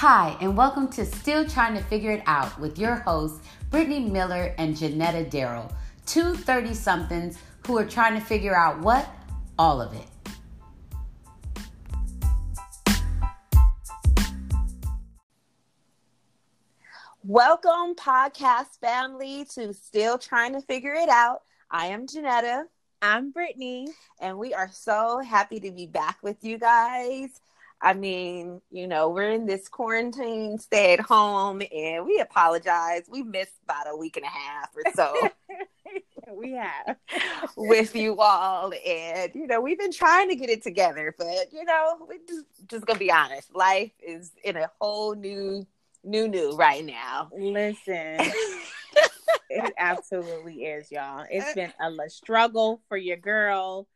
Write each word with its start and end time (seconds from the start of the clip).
Hi, 0.00 0.34
and 0.40 0.56
welcome 0.56 0.88
to 0.92 1.04
Still 1.04 1.46
Trying 1.46 1.74
to 1.74 1.84
Figure 1.84 2.12
It 2.12 2.22
Out 2.24 2.58
with 2.58 2.78
your 2.78 2.94
hosts, 2.94 3.46
Brittney 3.68 4.10
Miller 4.10 4.54
and 4.56 4.74
Jonetta 4.74 5.28
Darrell, 5.28 5.70
two 6.06 6.34
30 6.34 6.72
somethings 6.72 7.36
who 7.66 7.76
are 7.76 7.84
trying 7.84 8.18
to 8.18 8.24
figure 8.24 8.56
out 8.56 8.80
what? 8.80 9.06
All 9.58 9.78
of 9.78 9.92
it. 9.92 10.06
Welcome, 17.22 17.94
podcast 17.94 18.80
family, 18.80 19.44
to 19.52 19.74
Still 19.74 20.16
Trying 20.16 20.54
to 20.54 20.62
Figure 20.62 20.94
It 20.94 21.10
Out. 21.10 21.42
I 21.70 21.88
am 21.88 22.06
Jonetta. 22.06 22.62
I'm 23.02 23.34
Brittney. 23.34 23.88
And 24.18 24.38
we 24.38 24.54
are 24.54 24.70
so 24.72 25.18
happy 25.18 25.60
to 25.60 25.70
be 25.70 25.86
back 25.86 26.16
with 26.22 26.42
you 26.42 26.56
guys. 26.56 27.42
I 27.82 27.94
mean, 27.94 28.60
you 28.70 28.86
know, 28.86 29.08
we're 29.08 29.30
in 29.30 29.46
this 29.46 29.68
quarantine, 29.68 30.58
stay 30.58 30.92
at 30.92 31.00
home, 31.00 31.62
and 31.74 32.04
we 32.04 32.18
apologize. 32.20 33.04
We 33.08 33.22
missed 33.22 33.54
about 33.64 33.86
a 33.88 33.96
week 33.96 34.16
and 34.16 34.26
a 34.26 34.28
half 34.28 34.70
or 34.76 34.82
so. 34.94 35.30
we 36.34 36.52
have 36.52 36.96
with 37.56 37.96
you 37.96 38.20
all, 38.20 38.72
and 38.86 39.34
you 39.34 39.46
know, 39.46 39.60
we've 39.60 39.78
been 39.78 39.92
trying 39.92 40.28
to 40.28 40.36
get 40.36 40.50
it 40.50 40.62
together, 40.62 41.14
but 41.16 41.52
you 41.52 41.64
know, 41.64 42.06
we 42.08 42.18
just 42.28 42.44
just 42.68 42.86
gonna 42.86 42.98
be 42.98 43.10
honest. 43.10 43.54
Life 43.54 43.92
is 44.06 44.32
in 44.44 44.56
a 44.56 44.70
whole 44.78 45.14
new 45.14 45.66
new 46.04 46.28
new 46.28 46.52
right 46.56 46.84
now. 46.84 47.30
Listen. 47.32 48.18
it 49.50 49.74
absolutely 49.78 50.64
is, 50.64 50.90
y'all. 50.90 51.24
It's 51.30 51.54
been 51.54 51.72
a 51.80 52.10
struggle 52.10 52.82
for 52.88 52.96
your 52.96 53.16
girl. 53.16 53.88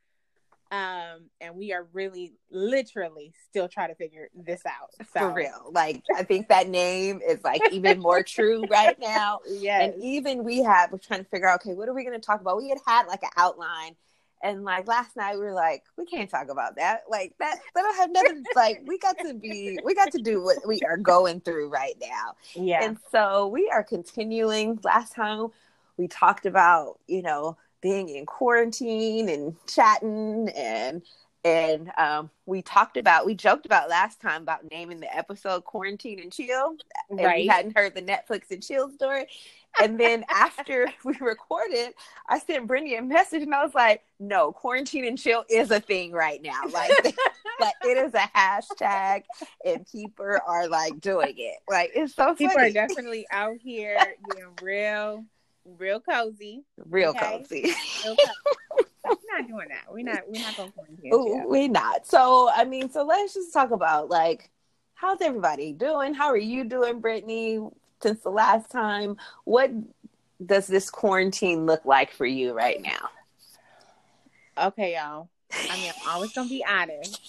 Um, 0.71 1.27
and 1.41 1.55
we 1.55 1.73
are 1.73 1.87
really 1.93 2.33
literally 2.51 3.33
still 3.49 3.69
trying 3.69 3.91
to 3.91 3.95
figure 3.95 4.29
this 4.35 4.63
out. 4.67 4.91
So. 5.13 5.21
For 5.21 5.33
real. 5.33 5.71
Like 5.71 6.03
I 6.17 6.25
think 6.25 6.49
that 6.49 6.69
name 6.69 7.21
is 7.27 7.45
like 7.45 7.61
even 7.71 8.01
more 8.01 8.23
true 8.23 8.65
right 8.71 8.99
now. 8.99 9.41
Yeah. 9.47 9.83
And 9.83 10.03
even 10.03 10.43
we 10.43 10.63
have 10.63 10.91
we're 10.91 10.99
trying 10.99 11.23
to 11.23 11.31
figure 11.31 11.49
out, 11.49 11.61
okay, 11.61 11.75
what 11.75 11.89
are 11.89 11.95
we 11.95 12.05
gonna 12.05 12.19
talk 12.19 12.41
about? 12.41 12.57
We 12.57 12.71
had 12.71 12.79
had 12.87 13.07
like 13.07 13.23
an 13.23 13.31
outline 13.37 13.95
and 14.45 14.63
like 14.63 14.87
last 14.87 15.17
night, 15.17 15.37
we 15.37 15.41
were 15.41 15.55
like, 15.55 15.85
we 15.97 16.05
can't 16.05 16.29
talk 16.29 16.51
about 16.51 16.77
that. 16.77 17.05
Like 17.09 17.33
that, 17.39 17.57
that 17.75 17.83
don't 17.83 17.97
have 17.97 18.11
nothing. 18.11 18.45
like 18.55 18.83
we 18.85 18.99
got 18.99 19.17
to 19.21 19.33
be, 19.33 19.79
we 19.83 19.95
got 19.95 20.13
to 20.13 20.19
do 20.19 20.45
what 20.45 20.59
we 20.69 20.81
are 20.83 20.99
going 20.99 21.41
through 21.41 21.71
right 21.71 21.95
now. 21.99 22.35
Yeah. 22.55 22.85
And 22.85 22.99
so 23.11 23.49
we 23.49 23.71
are 23.73 23.83
continuing. 23.83 24.79
Last 24.85 25.15
time 25.15 25.49
we 25.97 26.09
talked 26.09 26.45
about, 26.45 27.01
you 27.07 27.23
know, 27.23 27.57
being 27.85 28.09
in 28.09 28.25
quarantine 28.25 29.29
and 29.29 29.55
chatting 29.67 30.49
and 30.57 31.03
and 31.45 31.93
um, 31.99 32.31
we 32.47 32.63
talked 32.63 32.97
about 32.97 33.27
we 33.27 33.35
joked 33.35 33.67
about 33.67 33.91
last 33.91 34.23
time 34.23 34.41
about 34.41 34.61
naming 34.71 35.01
the 35.01 35.17
episode 35.17 35.65
quarantine 35.65 36.19
and 36.19 36.33
chill 36.33 36.77
and 37.11 37.21
right. 37.21 37.43
we 37.43 37.47
hadn't 37.47 37.77
heard 37.77 37.95
the 37.95 38.01
netflix 38.01 38.51
and 38.51 38.63
chill 38.63 38.89
story 38.89 39.27
and 39.79 40.01
then 40.01 40.25
after 40.31 40.91
we 41.05 41.15
recorded 41.21 41.93
i 42.27 42.39
sent 42.39 42.67
brittney 42.67 42.99
a 42.99 43.03
message 43.03 43.43
and 43.43 43.55
i 43.55 43.63
was 43.63 43.75
like 43.75 44.03
no 44.19 44.51
quarantine 44.51 45.05
and 45.05 45.19
chill 45.19 45.45
is 45.51 45.71
a 45.71 45.79
thing 45.79 46.11
right 46.11 46.41
now 46.43 46.63
like 46.73 46.91
like 47.61 47.75
it 47.83 47.99
is 47.99 48.15
a 48.15 48.31
hashtag 48.35 49.25
and 49.67 49.87
people 49.93 50.39
are 50.47 50.69
like 50.69 50.99
doing 51.03 51.35
it 51.37 51.59
like 51.69 51.91
it's 51.95 52.15
so 52.15 52.35
people 52.35 52.55
funny. 52.55 52.71
are 52.71 52.73
definitely 52.73 53.27
out 53.31 53.59
here 53.63 53.99
getting 54.31 54.49
real 54.63 55.23
real 55.79 56.01
cozy 56.01 56.63
real 56.89 57.11
okay? 57.11 57.39
cozy, 57.39 57.75
real 58.05 58.17
cozy 58.17 58.89
we're 59.05 59.39
not 59.39 59.49
doing 59.49 59.69
that. 59.69 59.85
We're 59.93 60.05
not. 60.05 60.23
We're 60.27 60.41
not 60.41 60.57
going 60.57 60.73
to 60.73 61.47
We're 61.47 61.69
not. 61.69 62.07
So 62.07 62.51
I 62.55 62.65
mean, 62.65 62.91
so 62.91 63.05
let's 63.05 63.35
just 63.35 63.53
talk 63.53 63.71
about 63.71 64.09
like 64.09 64.51
how's 64.95 65.21
everybody 65.21 65.73
doing? 65.73 66.15
How 66.15 66.29
are 66.29 66.37
you 66.37 66.65
doing, 66.65 67.01
Brittney? 67.01 67.73
Since 68.03 68.21
the 68.21 68.31
last 68.31 68.71
time, 68.71 69.17
what 69.45 69.71
does 70.45 70.67
this 70.67 70.91
quarantine 70.91 71.67
look 71.67 71.85
like 71.85 72.13
for 72.13 72.27
you 72.27 72.53
right 72.53 72.81
now? 72.81 73.09
Okay, 74.67 74.95
y'all. 74.95 75.29
I 75.53 75.77
mean, 75.77 75.93
I'm 76.03 76.15
always 76.15 76.33
gonna 76.33 76.49
be 76.49 76.65
honest. 76.65 77.21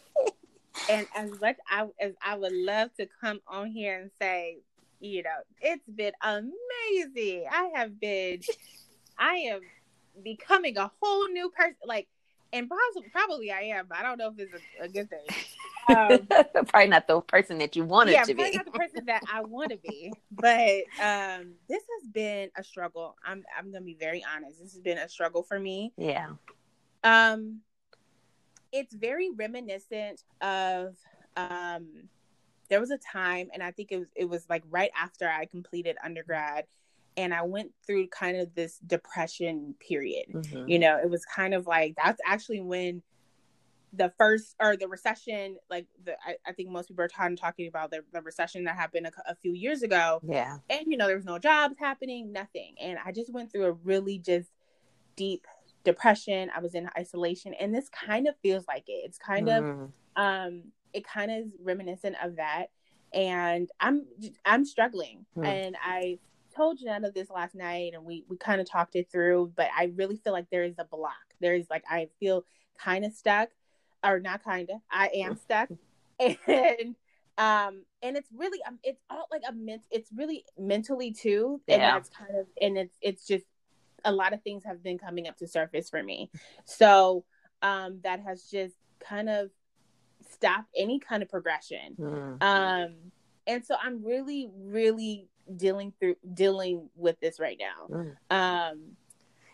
and 0.90 1.06
as 1.14 1.40
much 1.40 1.56
I, 1.68 1.86
as 2.00 2.12
I 2.24 2.36
would 2.36 2.52
love 2.52 2.90
to 2.98 3.08
come 3.20 3.40
on 3.46 3.68
here 3.68 3.98
and 4.00 4.10
say, 4.20 4.58
you 5.04 5.22
know, 5.22 5.30
it's 5.60 5.86
been 5.88 6.12
amazing. 6.22 7.44
I 7.50 7.70
have 7.74 8.00
been, 8.00 8.40
I 9.18 9.34
am 9.34 9.60
becoming 10.22 10.78
a 10.78 10.90
whole 11.00 11.28
new 11.28 11.50
person. 11.50 11.76
Like, 11.84 12.08
and 12.52 12.68
possibly, 12.68 13.10
probably 13.10 13.50
I 13.50 13.62
am. 13.62 13.88
I 13.90 14.02
don't 14.02 14.18
know 14.18 14.32
if 14.36 14.38
it's 14.38 14.54
a, 14.80 14.84
a 14.84 14.88
good 14.88 15.10
thing. 15.10 15.26
Um, 15.88 16.26
probably 16.68 16.88
not 16.88 17.06
the 17.06 17.20
person 17.20 17.58
that 17.58 17.76
you 17.76 17.84
wanted 17.84 18.12
yeah, 18.12 18.22
to 18.22 18.34
probably 18.34 18.52
be. 18.52 18.56
not 18.56 18.64
the 18.64 18.70
person 18.72 19.04
that 19.06 19.22
I 19.30 19.42
want 19.42 19.72
to 19.72 19.76
be. 19.76 20.12
But 20.30 20.84
um, 21.02 21.52
this 21.68 21.82
has 21.82 22.08
been 22.10 22.48
a 22.56 22.64
struggle. 22.64 23.16
I'm 23.24 23.44
I'm 23.58 23.72
gonna 23.72 23.84
be 23.84 23.96
very 24.00 24.24
honest. 24.34 24.60
This 24.62 24.72
has 24.72 24.80
been 24.80 24.98
a 24.98 25.08
struggle 25.08 25.42
for 25.42 25.58
me. 25.58 25.92
Yeah. 25.98 26.28
Um, 27.02 27.60
it's 28.72 28.94
very 28.94 29.30
reminiscent 29.30 30.22
of 30.40 30.96
um. 31.36 32.08
There 32.68 32.80
was 32.80 32.90
a 32.90 32.98
time, 32.98 33.48
and 33.52 33.62
I 33.62 33.70
think 33.70 33.92
it 33.92 33.98
was 33.98 34.08
it 34.14 34.28
was 34.28 34.46
like 34.48 34.62
right 34.70 34.90
after 34.96 35.28
I 35.28 35.46
completed 35.46 35.96
undergrad, 36.04 36.66
and 37.16 37.34
I 37.34 37.42
went 37.42 37.72
through 37.86 38.08
kind 38.08 38.36
of 38.36 38.54
this 38.54 38.78
depression 38.78 39.74
period. 39.80 40.26
Mm-hmm. 40.32 40.68
You 40.68 40.78
know, 40.78 40.98
it 40.98 41.10
was 41.10 41.24
kind 41.24 41.54
of 41.54 41.66
like 41.66 41.94
that's 42.02 42.20
actually 42.26 42.60
when 42.60 43.02
the 43.96 44.12
first 44.18 44.56
or 44.60 44.76
the 44.76 44.88
recession, 44.88 45.56
like 45.70 45.86
the 46.04 46.12
I, 46.26 46.36
I 46.46 46.52
think 46.52 46.70
most 46.70 46.88
people 46.88 47.04
are 47.04 47.08
talking 47.08 47.36
talking 47.36 47.68
about 47.68 47.90
the, 47.90 48.00
the 48.12 48.20
recession 48.22 48.64
that 48.64 48.76
happened 48.76 49.06
a, 49.06 49.30
a, 49.30 49.34
few 49.36 49.52
years 49.52 49.82
ago. 49.82 50.20
Yeah, 50.26 50.58
and 50.68 50.86
you 50.86 50.96
know 50.96 51.06
there 51.06 51.16
was 51.16 51.24
no 51.24 51.38
jobs 51.38 51.76
happening, 51.78 52.32
nothing, 52.32 52.74
and 52.80 52.98
I 53.04 53.12
just 53.12 53.32
went 53.32 53.52
through 53.52 53.64
a 53.64 53.72
really 53.72 54.18
just 54.18 54.50
deep 55.16 55.46
depression. 55.84 56.50
I 56.54 56.60
was 56.60 56.74
in 56.74 56.88
isolation, 56.98 57.54
and 57.54 57.74
this 57.74 57.88
kind 57.88 58.26
of 58.26 58.34
feels 58.42 58.66
like 58.66 58.84
it. 58.88 59.02
It's 59.04 59.18
kind 59.18 59.48
mm. 59.48 59.58
of 59.58 59.90
um, 60.16 60.62
it 60.94 61.06
kind 61.06 61.30
of 61.30 61.38
is 61.46 61.52
reminiscent 61.62 62.16
of 62.22 62.36
that, 62.36 62.66
and 63.12 63.68
I'm 63.80 64.06
I'm 64.44 64.64
struggling, 64.64 65.26
mm. 65.36 65.46
and 65.46 65.76
I 65.82 66.18
told 66.54 66.78
Jonetta 66.78 67.12
this 67.12 67.30
last 67.30 67.54
night 67.54 67.92
and 67.94 68.04
we 68.04 68.24
we 68.28 68.36
kind 68.36 68.60
of 68.60 68.70
talked 68.70 68.96
it 68.96 69.10
through, 69.10 69.52
but 69.56 69.68
I 69.76 69.92
really 69.96 70.16
feel 70.16 70.32
like 70.32 70.48
there 70.50 70.64
is 70.64 70.76
a 70.78 70.84
block. 70.84 71.12
There 71.40 71.54
is 71.54 71.66
like 71.68 71.84
I 71.88 72.08
feel 72.20 72.44
kind 72.78 73.04
of 73.04 73.12
stuck, 73.12 73.50
or 74.04 74.20
not 74.20 74.42
kind 74.44 74.70
of. 74.70 74.80
I 74.90 75.10
am 75.14 75.36
stuck, 75.36 75.68
and 76.20 76.94
um 77.36 77.82
and 78.02 78.16
it's 78.16 78.28
really 78.32 78.60
um 78.66 78.78
it's 78.84 79.00
all 79.10 79.26
like 79.32 79.42
a 79.48 79.52
ment 79.52 79.82
it's 79.90 80.08
really 80.14 80.44
mentally 80.56 81.12
too 81.12 81.60
and 81.66 81.82
yeah. 81.82 81.96
it's 81.96 82.08
kind 82.08 82.30
of 82.38 82.46
and 82.60 82.78
it's 82.78 82.96
it's 83.00 83.26
just 83.26 83.44
a 84.04 84.12
lot 84.12 84.32
of 84.32 84.40
things 84.42 84.62
have 84.64 84.84
been 84.84 84.98
coming 84.98 85.26
up 85.26 85.36
to 85.36 85.48
surface 85.48 85.90
for 85.90 86.00
me 86.00 86.30
so 86.64 87.24
um 87.62 87.98
that 88.04 88.20
has 88.20 88.44
just 88.44 88.76
kind 89.00 89.28
of 89.28 89.50
stopped 90.34 90.68
any 90.76 90.98
kind 90.98 91.22
of 91.22 91.28
progression 91.28 91.94
mm. 91.98 92.42
um 92.42 92.94
and 93.46 93.64
so 93.64 93.74
i'm 93.82 94.04
really 94.04 94.50
really 94.56 95.28
dealing 95.56 95.92
through 95.98 96.16
dealing 96.32 96.88
with 96.96 97.18
this 97.20 97.38
right 97.38 97.58
now. 97.58 97.96
Mm. 97.96 98.16
Um, 98.30 98.80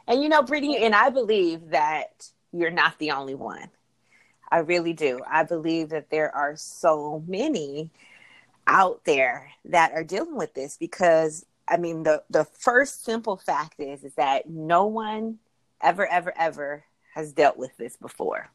and 0.07 0.23
you 0.23 0.29
know, 0.29 0.43
Brittney, 0.43 0.81
and 0.81 0.95
I 0.95 1.11
believe 1.11 1.71
that 1.71 2.31
you're 2.53 2.71
not 2.71 2.99
the 2.99 3.13
only 3.13 3.35
one. 3.35 3.69
I 4.51 4.59
really 4.59 4.93
do. 4.93 5.21
I 5.31 5.45
believe 5.45 5.91
that 5.91 6.11
there 6.11 6.35
are 6.35 6.57
so 6.57 7.23
many 7.27 7.91
out 8.67 9.05
there 9.05 9.51
that 9.67 9.93
are 9.93 10.05
dealing 10.05 10.37
with 10.37 10.55
this 10.55 10.77
because 10.77 11.47
I 11.69 11.77
mean 11.77 12.03
the 12.03 12.23
the 12.31 12.45
first 12.45 13.05
simple 13.05 13.37
fact 13.37 13.81
is 13.81 14.05
is 14.05 14.15
that 14.15 14.49
no 14.49 14.87
one 14.87 15.39
ever 15.81 16.07
ever 16.07 16.33
ever 16.37 16.85
has 17.15 17.33
dealt 17.33 17.57
with 17.57 17.77
this 17.77 17.97
before. 17.97 18.51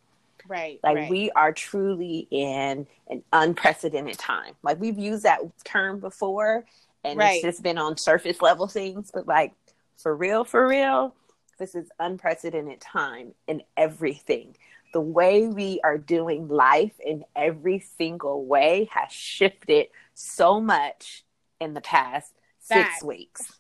Right. 0.48 0.80
Like 0.84 0.96
right. 0.96 1.10
we 1.10 1.32
are 1.32 1.52
truly 1.52 2.28
in 2.30 2.88
an 3.10 3.24
unprecedented 3.34 4.18
time. 4.18 4.54
Like 4.64 4.80
we've 4.80 4.98
used 4.98 5.24
that 5.24 5.40
term 5.64 6.00
before 6.00 6.66
and 7.06 7.20
right. 7.20 7.36
it's 7.36 7.44
just 7.44 7.64
been 7.64 7.78
on 7.78 7.96
surface 7.96 8.42
level 8.42 8.68
things 8.68 9.12
but 9.14 9.28
like 9.28 9.54
for 9.98 10.16
real 10.16 10.44
for 10.44 10.68
real 10.68 11.16
this 11.60 11.76
is 11.76 11.88
unprecedented 12.00 12.82
time 12.82 13.34
in 13.48 13.62
everything 13.78 14.56
the 14.94 15.00
way 15.00 15.48
we 15.48 15.80
are 15.84 15.98
doing 15.98 16.48
life 16.48 16.94
in 17.06 17.24
every 17.36 17.80
single 17.98 18.46
way 18.46 18.90
has 18.92 19.12
shifted 19.12 19.88
so 20.14 20.60
much 20.60 21.24
in 21.62 21.74
the 21.74 21.82
past 21.82 22.34
six 22.60 23.04
weeks 23.04 23.52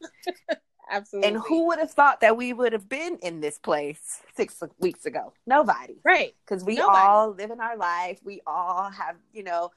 absolutely 0.90 1.30
and 1.30 1.38
who 1.38 1.68
would 1.68 1.80
have 1.80 1.92
thought 1.92 2.22
that 2.22 2.38
we 2.38 2.54
would 2.54 2.74
have 2.74 2.88
been 2.88 3.18
in 3.22 3.42
this 3.42 3.58
place 3.58 4.22
six 4.36 4.62
weeks 4.80 5.06
ago 5.06 5.34
nobody 5.46 5.96
right 6.04 6.36
because 6.46 6.64
we 6.64 6.76
nobody. 6.76 7.00
all 7.00 7.32
live 7.32 7.52
in 7.52 7.60
our 7.60 7.78
life 7.78 8.20
we 8.24 8.42
all 8.46 8.90
have 8.90 9.16
you 9.34 9.44
know 9.44 9.72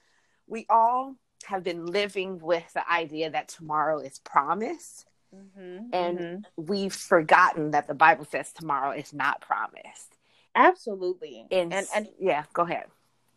we 0.47 0.65
all 0.69 1.15
have 1.45 1.63
been 1.63 1.85
living 1.85 2.39
with 2.39 2.71
the 2.73 2.91
idea 2.91 3.29
that 3.29 3.47
tomorrow 3.47 3.99
is 3.99 4.19
promised. 4.19 5.05
Mm-hmm, 5.33 5.93
and 5.93 6.19
mm-hmm. 6.19 6.41
we've 6.57 6.93
forgotten 6.93 7.71
that 7.71 7.87
the 7.87 7.93
Bible 7.93 8.25
says 8.25 8.51
tomorrow 8.51 8.91
is 8.91 9.13
not 9.13 9.41
promised. 9.41 10.17
Absolutely. 10.55 11.45
And, 11.51 11.71
and, 11.73 11.87
and 11.95 12.07
yeah, 12.19 12.45
go 12.53 12.63
ahead. 12.63 12.85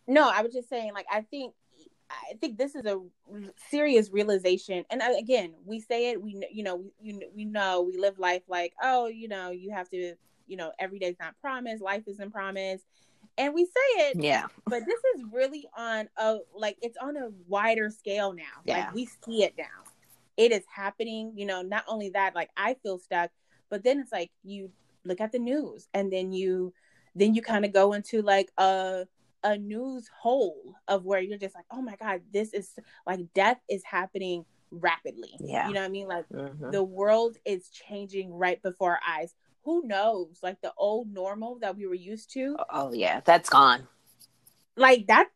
No, 0.07 0.29
I 0.29 0.41
was 0.41 0.53
just 0.53 0.69
saying, 0.69 0.93
like, 0.93 1.05
I 1.11 1.21
think 1.21 1.53
I 2.29 2.35
think 2.35 2.57
this 2.57 2.75
is 2.75 2.85
a 2.85 2.99
serious 3.69 4.11
realization. 4.11 4.85
And 4.89 5.01
again, 5.17 5.53
we 5.65 5.79
say 5.79 6.11
it, 6.11 6.21
we 6.21 6.41
you 6.51 6.63
know, 6.63 6.83
we, 7.01 7.19
we 7.35 7.45
know 7.45 7.81
we 7.81 7.97
live 7.97 8.19
life 8.19 8.43
like, 8.47 8.73
oh, 8.81 9.07
you 9.07 9.27
know, 9.27 9.51
you 9.51 9.71
have 9.71 9.89
to, 9.89 10.15
you 10.47 10.57
know, 10.57 10.71
every 10.79 10.99
day's 10.99 11.15
not 11.19 11.35
promised, 11.41 11.83
life 11.83 12.03
isn't 12.07 12.31
promised. 12.31 12.85
And 13.37 13.53
we 13.53 13.65
say 13.65 14.09
it, 14.09 14.17
yeah. 14.21 14.45
But 14.65 14.85
this 14.85 14.99
is 15.15 15.23
really 15.31 15.67
on 15.75 16.07
a 16.17 16.37
like 16.55 16.77
it's 16.81 16.97
on 17.01 17.17
a 17.17 17.29
wider 17.47 17.89
scale 17.89 18.33
now. 18.33 18.43
Yeah. 18.65 18.77
Like 18.77 18.93
we 18.93 19.05
see 19.25 19.43
it 19.43 19.55
now. 19.57 19.63
It 20.37 20.51
is 20.51 20.63
happening, 20.73 21.33
you 21.35 21.45
know, 21.45 21.61
not 21.61 21.83
only 21.87 22.09
that, 22.09 22.35
like 22.35 22.49
I 22.57 22.75
feel 22.75 22.99
stuck, 22.99 23.31
but 23.69 23.83
then 23.83 23.99
it's 23.99 24.11
like 24.11 24.31
you 24.43 24.71
look 25.05 25.19
at 25.21 25.31
the 25.31 25.39
news 25.39 25.87
and 25.93 26.11
then 26.11 26.31
you 26.31 26.73
then 27.15 27.33
you 27.33 27.41
kind 27.41 27.65
of 27.65 27.73
go 27.73 27.93
into 27.93 28.21
like 28.21 28.51
a 28.57 29.05
a 29.43 29.57
news 29.57 30.09
hole 30.21 30.75
of 30.87 31.05
where 31.05 31.19
you're 31.19 31.37
just 31.37 31.55
like, 31.55 31.65
oh 31.71 31.81
my 31.81 31.95
God, 31.95 32.21
this 32.31 32.53
is 32.53 32.71
like 33.05 33.21
death 33.33 33.59
is 33.69 33.83
happening 33.83 34.45
rapidly. 34.71 35.31
Yeah. 35.39 35.67
You 35.67 35.73
know 35.73 35.81
what 35.81 35.87
I 35.87 35.89
mean? 35.89 36.07
Like 36.07 36.29
mm-hmm. 36.29 36.71
the 36.71 36.83
world 36.83 37.37
is 37.45 37.69
changing 37.69 38.33
right 38.33 38.61
before 38.61 38.93
our 38.93 38.99
eyes. 39.07 39.33
Who 39.63 39.85
knows? 39.85 40.39
Like 40.41 40.61
the 40.61 40.73
old 40.77 41.11
normal 41.13 41.59
that 41.59 41.77
we 41.77 41.87
were 41.87 41.93
used 41.93 42.31
to. 42.33 42.57
Oh 42.69 42.93
yeah, 42.93 43.21
that's 43.23 43.49
gone. 43.49 43.87
Like 44.75 45.07
that 45.07 45.29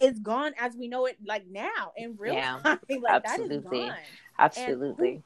is 0.00 0.18
gone 0.18 0.52
as 0.58 0.76
we 0.76 0.88
know 0.88 1.06
it 1.06 1.16
like 1.24 1.46
now 1.48 1.92
in 1.96 2.16
real 2.18 2.34
yeah, 2.34 2.58
time. 2.62 2.80
Like 2.90 3.24
absolutely. 3.24 3.80
that 3.80 3.86
is 3.86 3.88
gone. 3.88 3.98
Absolutely. 4.38 5.22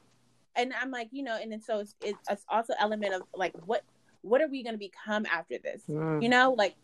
And, 0.55 0.71
and 0.71 0.73
I'm 0.81 0.91
like, 0.91 1.09
you 1.11 1.23
know, 1.23 1.37
and 1.41 1.51
then 1.51 1.61
so 1.61 1.79
it's, 1.79 1.95
it's 2.01 2.45
also 2.49 2.73
element 2.79 3.13
of 3.13 3.23
like 3.33 3.53
what 3.65 3.83
what 4.21 4.41
are 4.41 4.47
we 4.47 4.63
going 4.63 4.73
to 4.73 4.79
become 4.79 5.25
after 5.27 5.57
this? 5.59 5.83
Mm. 5.87 6.23
You 6.23 6.29
know, 6.29 6.55
like 6.57 6.75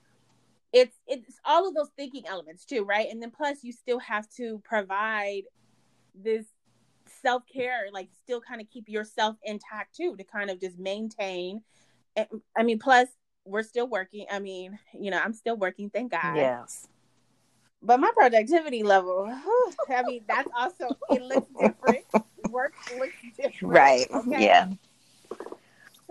it's 0.74 0.96
it's 1.08 1.40
all 1.46 1.68
of 1.68 1.76
those 1.76 1.90
thinking 1.98 2.24
elements 2.28 2.66
too, 2.66 2.84
right? 2.84 3.08
And 3.10 3.22
then 3.22 3.32
plus 3.32 3.64
you 3.64 3.72
still 3.72 4.00
have 4.00 4.30
to 4.38 4.62
provide 4.64 5.44
this 6.16 6.46
self 7.22 7.44
care, 7.52 7.88
like 7.92 8.10
still 8.24 8.42
kind 8.42 8.62
of 8.62 8.70
keep 8.70 8.88
yourself 8.88 9.36
intact 9.44 9.96
too, 9.96 10.16
to 10.16 10.24
kind 10.24 10.50
of 10.50 10.60
just 10.60 10.78
maintain. 10.80 11.62
I 12.58 12.64
mean, 12.64 12.80
plus 12.80 13.08
we're 13.46 13.64
still 13.64 13.88
working. 13.88 14.26
I 14.32 14.40
mean, 14.40 14.78
you 14.94 15.12
know, 15.12 15.20
I'm 15.20 15.34
still 15.34 15.58
working. 15.58 15.90
Thank 15.90 16.12
God. 16.12 16.36
Yes. 16.36 16.88
But 17.84 18.00
my 18.00 18.12
productivity 18.14 18.84
level, 18.84 19.26
whew, 19.26 19.74
I 19.90 20.04
mean, 20.04 20.24
that's 20.28 20.50
also 20.56 20.96
it 21.10 21.22
looks 21.22 21.48
different. 21.60 22.06
Work 22.50 22.74
looks 22.98 23.16
different. 23.36 23.74
Right. 23.74 24.08
Okay? 24.12 24.44
Yeah 24.44 24.68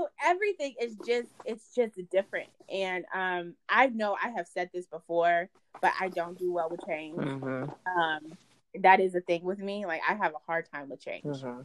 so 0.01 0.09
everything 0.25 0.75
is 0.81 0.97
just 1.07 1.29
it's 1.45 1.75
just 1.75 1.93
different. 2.11 2.49
And 2.73 3.05
um 3.15 3.55
i 3.69 3.89
know 3.89 4.17
i 4.23 4.31
have 4.31 4.47
said 4.47 4.71
this 4.73 4.87
before 4.87 5.49
but 5.83 5.93
i 6.01 6.09
don't 6.09 6.39
do 6.39 6.53
well 6.53 6.69
with 6.71 6.81
change. 6.87 7.19
Mm-hmm. 7.19 8.01
um 8.01 8.21
that 8.83 9.01
is 9.01 9.15
a 9.15 9.21
thing 9.21 9.43
with 9.43 9.59
me. 9.59 9.85
Like 9.87 10.01
i 10.09 10.15
have 10.15 10.33
a 10.33 10.43
hard 10.47 10.67
time 10.73 10.89
with 10.89 11.01
change. 11.05 11.25
Mm-hmm. 11.25 11.63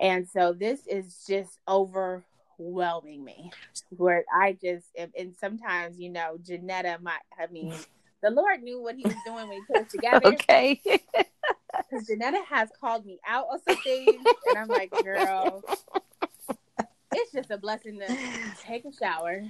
and 0.00 0.28
so 0.28 0.52
this 0.52 0.86
is 0.86 1.24
just 1.28 1.58
overwhelming 1.66 3.24
me. 3.24 3.50
Where 3.96 4.24
i 4.32 4.56
just 4.62 4.86
and 4.96 5.34
sometimes 5.38 5.98
you 5.98 6.10
know 6.10 6.38
jonetta 6.42 7.00
might 7.02 7.20
i 7.38 7.46
mean 7.50 7.74
the 8.22 8.30
lord 8.30 8.62
knew 8.62 8.80
what 8.80 8.94
he 8.94 9.02
was 9.02 9.14
doing 9.24 9.48
when 9.48 9.52
he 9.58 9.62
put 9.66 9.82
us 9.86 9.90
together. 9.90 10.26
Okay. 10.28 10.80
Because 11.88 12.08
jonetta 12.08 12.44
has 12.46 12.68
called 12.80 13.06
me 13.06 13.20
out 13.26 13.46
on 13.50 13.60
some 13.66 13.76
things 13.82 14.24
and 14.48 14.58
i'm 14.58 14.68
like 14.68 14.90
girl 15.02 15.62
it's 17.12 17.32
just 17.32 17.50
a 17.50 17.58
blessing 17.58 17.98
to 18.00 18.16
take 18.62 18.84
a 18.84 18.92
shower. 18.92 19.42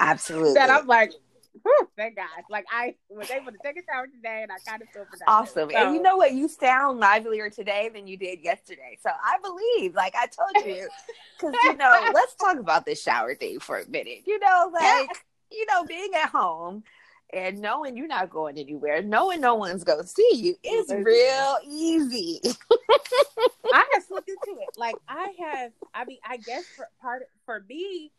Absolutely. 0.00 0.54
that 0.54 0.70
I'm 0.70 0.86
like, 0.86 1.12
whew, 1.62 1.88
thank 1.96 2.16
God. 2.16 2.26
Like 2.50 2.64
I 2.70 2.94
was 3.08 3.30
able 3.30 3.52
to 3.52 3.58
take 3.62 3.76
a 3.76 3.82
shower 3.90 4.06
today 4.06 4.40
and 4.42 4.50
I 4.50 4.56
kind 4.68 4.82
of 4.82 4.88
feel 4.88 5.04
productive. 5.04 5.28
Awesome. 5.28 5.70
So, 5.70 5.76
and 5.76 5.94
you 5.94 6.02
know 6.02 6.16
what? 6.16 6.32
You 6.32 6.48
sound 6.48 7.00
livelier 7.00 7.50
today 7.50 7.90
than 7.92 8.06
you 8.06 8.16
did 8.16 8.40
yesterday. 8.42 8.98
So 9.02 9.10
I 9.10 9.38
believe, 9.42 9.94
like 9.94 10.14
I 10.16 10.26
told 10.26 10.66
you, 10.66 10.88
because, 11.38 11.54
you 11.64 11.76
know, 11.76 12.10
let's 12.12 12.34
talk 12.34 12.58
about 12.58 12.84
this 12.84 13.02
shower 13.02 13.34
thing 13.34 13.60
for 13.60 13.78
a 13.78 13.88
minute. 13.88 14.22
You 14.26 14.38
know, 14.38 14.70
like, 14.72 15.10
you 15.50 15.64
know, 15.66 15.84
being 15.84 16.10
at 16.14 16.30
home 16.30 16.82
and 17.34 17.60
knowing 17.60 17.96
you're 17.96 18.06
not 18.06 18.30
going 18.30 18.56
anywhere, 18.58 19.02
knowing 19.02 19.40
no 19.40 19.56
one's 19.56 19.84
going 19.84 20.00
to 20.00 20.06
see 20.06 20.30
you 20.34 20.54
is 20.62 20.90
real 20.90 21.56
easy. 21.66 22.40
I 23.72 23.84
have 23.92 24.04
slipped 24.04 24.28
into 24.28 24.60
it. 24.60 24.68
Like 24.78 24.94
I 25.08 25.32
have, 25.40 25.72
I 25.92 26.04
mean, 26.04 26.18
I 26.24 26.36
guess 26.36 26.64
for 26.76 26.88
part 27.02 27.24
for 27.44 27.64
me, 27.68 28.12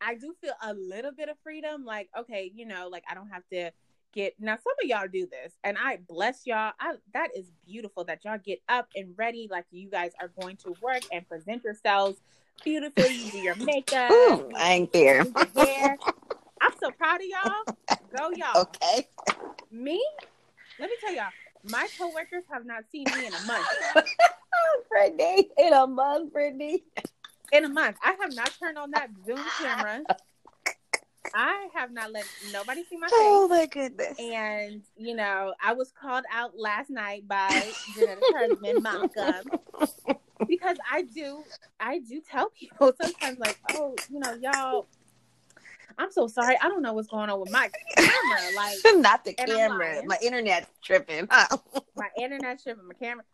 I 0.00 0.14
do 0.14 0.34
feel 0.40 0.54
a 0.62 0.72
little 0.72 1.12
bit 1.12 1.28
of 1.28 1.36
freedom. 1.42 1.84
Like, 1.84 2.08
okay, 2.18 2.50
you 2.54 2.66
know, 2.66 2.88
like 2.90 3.04
I 3.10 3.14
don't 3.14 3.28
have 3.28 3.42
to 3.52 3.70
get 4.12 4.34
now. 4.40 4.54
Some 4.56 4.72
of 4.82 4.88
y'all 4.88 5.08
do 5.10 5.26
this, 5.26 5.52
and 5.62 5.76
I 5.78 5.98
bless 6.08 6.46
y'all. 6.46 6.72
I 6.80 6.94
that 7.12 7.28
is 7.36 7.50
beautiful 7.66 8.04
that 8.04 8.24
y'all 8.24 8.38
get 8.42 8.60
up 8.68 8.88
and 8.94 9.14
ready, 9.16 9.48
like 9.50 9.66
you 9.70 9.90
guys 9.90 10.12
are 10.20 10.30
going 10.40 10.56
to 10.58 10.74
work 10.82 11.02
and 11.12 11.28
present 11.28 11.64
yourselves 11.64 12.18
beautifully. 12.64 13.14
You 13.14 13.30
do 13.30 13.38
your 13.38 13.56
makeup. 13.56 14.10
Ooh, 14.10 14.50
I 14.56 14.72
ain't 14.72 14.92
there. 14.92 15.24
I'm 16.60 16.72
so 16.80 16.90
proud 16.90 17.20
of 17.20 17.26
y'all. 17.26 17.98
Go 18.16 18.30
y'all. 18.34 18.62
Okay. 18.62 19.08
Me? 19.70 20.02
Let 20.78 20.88
me 20.88 20.96
tell 21.00 21.14
y'all, 21.14 21.30
my 21.70 21.86
coworkers 21.98 22.44
have 22.50 22.64
not 22.64 22.84
seen 22.90 23.04
me 23.14 23.26
in 23.26 23.34
a 23.34 23.46
month. 23.46 23.66
Brittney, 24.92 25.48
in 25.58 25.72
a 25.72 25.86
month, 25.86 26.32
Brittney. 26.32 26.82
In 27.52 27.64
a 27.64 27.68
month. 27.68 27.96
I 28.02 28.16
have 28.20 28.34
not 28.34 28.54
turned 28.58 28.78
on 28.78 28.90
that 28.92 29.08
Zoom 29.26 29.40
camera. 29.60 30.02
I 31.34 31.68
have 31.74 31.90
not 31.90 32.12
let 32.12 32.24
nobody 32.52 32.84
see 32.88 32.96
my 32.96 33.08
oh, 33.12 33.48
face. 33.48 33.54
Oh 33.54 33.58
my 33.58 33.66
goodness. 33.66 34.18
And 34.18 34.82
you 34.96 35.14
know, 35.14 35.54
I 35.62 35.74
was 35.74 35.92
called 36.00 36.24
out 36.32 36.52
last 36.56 36.88
night 36.88 37.28
by 37.28 37.48
Jonetta 37.96 38.20
Kurtzman 38.32 38.82
Malcolm. 38.82 39.50
Because 40.46 40.76
I 40.90 41.02
do 41.02 41.42
I 41.80 41.98
do 41.98 42.20
tell 42.20 42.50
people 42.50 42.92
sometimes 43.00 43.38
like, 43.38 43.58
oh, 43.72 43.94
you 44.10 44.20
know, 44.20 44.34
y'all 44.34 44.86
I'm 45.98 46.12
so 46.12 46.26
sorry. 46.26 46.56
I 46.60 46.68
don't 46.68 46.82
know 46.82 46.92
what's 46.92 47.08
going 47.08 47.30
on 47.30 47.40
with 47.40 47.50
my 47.50 47.70
camera. 47.96 48.54
Like 48.54 48.76
not 48.96 49.24
the 49.24 49.32
camera. 49.32 50.02
My 50.04 50.18
internet 50.22 50.68
tripping. 50.82 51.28
my 51.96 52.08
internet 52.18 52.62
tripping. 52.62 52.86
My 52.86 52.94
camera. 52.94 53.24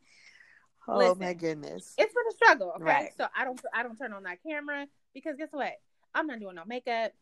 Oh 0.89 0.99
Listen, 0.99 1.19
my 1.19 1.33
goodness. 1.33 1.95
It's 1.99 2.13
been 2.13 2.25
a 2.29 2.33
struggle. 2.33 2.73
Okay. 2.77 2.85
Right. 2.85 3.11
So 3.17 3.27
I 3.37 3.45
don't 3.45 3.61
I 3.75 3.83
don't 3.83 3.97
turn 3.97 4.13
on 4.13 4.25
that 4.25 4.43
camera 4.43 4.87
because 5.15 5.37
guess 5.37 5.49
what? 5.51 5.73
I'm 6.15 6.27
not 6.27 6.41
doing 6.41 6.57
no 6.57 6.65
makeup. 6.67 7.13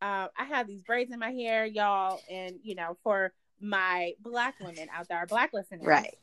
Uh, 0.00 0.28
I 0.36 0.44
have 0.48 0.66
these 0.66 0.82
braids 0.82 1.12
in 1.12 1.18
my 1.18 1.30
hair, 1.30 1.66
y'all, 1.66 2.20
and 2.30 2.56
you 2.62 2.76
know, 2.76 2.96
for 3.02 3.32
my 3.60 4.12
black 4.20 4.54
women 4.60 4.88
out 4.94 5.08
there, 5.08 5.26
black 5.26 5.52
listeners, 5.52 5.84
right? 5.84 6.14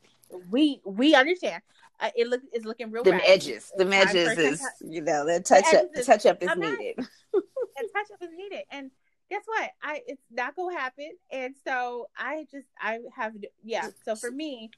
We 0.50 0.80
we 0.84 1.14
understand. 1.14 1.62
Uh, 1.98 2.10
it 2.14 2.28
look 2.28 2.42
is 2.52 2.64
looking 2.64 2.90
real. 2.90 3.04
The 3.04 3.14
edges, 3.28 3.72
the 3.76 3.86
edges 3.94 4.38
is 4.38 4.62
you 4.80 5.00
know 5.00 5.24
the 5.24 5.40
touch 5.40 5.72
up. 5.72 5.92
The 5.94 6.04
touch 6.04 6.26
up 6.26 6.42
is 6.42 6.48
I'm 6.48 6.60
needed. 6.60 6.96
Not, 6.98 7.06
touch 7.94 8.10
up 8.12 8.22
is 8.22 8.30
needed, 8.36 8.64
and 8.70 8.90
guess 9.30 9.42
what? 9.46 9.70
I 9.82 10.02
it's 10.06 10.22
not 10.30 10.56
gonna 10.56 10.78
happen, 10.78 11.12
and 11.30 11.54
so 11.66 12.08
I 12.16 12.46
just 12.50 12.66
I 12.78 12.98
have 13.14 13.32
yeah. 13.64 13.88
So 14.04 14.14
for 14.14 14.30
me, 14.30 14.70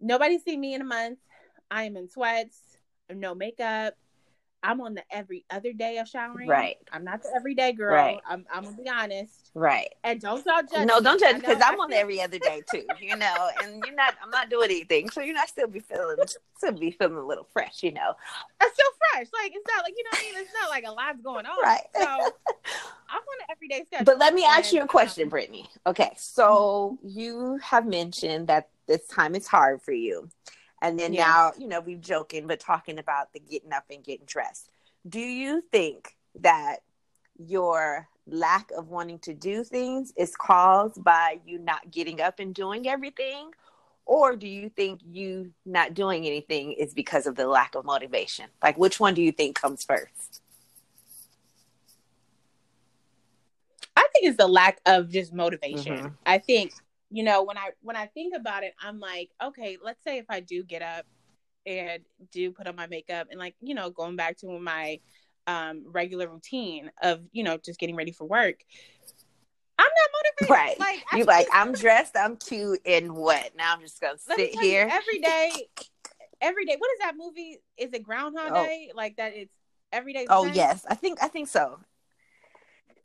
nobody 0.00 0.38
see 0.38 0.56
me 0.56 0.74
in 0.74 0.82
a 0.82 0.84
month. 0.84 1.18
I 1.70 1.84
am 1.84 1.96
in 1.96 2.08
sweats, 2.08 2.58
no 3.10 3.34
makeup. 3.34 3.94
I'm 4.66 4.80
on 4.80 4.94
the 4.94 5.02
every 5.12 5.44
other 5.48 5.72
day 5.72 5.98
of 5.98 6.08
showering. 6.08 6.48
Right. 6.48 6.76
I'm 6.92 7.04
not 7.04 7.22
the 7.22 7.30
everyday 7.36 7.72
girl. 7.72 7.94
Right. 7.94 8.18
I'm, 8.28 8.44
I'm 8.52 8.64
gonna 8.64 8.76
be 8.76 8.88
honest. 8.88 9.52
Right. 9.54 9.94
And 10.02 10.20
don't 10.20 10.44
y'all 10.44 10.60
judge. 10.60 10.88
No, 10.88 11.00
don't 11.00 11.20
judge 11.20 11.36
because 11.36 11.62
I'm 11.64 11.78
on 11.78 11.90
the 11.90 11.96
every 11.96 12.20
other 12.20 12.40
day 12.40 12.62
too. 12.70 12.84
You 13.00 13.16
know, 13.16 13.48
and 13.62 13.80
you're 13.86 13.94
not. 13.94 14.14
I'm 14.22 14.30
not 14.30 14.50
doing 14.50 14.70
anything, 14.70 15.08
so 15.10 15.20
you're 15.20 15.34
not 15.34 15.48
still 15.48 15.68
be 15.68 15.78
feeling 15.78 16.16
still 16.56 16.72
be 16.72 16.90
feeling 16.90 17.16
a 17.16 17.24
little 17.24 17.46
fresh. 17.52 17.84
You 17.84 17.92
know. 17.92 18.14
I'm 18.60 18.68
still 18.72 18.90
fresh. 19.12 19.28
Like 19.32 19.52
it's 19.54 19.66
not 19.68 19.84
like 19.84 19.94
you 19.96 20.02
know 20.02 20.10
what 20.10 20.18
I 20.18 20.22
mean. 20.24 20.34
It's 20.42 20.52
not 20.60 20.68
like 20.68 20.84
a 20.84 20.90
lot's 20.90 21.22
going 21.22 21.46
on. 21.46 21.62
Right. 21.62 21.84
So 21.94 22.02
I'm 22.02 22.10
on 22.16 22.28
an 23.40 23.46
everyday 23.50 23.84
schedule. 23.86 24.04
But 24.04 24.18
let 24.18 24.34
me 24.34 24.44
ask 24.44 24.72
you 24.72 24.82
a 24.82 24.86
question, 24.88 25.24
um, 25.24 25.30
Brittney. 25.30 25.68
Okay, 25.86 26.10
so 26.16 26.98
you 27.04 27.60
have 27.62 27.86
mentioned 27.86 28.48
that 28.48 28.68
this 28.88 29.06
time 29.06 29.36
is 29.36 29.46
hard 29.46 29.80
for 29.80 29.92
you. 29.92 30.28
And 30.82 30.98
then 30.98 31.12
yeah. 31.12 31.24
now, 31.24 31.52
you 31.58 31.68
know, 31.68 31.80
we've 31.80 32.00
joking, 32.00 32.46
but 32.46 32.60
talking 32.60 32.98
about 32.98 33.32
the 33.32 33.40
getting 33.40 33.72
up 33.72 33.84
and 33.90 34.04
getting 34.04 34.26
dressed. 34.26 34.68
Do 35.08 35.20
you 35.20 35.62
think 35.72 36.16
that 36.40 36.78
your 37.38 38.08
lack 38.26 38.70
of 38.76 38.88
wanting 38.88 39.18
to 39.20 39.34
do 39.34 39.62
things 39.64 40.12
is 40.16 40.34
caused 40.36 41.02
by 41.02 41.38
you 41.46 41.58
not 41.58 41.90
getting 41.90 42.20
up 42.20 42.40
and 42.40 42.54
doing 42.54 42.88
everything? 42.88 43.50
Or 44.04 44.36
do 44.36 44.46
you 44.46 44.68
think 44.68 45.00
you 45.04 45.52
not 45.64 45.94
doing 45.94 46.26
anything 46.26 46.72
is 46.72 46.94
because 46.94 47.26
of 47.26 47.34
the 47.34 47.46
lack 47.46 47.74
of 47.74 47.84
motivation? 47.84 48.46
Like, 48.62 48.78
which 48.78 49.00
one 49.00 49.14
do 49.14 49.22
you 49.22 49.32
think 49.32 49.58
comes 49.60 49.84
first? 49.84 50.42
I 53.96 54.06
think 54.12 54.26
it's 54.26 54.36
the 54.36 54.46
lack 54.46 54.80
of 54.86 55.10
just 55.10 55.32
motivation. 55.32 55.96
Mm-hmm. 55.96 56.06
I 56.24 56.38
think 56.38 56.74
you 57.10 57.22
know 57.22 57.42
when 57.42 57.56
i 57.56 57.70
when 57.82 57.96
i 57.96 58.06
think 58.06 58.34
about 58.34 58.62
it 58.64 58.74
i'm 58.80 58.98
like 58.98 59.30
okay 59.42 59.76
let's 59.82 60.02
say 60.02 60.18
if 60.18 60.26
i 60.28 60.40
do 60.40 60.62
get 60.62 60.82
up 60.82 61.04
and 61.66 62.02
do 62.32 62.50
put 62.50 62.66
on 62.66 62.76
my 62.76 62.86
makeup 62.86 63.28
and 63.30 63.38
like 63.38 63.54
you 63.60 63.74
know 63.74 63.90
going 63.90 64.16
back 64.16 64.36
to 64.36 64.58
my 64.58 64.98
um 65.46 65.84
regular 65.86 66.28
routine 66.28 66.90
of 67.02 67.20
you 67.32 67.44
know 67.44 67.56
just 67.56 67.78
getting 67.78 67.96
ready 67.96 68.12
for 68.12 68.24
work 68.24 68.56
i'm 69.78 69.84
not 69.84 70.10
motivated 70.12 70.26
right. 70.50 70.78
Like 70.78 71.02
you 71.14 71.24
like 71.24 71.46
I'm 71.52 71.72
dressed, 71.72 72.16
I'm 72.16 72.36
cute, 72.36 72.80
and 72.84 73.14
what? 73.14 73.52
Now 73.56 73.74
I'm 73.74 73.80
just 73.80 74.00
gonna 74.00 74.18
sit 74.18 74.54
here 74.60 74.88
every 74.90 75.20
day. 75.20 75.50
Every 76.40 76.66
day. 76.66 76.76
What 76.78 76.90
is 76.92 76.98
that 77.00 77.14
movie? 77.16 77.58
Is 77.76 77.92
it 77.92 78.02
Groundhog 78.02 78.52
oh. 78.52 78.64
Day? 78.64 78.90
Like 78.94 79.16
that? 79.16 79.34
It's 79.34 79.54
every 79.92 80.12
day. 80.12 80.26
Oh 80.28 80.46
yes, 80.46 80.84
I 80.88 80.94
think 80.94 81.22
I 81.22 81.28
think 81.28 81.48
so. 81.48 81.78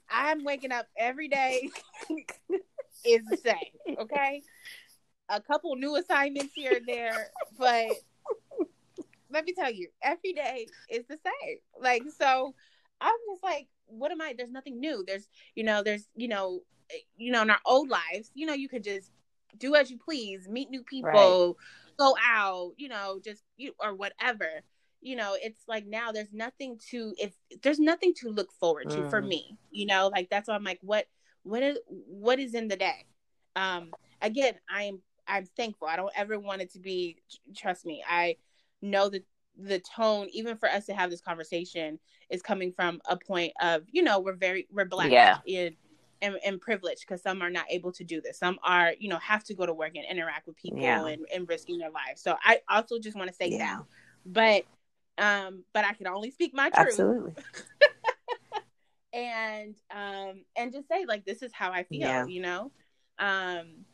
I'm 0.09 0.43
waking 0.43 0.73
up 0.73 0.87
every 0.97 1.29
day 1.29 1.69
is 3.05 3.25
the 3.25 3.37
same. 3.37 3.97
Okay, 3.99 4.43
a 5.29 5.41
couple 5.41 5.75
new 5.75 5.95
assignments 5.95 6.53
here 6.53 6.73
and 6.73 6.87
there, 6.87 7.27
but 7.57 7.87
let 9.31 9.45
me 9.45 9.53
tell 9.53 9.71
you, 9.71 9.89
every 10.01 10.33
day 10.33 10.67
is 10.89 11.05
the 11.07 11.17
same. 11.23 11.57
Like 11.79 12.03
so, 12.17 12.53
I'm 12.99 13.15
just 13.31 13.43
like, 13.43 13.67
what 13.87 14.11
am 14.11 14.21
I? 14.21 14.33
There's 14.37 14.51
nothing 14.51 14.79
new. 14.79 15.03
There's 15.05 15.27
you 15.55 15.63
know, 15.63 15.83
there's 15.83 16.07
you 16.15 16.27
know, 16.27 16.61
you 17.17 17.31
know, 17.31 17.41
in 17.41 17.49
our 17.49 17.59
old 17.65 17.89
lives, 17.89 18.31
you 18.33 18.45
know, 18.45 18.53
you 18.53 18.69
could 18.69 18.83
just 18.83 19.11
do 19.57 19.75
as 19.75 19.91
you 19.91 19.97
please, 19.97 20.47
meet 20.47 20.69
new 20.69 20.83
people, 20.83 21.11
right. 21.11 21.97
go 21.97 22.15
out, 22.25 22.71
you 22.77 22.89
know, 22.89 23.19
just 23.23 23.43
you 23.57 23.73
or 23.79 23.95
whatever 23.95 24.63
you 25.01 25.15
know 25.15 25.35
it's 25.41 25.63
like 25.67 25.85
now 25.87 26.11
there's 26.11 26.31
nothing 26.31 26.79
to 26.89 27.13
if 27.17 27.33
there's 27.63 27.79
nothing 27.79 28.13
to 28.13 28.29
look 28.29 28.51
forward 28.53 28.89
to 28.89 28.97
mm. 28.97 29.09
for 29.09 29.21
me 29.21 29.57
you 29.71 29.85
know 29.85 30.09
like 30.13 30.29
that's 30.29 30.47
why 30.47 30.53
i'm 30.53 30.63
like 30.63 30.79
what 30.81 31.07
what 31.43 31.63
is 31.63 31.77
what 31.87 32.39
is 32.39 32.53
in 32.53 32.67
the 32.67 32.75
day 32.75 33.05
um 33.55 33.91
again 34.21 34.53
i'm 34.69 34.99
i'm 35.27 35.45
thankful 35.57 35.87
i 35.87 35.95
don't 35.95 36.13
ever 36.15 36.39
want 36.39 36.61
it 36.61 36.71
to 36.71 36.79
be 36.79 37.17
trust 37.55 37.85
me 37.85 38.03
i 38.09 38.35
know 38.81 39.09
that 39.09 39.25
the 39.57 39.79
tone 39.79 40.27
even 40.31 40.55
for 40.55 40.69
us 40.69 40.85
to 40.85 40.93
have 40.93 41.09
this 41.09 41.21
conversation 41.21 41.99
is 42.29 42.41
coming 42.41 42.71
from 42.71 43.01
a 43.09 43.17
point 43.17 43.51
of 43.61 43.83
you 43.91 44.01
know 44.01 44.19
we're 44.19 44.33
very 44.33 44.67
we're 44.71 44.85
black 44.85 45.11
yeah 45.11 45.39
in 45.45 45.75
and, 46.23 46.35
and 46.45 46.61
privileged 46.61 47.01
because 47.01 47.21
some 47.21 47.41
are 47.41 47.49
not 47.49 47.65
able 47.69 47.91
to 47.91 48.03
do 48.03 48.21
this 48.21 48.37
some 48.39 48.57
are 48.63 48.93
you 48.99 49.09
know 49.09 49.17
have 49.17 49.43
to 49.43 49.53
go 49.53 49.65
to 49.65 49.73
work 49.73 49.91
and 49.95 50.05
interact 50.09 50.47
with 50.47 50.55
people 50.55 50.79
yeah. 50.79 51.05
and, 51.05 51.25
and 51.33 51.49
risking 51.49 51.79
their 51.79 51.89
lives 51.89 52.21
so 52.21 52.35
i 52.43 52.59
also 52.69 52.99
just 52.99 53.17
want 53.17 53.27
to 53.27 53.35
say 53.35 53.49
yeah. 53.49 53.77
that 53.77 53.83
but 54.25 54.65
um, 55.17 55.63
but 55.73 55.85
I 55.85 55.93
can 55.93 56.07
only 56.07 56.31
speak 56.31 56.53
my 56.53 56.69
truth. 56.69 56.87
Absolutely. 56.87 57.33
and 59.13 59.75
um, 59.93 60.43
and 60.55 60.71
just 60.71 60.87
say 60.87 61.05
like 61.07 61.25
this 61.25 61.41
is 61.41 61.51
how 61.53 61.71
I 61.71 61.83
feel, 61.83 61.99
yeah. 61.99 62.25
you 62.25 62.41
know. 62.41 62.71
Um, 63.19 63.85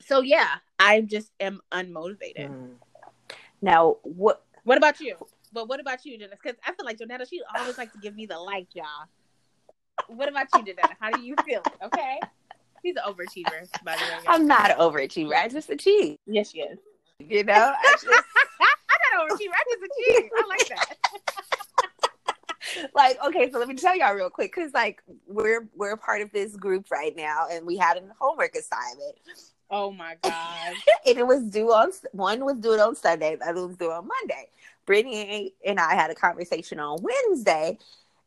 so 0.00 0.20
yeah, 0.20 0.56
I 0.78 1.00
just 1.00 1.30
am 1.40 1.60
unmotivated. 1.72 2.50
Mm. 2.50 2.70
Now, 3.60 3.96
what 4.02 4.44
what 4.64 4.78
about 4.78 5.00
you? 5.00 5.16
But 5.52 5.68
what 5.68 5.80
about 5.80 6.04
you, 6.04 6.18
Dennis? 6.18 6.38
Because 6.42 6.58
I 6.66 6.72
feel 6.72 6.84
like 6.84 6.98
Jonetta, 6.98 7.28
she 7.28 7.40
always 7.56 7.78
like 7.78 7.92
to 7.92 7.98
give 7.98 8.14
me 8.14 8.26
the 8.26 8.38
like, 8.38 8.68
y'all. 8.74 8.84
What 10.08 10.28
about 10.28 10.46
you, 10.54 10.60
Jonetta? 10.60 10.92
How 11.00 11.10
do 11.10 11.22
you 11.22 11.34
feel? 11.44 11.62
Okay. 11.82 12.20
She's 12.84 12.94
an 12.96 13.02
overachiever, 13.06 13.66
by 13.82 13.96
the 13.96 14.02
way. 14.02 14.24
I'm 14.28 14.46
not 14.46 14.70
an 14.70 14.76
overachiever. 14.76 15.32
I 15.34 15.48
just 15.48 15.70
achieve. 15.70 16.16
Yes, 16.26 16.52
she 16.52 16.60
is. 16.60 16.78
You 17.18 17.42
know, 17.42 17.74
I 17.76 17.92
just 17.92 18.06
overachiever. 19.18 19.52
I 19.52 19.64
just 19.70 19.82
achieved. 19.90 20.30
I 20.36 20.42
like 20.48 20.68
that. 20.68 20.96
like 22.94 23.18
okay 23.24 23.50
so 23.50 23.58
let 23.58 23.68
me 23.68 23.74
tell 23.74 23.96
y'all 23.96 24.14
real 24.14 24.30
quick 24.30 24.54
because 24.54 24.72
like 24.72 25.02
we're 25.26 25.68
we're 25.74 25.96
part 25.96 26.20
of 26.22 26.30
this 26.32 26.56
group 26.56 26.90
right 26.90 27.16
now 27.16 27.46
and 27.50 27.66
we 27.66 27.76
had 27.76 27.96
a 27.96 28.02
homework 28.20 28.54
assignment. 28.54 29.16
Oh 29.70 29.90
my 29.90 30.16
god 30.22 30.74
and 31.06 31.18
it 31.18 31.26
was 31.26 31.44
due 31.44 31.72
on 31.72 31.90
one 32.12 32.44
was 32.44 32.56
due 32.56 32.78
on 32.78 32.94
sunday 32.96 33.36
the 33.36 33.48
other 33.48 33.66
was 33.66 33.76
due 33.76 33.90
on 33.90 34.08
monday. 34.08 34.48
Brittney 34.86 35.52
and 35.66 35.78
i 35.78 35.94
had 35.94 36.10
a 36.10 36.14
conversation 36.14 36.80
on 36.80 36.98
wednesday 37.02 37.76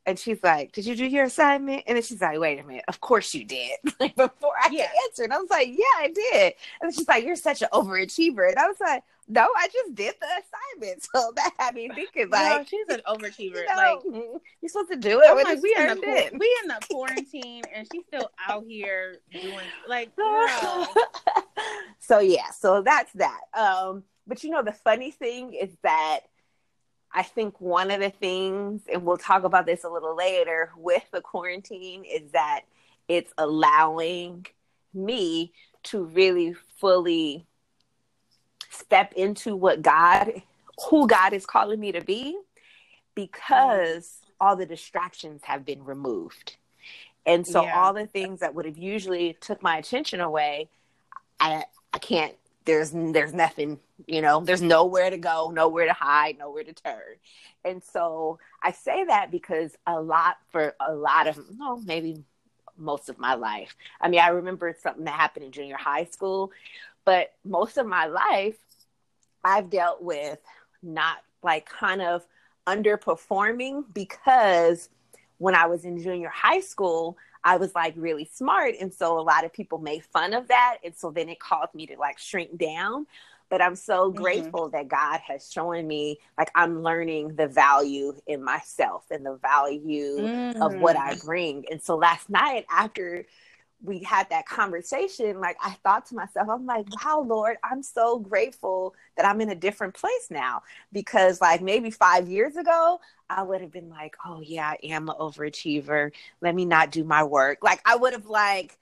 and 0.05 0.17
she's 0.17 0.41
like, 0.43 0.72
Did 0.72 0.86
you 0.86 0.96
do 0.96 1.05
your 1.05 1.25
assignment? 1.25 1.84
And 1.86 1.96
then 1.96 2.03
she's 2.03 2.22
like, 2.22 2.39
Wait 2.39 2.60
a 2.60 2.63
minute, 2.63 2.86
of 2.88 3.00
course 3.01 3.34
you 3.34 3.46
did. 3.46 3.77
like 4.00 4.15
before 4.15 4.53
I 4.62 4.70
yeah. 4.72 4.88
could 4.88 5.10
answer. 5.10 5.24
And 5.24 5.34
I 5.34 5.38
was 5.38 5.50
like, 5.50 5.67
Yeah, 5.67 5.98
I 5.98 6.12
did. 6.13 6.53
And 6.81 6.93
she's 6.93 7.08
like, 7.08 7.24
You're 7.24 7.36
such 7.36 7.62
an 7.62 7.70
overachiever. 7.72 8.50
And 8.50 8.58
I 8.58 8.67
was 8.67 8.77
like, 8.79 9.03
No, 9.27 9.48
I 9.55 9.67
just 9.67 9.96
did 9.96 10.15
the 10.20 10.27
assignment. 10.27 11.08
So 11.13 11.31
that 11.36 11.53
had 11.60 11.75
me 11.75 11.89
thinking 11.93 12.29
like 12.29 12.60
no, 12.60 12.63
she's 12.63 12.88
an 12.89 13.01
overachiever. 13.08 13.58
You 13.58 13.65
know, 13.67 13.75
like 13.75 14.39
you're 14.62 14.70
supposed 14.70 14.91
to 14.91 14.98
do 14.98 15.20
it 15.20 15.29
I'm 15.29 15.38
like, 15.38 15.62
we 15.62 15.75
in 15.77 15.88
the 15.88 16.27
in. 16.31 16.39
we 16.39 16.58
in 16.63 16.67
the 16.70 16.79
quarantine 16.89 17.63
and 17.74 17.88
she's 17.91 18.03
still 18.08 18.29
out 18.48 18.63
here 18.67 19.17
doing 19.31 19.65
like 19.88 20.12
So 22.00 22.20
yeah, 22.20 22.50
so 22.51 22.81
that's 22.81 23.12
that. 23.13 23.41
Um, 23.53 24.03
but 24.27 24.43
you 24.43 24.50
know 24.50 24.63
the 24.63 24.72
funny 24.72 25.12
thing 25.12 25.53
is 25.53 25.70
that 25.84 26.22
I 27.13 27.24
think 27.24 27.60
one 27.60 27.91
of 27.91 28.00
the 28.00 28.10
things, 28.10 28.82
and 28.91 29.03
we'll 29.03 29.18
talk 29.18 29.44
about 29.44 29.65
this 29.65 29.84
a 29.84 29.89
little 29.89 30.15
later 30.15 30.72
with 30.77 31.03
the 31.12 31.22
quarantine, 31.22 32.06
is 32.06 32.32
that 32.32 32.62
it's 33.08 33.34
allowing 33.38 34.46
me 34.94 35.51
to 35.84 36.06
really 36.06 36.53
fully 36.77 37.46
step 38.70 39.13
into 39.13 39.56
what 39.56 39.82
God, 39.82 40.41
who 40.89 41.08
God 41.08 41.34
is 41.34 41.46
calling 41.46 41.80
me 41.80 41.91
to 41.91 42.01
be, 42.01 42.39
because 43.13 44.20
all 44.39 44.56
the 44.56 44.65
distractions 44.65 45.41
have 45.44 45.65
been 45.65 45.84
removed. 45.84 46.56
And 47.25 47.46
so 47.46 47.63
yeah. 47.63 47.80
all 47.80 47.94
the 47.94 48.08
things 48.08 48.39
that 48.39 48.56
would 48.56 48.65
have 48.65 48.77
usually 48.77 49.38
took 49.41 49.62
my 49.62 49.77
attention 49.77 50.22
away, 50.22 50.70
I 51.39 51.65
I 51.94 52.00
can't 52.00 52.36
there's 52.65 52.91
there's 52.91 53.34
nothing 53.34 53.80
you 54.08 54.22
know 54.22 54.41
there's 54.41 54.62
nowhere 54.62 55.10
to 55.10 55.18
go 55.18 55.51
nowhere 55.53 55.86
to 55.86 55.94
hide 55.94 56.38
nowhere 56.38 56.63
to 56.63 56.74
turn. 56.74 57.15
And 57.63 57.84
so 57.84 58.39
i 58.62 58.72
say 58.72 59.03
that 59.06 59.32
because 59.32 59.75
a 59.86 60.00
lot 60.01 60.38
for 60.51 60.75
a 60.80 60.94
lot 60.94 61.27
of 61.27 61.39
no 61.58 61.77
maybe 61.77 62.24
most 62.77 63.10
of 63.10 63.20
my 63.20 63.36
life 63.36 63.75
i 64.00 64.10
mean 64.10 64.20
i 64.20 64.30
remember 64.30 64.75
something 64.82 65.06
that 65.06 65.13
happened 65.13 65.46
in 65.46 65.51
junior 65.51 65.77
high 65.77 66.06
school 66.06 66.51
but 67.06 67.34
most 67.44 67.77
of 67.77 67.86
my 67.86 68.06
life 68.06 68.58
i've 69.44 69.70
dealt 69.70 70.01
with 70.01 70.39
not 70.82 71.18
like 71.44 71.68
kind 71.68 72.01
of 72.01 72.25
underperforming 72.68 73.84
because 73.94 74.89
when 75.38 75.53
i 75.53 75.65
was 75.68 75.86
in 75.86 76.01
junior 76.01 76.30
high 76.30 76.60
school 76.60 77.18
I 77.43 77.57
was 77.57 77.74
like 77.74 77.93
really 77.98 78.29
smart. 78.31 78.75
And 78.79 78.93
so 78.93 79.19
a 79.19 79.21
lot 79.21 79.45
of 79.45 79.53
people 79.53 79.79
made 79.79 80.03
fun 80.05 80.33
of 80.33 80.48
that. 80.50 80.77
And 80.83 80.95
so 80.95 81.12
then 81.12 81.29
it 81.29 81.39
caused 81.39 81.74
me 81.74 81.88
to 81.88 81.98
like 81.98 82.19
shrink 82.19 82.57
down. 82.57 83.07
But 83.50 83.62
I'm 83.62 83.75
so 83.75 84.10
mm-hmm. 84.10 84.21
grateful 84.21 84.69
that 84.69 84.88
God 84.88 85.19
has 85.27 85.51
shown 85.51 85.86
me 85.86 86.19
like 86.38 86.50
I'm 86.55 86.83
learning 86.83 87.36
the 87.36 87.48
value 87.48 88.13
in 88.25 88.43
myself 88.43 89.03
and 89.12 89.25
the 89.25 89.36
value 89.41 90.19
mm. 90.19 90.62
of 90.62 90.75
what 90.75 90.95
I 90.95 91.15
mm. 91.15 91.25
bring. 91.25 91.65
And 91.69 91.81
so 91.81 91.98
last 91.98 92.29
night 92.29 92.65
after 92.69 93.25
we 93.84 94.00
had 94.00 94.30
that 94.30 94.46
conversation, 94.46 95.40
like 95.40 95.58
I 95.62 95.72
thought 95.84 96.06
to 96.08 96.16
myself, 96.16 96.50
I'm 96.50 96.66
like, 96.66 96.86
wow, 96.90 97.24
Lord, 97.26 97.58
I'm 97.64 97.82
so 97.82 98.20
grateful 98.20 98.96
that 99.18 99.26
I'm 99.26 99.42
in 99.42 99.50
a 99.50 99.56
different 99.56 99.94
place 99.94 100.28
now. 100.30 100.64
Because 100.92 101.42
like 101.42 101.62
maybe 101.62 101.90
five 101.90 102.30
years 102.30 102.56
ago, 102.56 103.00
I 103.30 103.44
would 103.44 103.62
have 103.62 103.72
been 103.72 103.90
like, 103.90 104.16
oh 104.26 104.42
yeah, 104.42 104.70
I 104.70 104.78
am 104.84 105.10
an 105.10 105.16
overachiever. 105.20 106.12
Let 106.42 106.54
me 106.54 106.66
not 106.66 106.92
do 106.92 107.04
my 107.04 107.24
work. 107.24 107.60
Like 107.64 107.82
I 107.86 107.96
would 107.96 108.14
have 108.14 108.28
like 108.28 108.78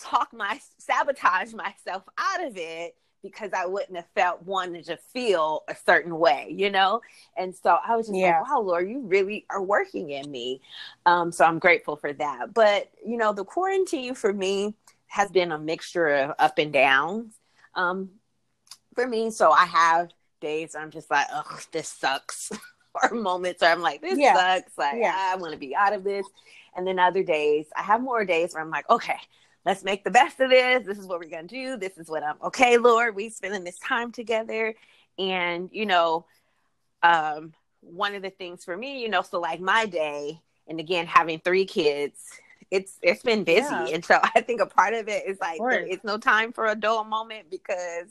talked 0.00 0.32
my 0.32 0.60
sabotage 0.78 1.52
myself 1.54 2.04
out 2.16 2.44
of 2.44 2.56
it 2.56 2.94
because 3.22 3.50
I 3.52 3.66
wouldn't 3.66 3.96
have 3.96 4.08
felt 4.14 4.44
wanted 4.44 4.84
to 4.86 4.96
feel 5.12 5.64
a 5.68 5.76
certain 5.86 6.18
way, 6.18 6.54
you 6.56 6.70
know? 6.70 7.00
And 7.36 7.54
so 7.54 7.78
I 7.86 7.96
was 7.96 8.06
just 8.06 8.18
yeah. 8.18 8.40
like, 8.40 8.50
wow, 8.50 8.60
Lord, 8.60 8.88
you 8.88 9.00
really 9.00 9.44
are 9.50 9.62
working 9.62 10.10
in 10.10 10.30
me. 10.30 10.60
Um, 11.06 11.32
so 11.32 11.44
I'm 11.44 11.58
grateful 11.58 11.96
for 11.96 12.12
that. 12.12 12.54
But, 12.54 12.90
you 13.04 13.16
know, 13.16 13.32
the 13.32 13.44
quarantine 13.44 14.14
for 14.14 14.32
me 14.32 14.74
has 15.08 15.30
been 15.30 15.52
a 15.52 15.58
mixture 15.58 16.08
of 16.08 16.34
up 16.38 16.58
and 16.58 16.72
downs 16.72 17.34
um, 17.74 18.10
for 18.94 19.06
me. 19.06 19.30
So 19.30 19.50
I 19.50 19.66
have 19.66 20.10
days 20.40 20.74
I'm 20.74 20.90
just 20.90 21.10
like, 21.10 21.26
oh, 21.32 21.58
this 21.72 21.88
sucks. 21.88 22.52
or 22.94 23.10
moments 23.10 23.60
where 23.60 23.72
I'm 23.72 23.82
like, 23.82 24.00
this 24.00 24.18
yeah. 24.18 24.34
sucks. 24.34 24.76
Like, 24.76 24.96
yeah. 24.98 25.14
I 25.16 25.36
want 25.36 25.52
to 25.52 25.58
be 25.58 25.74
out 25.74 25.92
of 25.92 26.04
this. 26.04 26.26
And 26.76 26.86
then 26.86 26.98
other 26.98 27.22
days, 27.22 27.66
I 27.76 27.82
have 27.82 28.00
more 28.00 28.24
days 28.24 28.54
where 28.54 28.62
I'm 28.62 28.70
like, 28.70 28.88
okay, 28.88 29.16
let's 29.68 29.84
make 29.84 30.02
the 30.02 30.10
best 30.10 30.40
of 30.40 30.48
this. 30.48 30.86
This 30.86 30.98
is 30.98 31.06
what 31.06 31.20
we're 31.20 31.28
going 31.28 31.46
to 31.46 31.54
do. 31.54 31.76
This 31.76 31.98
is 31.98 32.08
what 32.08 32.22
I'm 32.24 32.36
okay, 32.42 32.78
Lord. 32.78 33.14
We 33.14 33.28
spending 33.28 33.64
this 33.64 33.78
time 33.78 34.12
together. 34.12 34.74
And, 35.18 35.68
you 35.70 35.84
know, 35.84 36.24
um, 37.02 37.52
one 37.82 38.14
of 38.14 38.22
the 38.22 38.30
things 38.30 38.64
for 38.64 38.74
me, 38.74 39.02
you 39.02 39.10
know, 39.10 39.20
so 39.20 39.38
like 39.38 39.60
my 39.60 39.84
day, 39.84 40.40
and 40.68 40.80
again, 40.80 41.06
having 41.06 41.40
three 41.40 41.66
kids, 41.66 42.18
it's 42.70 42.98
it's 43.02 43.22
been 43.22 43.44
busy. 43.44 43.68
Yeah. 43.68 43.88
And 43.88 44.02
so 44.02 44.18
I 44.34 44.40
think 44.40 44.62
a 44.62 44.66
part 44.66 44.94
of 44.94 45.06
it 45.06 45.26
is 45.26 45.38
like 45.38 45.60
it's 45.62 46.02
no 46.02 46.16
time 46.16 46.52
for 46.52 46.66
a 46.66 46.74
dull 46.74 47.04
moment 47.04 47.50
because 47.50 48.06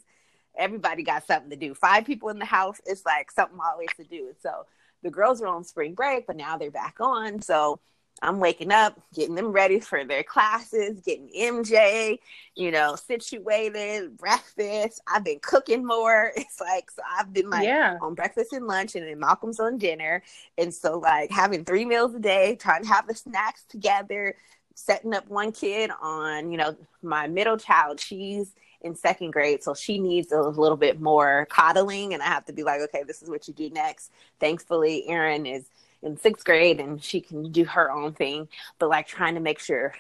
everybody 0.56 1.02
got 1.02 1.26
something 1.26 1.50
to 1.50 1.56
do. 1.56 1.74
Five 1.74 2.06
people 2.06 2.30
in 2.30 2.38
the 2.38 2.46
house, 2.46 2.80
it's 2.86 3.04
like 3.04 3.32
something 3.32 3.58
always 3.60 3.90
to 3.98 4.04
do. 4.04 4.34
So 4.44 4.68
the 5.02 5.10
girls 5.10 5.42
are 5.42 5.48
on 5.48 5.64
spring 5.64 5.96
break, 5.96 6.28
but 6.28 6.36
now 6.36 6.56
they're 6.60 6.70
back 6.70 6.98
on. 7.00 7.42
So 7.42 7.80
I'm 8.22 8.40
waking 8.40 8.72
up, 8.72 9.00
getting 9.14 9.36
them 9.36 9.52
ready 9.52 9.80
for 9.80 10.04
their 10.04 10.24
classes, 10.24 11.00
getting 11.02 11.30
MJ, 11.30 12.20
you 12.56 12.72
know, 12.72 12.96
situated, 12.96 14.18
breakfast. 14.18 15.02
I've 15.08 15.24
been 15.24 15.40
cooking 15.40 15.86
more. 15.86 16.32
It's 16.48 16.62
like, 16.62 16.90
so 16.90 17.02
I've 17.18 17.34
been 17.34 17.50
like 17.50 17.66
yeah. 17.66 17.98
on 18.02 18.16
breakfast 18.16 18.54
and 18.54 18.68
lunch, 18.68 18.96
and 18.96 19.06
then 19.06 19.20
Malcolm's 19.20 19.60
on 19.60 19.78
dinner. 19.78 20.24
And 20.58 20.74
so, 20.74 21.00
like, 21.00 21.30
having 21.30 21.66
three 21.66 21.86
meals 21.86 22.16
a 22.16 22.20
day, 22.20 22.56
trying 22.56 22.84
to 22.84 22.90
have 22.90 23.08
the 23.08 23.14
snacks 23.14 23.64
together, 23.70 24.36
setting 24.74 25.14
up 25.14 25.28
one 25.28 25.52
kid 25.52 25.92
on, 26.02 26.52
you 26.52 26.58
know, 26.58 26.76
my 27.02 27.28
middle 27.28 27.58
child, 27.58 28.00
she's 28.00 28.54
in 28.82 28.96
second 28.96 29.32
grade, 29.32 29.64
so 29.64 29.74
she 29.74 30.00
needs 30.00 30.32
a 30.32 30.42
little 30.42 30.78
bit 30.78 31.02
more 31.02 31.48
coddling, 31.50 32.14
and 32.14 32.22
I 32.22 32.28
have 32.28 32.46
to 32.46 32.54
be 32.54 32.64
like, 32.64 32.82
okay, 32.82 33.04
this 33.04 33.22
is 33.22 33.30
what 33.30 33.48
you 33.48 33.54
do 33.54 33.70
next. 33.70 34.12
Thankfully, 34.40 35.08
Erin 35.08 35.46
is 35.46 35.66
in 36.04 36.18
sixth 36.18 36.46
grade 36.46 36.80
and 36.80 37.04
she 37.04 37.22
can 37.22 37.52
do 37.52 37.66
her 37.66 37.92
own 37.92 38.14
thing, 38.14 38.48
but 38.80 38.90
like 38.90 39.08
trying 39.08 39.36
to 39.36 39.42
make 39.42 39.60
sure, 39.60 39.94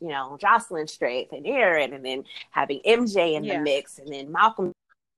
you 0.00 0.08
know, 0.08 0.36
Jocelyn's 0.40 0.92
straight 0.92 1.30
and 1.32 1.46
Erin, 1.46 1.92
and 1.92 2.04
then 2.04 2.24
having 2.50 2.80
MJ 2.86 3.34
in 3.34 3.44
yeah. 3.44 3.58
the 3.58 3.62
mix, 3.62 3.98
and 3.98 4.12
then 4.12 4.32
Malcolm 4.32 4.72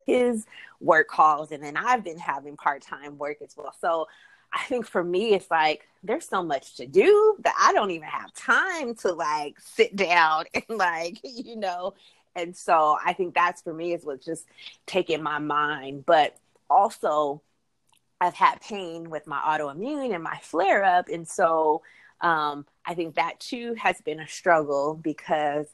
his 0.07 0.47
work 0.81 1.09
calls, 1.09 1.53
and 1.53 1.63
then 1.63 1.77
I've 1.77 2.05
been 2.05 2.19
having 2.19 2.57
part 2.57 2.83
time 2.83 3.19
work 3.19 3.39
as 3.43 3.57
well. 3.57 3.75
So 3.81 4.07
I 4.53 4.63
think 4.65 4.87
for 4.87 5.03
me, 5.03 5.35
it's 5.35 5.51
like 5.51 5.89
there's 6.03 6.29
so 6.29 6.43
much 6.43 6.77
to 6.77 6.87
do 6.87 7.37
that 7.43 7.55
I 7.59 7.73
don't 7.73 7.91
even 7.91 8.09
have 8.09 8.33
time 8.35 8.95
to 8.97 9.13
like 9.13 9.59
sit 9.61 9.97
down 9.97 10.45
and 10.55 10.65
like, 10.69 11.19
you 11.23 11.57
know. 11.57 11.95
And 12.37 12.57
so 12.57 12.99
I 13.05 13.13
think 13.13 13.35
that's 13.35 13.63
for 13.63 13.73
me 13.73 13.95
is 13.95 14.05
what's 14.05 14.25
just 14.25 14.47
taking 14.87 15.23
my 15.23 15.39
mind. 15.39 16.05
But 16.05 16.37
also, 16.69 17.43
I've 18.21 18.35
had 18.35 18.61
pain 18.61 19.11
with 19.11 19.27
my 19.27 19.39
autoimmune 19.39 20.15
and 20.15 20.23
my 20.23 20.39
flare 20.43 20.85
up. 20.85 21.09
And 21.09 21.29
so 21.29 21.83
um, 22.21 22.67
I 22.87 22.95
think 22.95 23.17
that 23.17 23.41
too 23.41 23.75
has 23.75 24.01
been 24.01 24.21
a 24.21 24.29
struggle 24.29 24.95
because 24.95 25.67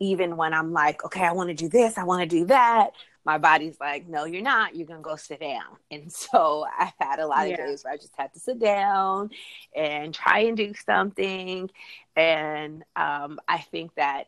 even 0.00 0.36
when 0.36 0.52
I'm 0.52 0.72
like, 0.72 1.04
okay, 1.04 1.24
I 1.24 1.32
want 1.32 1.48
to 1.48 1.54
do 1.54 1.68
this, 1.68 1.96
I 1.96 2.04
want 2.04 2.28
to 2.28 2.36
do 2.36 2.46
that, 2.46 2.90
my 3.24 3.38
body's 3.38 3.80
like, 3.80 4.06
no, 4.06 4.24
you're 4.24 4.42
not. 4.42 4.76
You're 4.76 4.86
going 4.86 5.00
to 5.00 5.04
go 5.04 5.16
sit 5.16 5.40
down. 5.40 5.62
And 5.90 6.12
so 6.12 6.66
I've 6.78 6.92
had 6.98 7.20
a 7.20 7.26
lot 7.26 7.44
of 7.44 7.52
yeah. 7.52 7.66
days 7.66 7.84
where 7.84 7.94
I 7.94 7.96
just 7.96 8.14
had 8.16 8.34
to 8.34 8.40
sit 8.40 8.58
down 8.58 9.30
and 9.74 10.12
try 10.12 10.40
and 10.40 10.56
do 10.56 10.72
something. 10.84 11.70
And 12.16 12.82
um, 12.96 13.38
I 13.46 13.58
think 13.58 13.94
that 13.94 14.26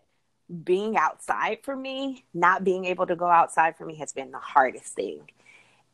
being 0.62 0.96
outside 0.96 1.58
for 1.64 1.74
me, 1.74 2.24
not 2.32 2.62
being 2.62 2.84
able 2.84 3.06
to 3.06 3.16
go 3.16 3.26
outside 3.26 3.76
for 3.76 3.84
me 3.84 3.96
has 3.96 4.12
been 4.12 4.30
the 4.30 4.38
hardest 4.38 4.94
thing. 4.94 5.22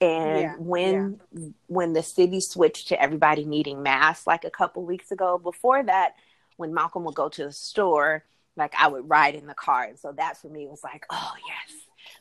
And 0.03 0.41
yeah, 0.41 0.55
when 0.59 1.21
yeah. 1.33 1.49
when 1.69 1.93
the 1.93 2.03
city 2.03 2.41
switched 2.41 2.89
to 2.89 3.01
everybody 3.01 3.45
needing 3.45 3.83
masks 3.85 4.27
like 4.27 4.45
a 4.45 4.51
couple 4.51 4.85
weeks 4.85 5.13
ago, 5.13 5.39
before 5.39 5.83
that, 5.85 6.17
when 6.57 6.75
Malcolm 6.75 7.05
would 7.05 7.15
go 7.15 7.29
to 7.29 7.45
the 7.45 7.53
store, 7.53 8.25
like 8.57 8.75
I 8.77 8.89
would 8.89 9.09
ride 9.09 9.37
in 9.37 9.47
the 9.47 9.55
car. 9.55 9.85
And 9.85 9.99
so 9.99 10.13
that 10.13 10.37
for 10.37 10.49
me 10.49 10.67
was 10.67 10.83
like, 10.83 11.07
oh 11.09 11.33
yes, 11.47 11.79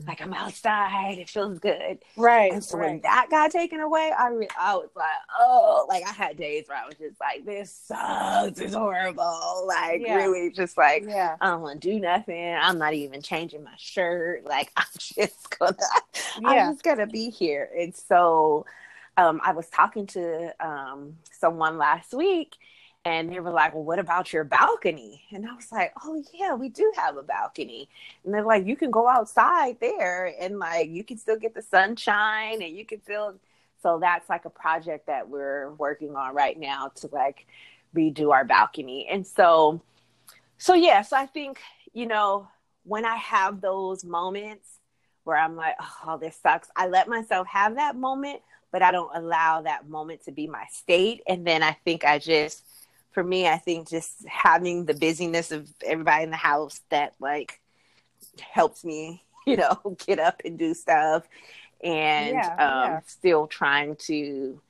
like 0.07 0.21
I'm 0.21 0.33
outside, 0.33 1.17
it 1.17 1.29
feels 1.29 1.59
good. 1.59 1.99
Right. 2.15 2.51
And 2.51 2.63
so 2.63 2.77
right. 2.77 2.91
when 2.91 3.01
that 3.01 3.27
got 3.29 3.51
taken 3.51 3.79
away, 3.79 4.11
I 4.17 4.29
re- 4.29 4.47
I 4.59 4.75
was 4.75 4.89
like, 4.95 5.05
oh, 5.39 5.85
like 5.89 6.03
I 6.05 6.11
had 6.11 6.37
days 6.37 6.65
where 6.67 6.77
I 6.77 6.85
was 6.85 6.95
just 6.95 7.19
like, 7.19 7.45
this 7.45 7.71
sucks, 7.71 8.59
it's 8.59 8.73
horrible. 8.73 9.65
Like 9.67 10.01
yeah. 10.01 10.15
really 10.15 10.51
just 10.51 10.77
like 10.77 11.03
yeah. 11.07 11.35
I 11.41 11.47
don't 11.47 11.61
want 11.61 11.81
to 11.81 11.91
do 11.91 11.99
nothing. 11.99 12.55
I'm 12.55 12.77
not 12.77 12.93
even 12.93 13.21
changing 13.21 13.63
my 13.63 13.75
shirt. 13.77 14.45
Like 14.45 14.71
I'm 14.77 14.85
just 14.97 15.57
gonna 15.57 15.75
yeah. 16.41 16.47
I'm 16.47 16.73
just 16.73 16.83
gonna 16.83 17.07
be 17.07 17.29
here. 17.29 17.69
And 17.77 17.95
so 17.95 18.65
um, 19.17 19.41
I 19.43 19.51
was 19.51 19.67
talking 19.67 20.07
to 20.07 20.53
um, 20.65 21.17
someone 21.31 21.77
last 21.77 22.13
week 22.13 22.55
and 23.03 23.31
they 23.31 23.39
were 23.39 23.51
like, 23.51 23.73
Well, 23.73 23.83
what 23.83 23.99
about 23.99 24.31
your 24.31 24.43
balcony? 24.43 25.23
And 25.31 25.47
I 25.47 25.55
was 25.55 25.71
like, 25.71 25.93
Oh, 26.03 26.23
yeah, 26.33 26.53
we 26.53 26.69
do 26.69 26.91
have 26.95 27.17
a 27.17 27.23
balcony. 27.23 27.89
And 28.23 28.33
they're 28.33 28.45
like, 28.45 28.65
You 28.65 28.75
can 28.75 28.91
go 28.91 29.07
outside 29.07 29.77
there 29.79 30.33
and 30.39 30.59
like 30.59 30.89
you 30.89 31.03
can 31.03 31.17
still 31.17 31.37
get 31.37 31.53
the 31.55 31.61
sunshine 31.61 32.61
and 32.61 32.75
you 32.75 32.85
can 32.85 33.01
still. 33.01 33.39
So 33.81 33.97
that's 33.99 34.29
like 34.29 34.45
a 34.45 34.49
project 34.51 35.07
that 35.07 35.27
we're 35.27 35.71
working 35.73 36.15
on 36.15 36.35
right 36.35 36.59
now 36.59 36.91
to 36.95 37.09
like 37.11 37.47
redo 37.95 38.31
our 38.31 38.45
balcony. 38.45 39.07
And 39.09 39.25
so, 39.25 39.81
so 40.59 40.75
yes, 40.75 41.11
I 41.11 41.25
think, 41.25 41.59
you 41.93 42.05
know, 42.05 42.47
when 42.83 43.05
I 43.05 43.15
have 43.15 43.61
those 43.61 44.03
moments 44.03 44.67
where 45.23 45.37
I'm 45.37 45.55
like, 45.55 45.75
Oh, 46.05 46.17
this 46.19 46.37
sucks, 46.41 46.69
I 46.75 46.87
let 46.87 47.07
myself 47.07 47.47
have 47.47 47.75
that 47.75 47.95
moment, 47.95 48.41
but 48.71 48.83
I 48.83 48.91
don't 48.91 49.15
allow 49.15 49.61
that 49.63 49.89
moment 49.89 50.25
to 50.25 50.31
be 50.31 50.45
my 50.45 50.65
state. 50.71 51.23
And 51.27 51.45
then 51.45 51.63
I 51.63 51.75
think 51.83 52.05
I 52.05 52.19
just, 52.19 52.63
for 53.11 53.23
me, 53.23 53.47
I 53.47 53.57
think 53.57 53.89
just 53.89 54.25
having 54.27 54.85
the 54.85 54.93
busyness 54.93 55.51
of 55.51 55.69
everybody 55.85 56.23
in 56.23 56.31
the 56.31 56.37
house 56.37 56.81
that 56.89 57.13
like 57.19 57.59
helps 58.39 58.83
me, 58.83 59.23
you 59.47 59.57
know, 59.57 59.97
get 60.05 60.19
up 60.19 60.41
and 60.45 60.57
do 60.57 60.73
stuff 60.73 61.27
and 61.83 62.35
yeah, 62.35 62.53
um, 62.53 62.91
yeah. 62.91 62.99
still 63.05 63.47
trying 63.47 63.95
to, 63.95 64.61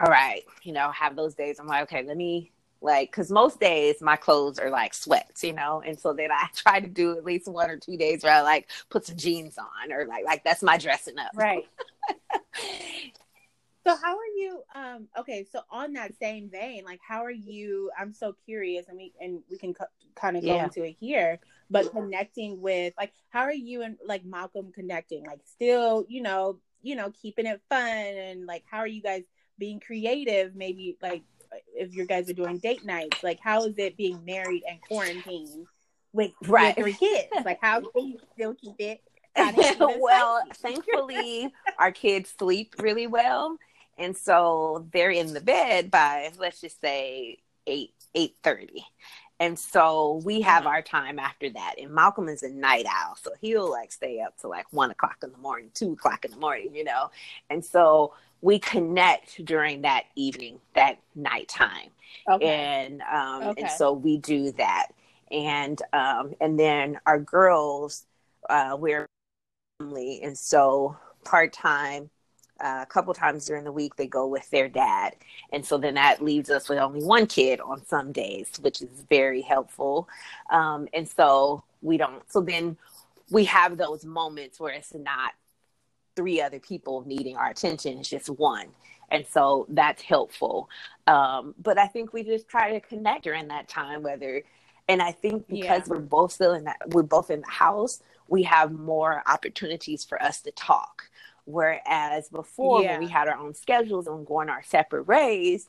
all 0.00 0.10
right, 0.10 0.42
you 0.62 0.72
know, 0.72 0.90
have 0.90 1.16
those 1.16 1.34
days. 1.34 1.58
I'm 1.58 1.66
like, 1.66 1.84
okay, 1.84 2.02
let 2.02 2.16
me 2.16 2.50
like, 2.80 3.12
cause 3.12 3.30
most 3.30 3.60
days 3.60 4.00
my 4.00 4.16
clothes 4.16 4.58
are 4.58 4.68
like 4.68 4.92
sweats, 4.92 5.44
you 5.44 5.52
know, 5.52 5.82
and 5.84 5.98
so 5.98 6.12
then 6.12 6.30
I 6.30 6.48
try 6.54 6.80
to 6.80 6.88
do 6.88 7.16
at 7.16 7.24
least 7.24 7.48
one 7.48 7.70
or 7.70 7.76
two 7.76 7.96
days 7.96 8.22
where 8.22 8.32
I 8.32 8.42
like 8.42 8.68
put 8.90 9.06
some 9.06 9.16
jeans 9.16 9.56
on 9.56 9.92
or 9.92 10.04
like, 10.04 10.24
like 10.24 10.44
that's 10.44 10.62
my 10.62 10.78
dressing 10.78 11.18
up. 11.18 11.30
Right. 11.34 11.66
So 13.84 13.96
how 13.96 14.16
are 14.16 14.32
you 14.36 14.62
um 14.74 15.08
okay, 15.18 15.46
so 15.50 15.60
on 15.70 15.92
that 15.94 16.12
same 16.18 16.48
vein, 16.50 16.84
like 16.84 17.00
how 17.06 17.24
are 17.24 17.30
you 17.30 17.90
I'm 17.98 18.12
so 18.12 18.34
curious 18.44 18.86
and 18.88 18.96
we 18.96 19.12
and 19.20 19.40
we 19.50 19.58
can 19.58 19.74
co- 19.74 19.86
kind 20.14 20.36
of 20.36 20.44
go 20.44 20.54
yeah. 20.54 20.64
into 20.64 20.84
it 20.84 20.96
here, 21.00 21.40
but 21.70 21.90
connecting 21.90 22.60
with 22.60 22.94
like 22.96 23.12
how 23.30 23.40
are 23.40 23.52
you 23.52 23.82
and 23.82 23.96
like 24.06 24.24
Malcolm 24.24 24.72
connecting? 24.72 25.24
Like 25.24 25.40
still, 25.44 26.04
you 26.08 26.22
know, 26.22 26.58
you 26.82 26.94
know, 26.94 27.12
keeping 27.20 27.46
it 27.46 27.60
fun 27.68 27.88
and 27.88 28.46
like 28.46 28.62
how 28.70 28.78
are 28.78 28.86
you 28.86 29.02
guys 29.02 29.24
being 29.58 29.80
creative 29.80 30.54
maybe 30.54 30.96
like 31.02 31.22
if 31.74 31.94
you 31.94 32.06
guys 32.06 32.30
are 32.30 32.34
doing 32.34 32.58
date 32.58 32.84
nights, 32.84 33.22
like 33.22 33.40
how 33.40 33.64
is 33.64 33.74
it 33.78 33.96
being 33.96 34.24
married 34.24 34.62
and 34.68 34.80
quarantined 34.80 35.66
with, 36.12 36.30
right. 36.46 36.76
with 36.76 36.84
three 36.84 36.94
kids? 36.94 37.28
Like 37.44 37.58
how 37.60 37.80
can 37.80 38.06
you 38.06 38.18
still 38.34 38.54
keep 38.54 38.76
it 38.78 39.00
well, 39.80 40.42
thankfully, 40.56 41.52
our 41.78 41.92
kids 41.92 42.34
sleep 42.38 42.74
really 42.78 43.06
well, 43.06 43.56
and 43.98 44.16
so 44.16 44.86
they're 44.92 45.10
in 45.10 45.32
the 45.34 45.40
bed 45.40 45.90
by 45.90 46.30
let's 46.38 46.60
just 46.60 46.80
say 46.80 47.38
eight 47.66 47.94
eight 48.14 48.36
thirty. 48.42 48.84
And 49.40 49.58
so 49.58 50.20
we 50.24 50.40
have 50.42 50.68
our 50.68 50.82
time 50.82 51.18
after 51.18 51.50
that. 51.50 51.74
And 51.76 51.90
Malcolm 51.90 52.28
is 52.28 52.44
a 52.44 52.48
night 52.48 52.86
owl. 52.88 53.16
So 53.16 53.32
he'll 53.40 53.68
like 53.68 53.90
stay 53.90 54.20
up 54.20 54.38
to 54.38 54.46
like 54.46 54.66
one 54.70 54.92
o'clock 54.92 55.16
in 55.24 55.32
the 55.32 55.38
morning, 55.38 55.68
two 55.74 55.94
o'clock 55.94 56.24
in 56.24 56.30
the 56.30 56.36
morning, 56.36 56.72
you 56.76 56.84
know? 56.84 57.10
And 57.50 57.64
so 57.64 58.14
we 58.40 58.60
connect 58.60 59.44
during 59.44 59.82
that 59.82 60.04
evening, 60.14 60.60
that 60.74 60.98
nighttime. 61.16 61.90
Okay. 62.28 62.46
And 62.46 63.02
um 63.02 63.42
okay. 63.48 63.62
and 63.62 63.70
so 63.72 63.92
we 63.92 64.18
do 64.18 64.52
that. 64.52 64.88
And 65.32 65.82
um 65.92 66.34
and 66.40 66.56
then 66.56 67.00
our 67.04 67.18
girls, 67.18 68.06
uh 68.48 68.76
we're 68.78 69.06
family 69.80 70.20
and 70.22 70.38
so 70.38 70.96
part 71.24 71.52
time 71.52 72.10
uh, 72.62 72.80
a 72.82 72.86
couple 72.86 73.12
times 73.12 73.46
during 73.46 73.64
the 73.64 73.72
week 73.72 73.96
they 73.96 74.06
go 74.06 74.26
with 74.26 74.48
their 74.50 74.68
dad. 74.68 75.14
And 75.52 75.64
so 75.64 75.78
then 75.78 75.94
that 75.94 76.22
leaves 76.22 76.50
us 76.50 76.68
with 76.68 76.78
only 76.78 77.02
one 77.02 77.26
kid 77.26 77.60
on 77.60 77.84
some 77.84 78.12
days 78.12 78.50
which 78.60 78.80
is 78.82 79.04
very 79.08 79.42
helpful. 79.42 80.08
Um, 80.50 80.88
and 80.92 81.08
so 81.08 81.64
we 81.80 81.96
don't 81.96 82.22
so 82.30 82.40
then 82.40 82.76
we 83.30 83.44
have 83.44 83.76
those 83.76 84.04
moments 84.04 84.60
where 84.60 84.72
it's 84.72 84.94
not 84.94 85.32
three 86.14 86.40
other 86.40 86.60
people 86.60 87.02
needing 87.06 87.36
our 87.36 87.50
attention 87.50 87.98
it's 87.98 88.10
just 88.10 88.30
one. 88.30 88.68
And 89.10 89.26
so 89.26 89.66
that's 89.68 90.00
helpful. 90.00 90.70
Um, 91.06 91.54
but 91.60 91.78
i 91.78 91.86
think 91.86 92.12
we 92.12 92.22
just 92.22 92.48
try 92.48 92.72
to 92.72 92.80
connect 92.80 93.24
during 93.24 93.48
that 93.48 93.68
time 93.68 94.02
whether 94.02 94.42
and 94.88 95.02
i 95.02 95.12
think 95.12 95.48
because 95.48 95.82
yeah. 95.86 95.94
we're 95.94 96.00
both 96.00 96.32
still 96.32 96.54
in 96.54 96.64
that 96.64 96.78
we're 96.88 97.02
both 97.02 97.30
in 97.30 97.40
the 97.40 97.50
house 97.50 98.00
we 98.28 98.44
have 98.44 98.72
more 98.72 99.22
opportunities 99.26 100.04
for 100.04 100.20
us 100.22 100.40
to 100.40 100.50
talk 100.52 101.10
Whereas 101.44 102.28
before, 102.28 102.82
yeah. 102.82 102.92
when 102.92 103.00
we 103.00 103.08
had 103.08 103.28
our 103.28 103.36
own 103.36 103.54
schedules 103.54 104.06
and 104.06 104.26
going 104.26 104.48
our 104.48 104.62
separate 104.62 105.06
ways, 105.06 105.68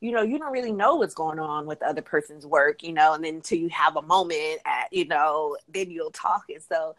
you 0.00 0.10
know, 0.10 0.22
you 0.22 0.38
don't 0.38 0.52
really 0.52 0.72
know 0.72 0.96
what's 0.96 1.14
going 1.14 1.38
on 1.38 1.64
with 1.64 1.78
the 1.80 1.86
other 1.86 2.02
person's 2.02 2.44
work, 2.44 2.82
you 2.82 2.92
know, 2.92 3.14
and 3.14 3.24
then 3.24 3.36
until 3.36 3.58
you 3.58 3.68
have 3.68 3.96
a 3.96 4.02
moment 4.02 4.60
at, 4.66 4.92
you 4.92 5.04
know, 5.04 5.56
then 5.72 5.90
you'll 5.92 6.10
talk. 6.10 6.46
And 6.48 6.60
so, 6.60 6.96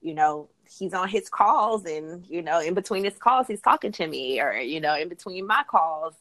you 0.00 0.14
know, 0.14 0.48
he's 0.78 0.94
on 0.94 1.08
his 1.08 1.28
calls 1.28 1.84
and, 1.84 2.24
you 2.26 2.40
know, 2.40 2.60
in 2.60 2.72
between 2.72 3.04
his 3.04 3.18
calls, 3.18 3.46
he's 3.46 3.60
talking 3.60 3.92
to 3.92 4.06
me 4.06 4.40
or, 4.40 4.54
you 4.54 4.80
know, 4.80 4.96
in 4.96 5.10
between 5.10 5.46
my 5.46 5.64
calls, 5.68 6.14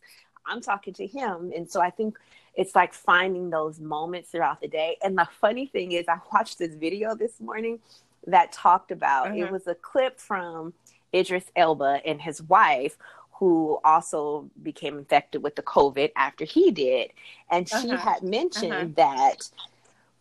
I'm 0.45 0.59
talking 0.59 0.93
to 0.95 1.07
him. 1.07 1.53
And 1.55 1.71
so 1.71 1.81
I 1.81 1.89
think 1.89 2.19
it's 2.53 2.75
like 2.75 2.93
finding 2.93 3.49
those 3.49 3.79
moments 3.79 4.29
throughout 4.29 4.59
the 4.59 4.67
day. 4.67 4.97
And 5.01 5.17
the 5.17 5.27
funny 5.39 5.67
thing 5.67 5.93
is, 5.93 6.05
I 6.09 6.17
watched 6.33 6.59
this 6.59 6.75
video 6.75 7.15
this 7.15 7.39
morning 7.39 7.79
that 8.27 8.51
talked 8.51 8.91
about 8.91 9.37
it 9.37 9.43
uh-huh. 9.43 9.53
was 9.53 9.67
a 9.67 9.75
clip 9.75 10.19
from 10.19 10.73
Idris 11.15 11.45
Elba 11.56 12.01
and 12.06 12.21
his 12.21 12.41
wife, 12.43 12.97
who 13.39 13.80
also 13.84 14.49
became 14.62 14.97
infected 14.97 15.43
with 15.43 15.56
the 15.56 15.62
COVID 15.62 16.12
after 16.15 16.45
he 16.45 16.71
did. 16.71 17.12
And 17.49 17.67
she 17.67 17.91
uh-huh. 17.91 17.97
had 17.97 18.23
mentioned 18.23 18.73
uh-huh. 18.73 18.88
that 18.95 19.49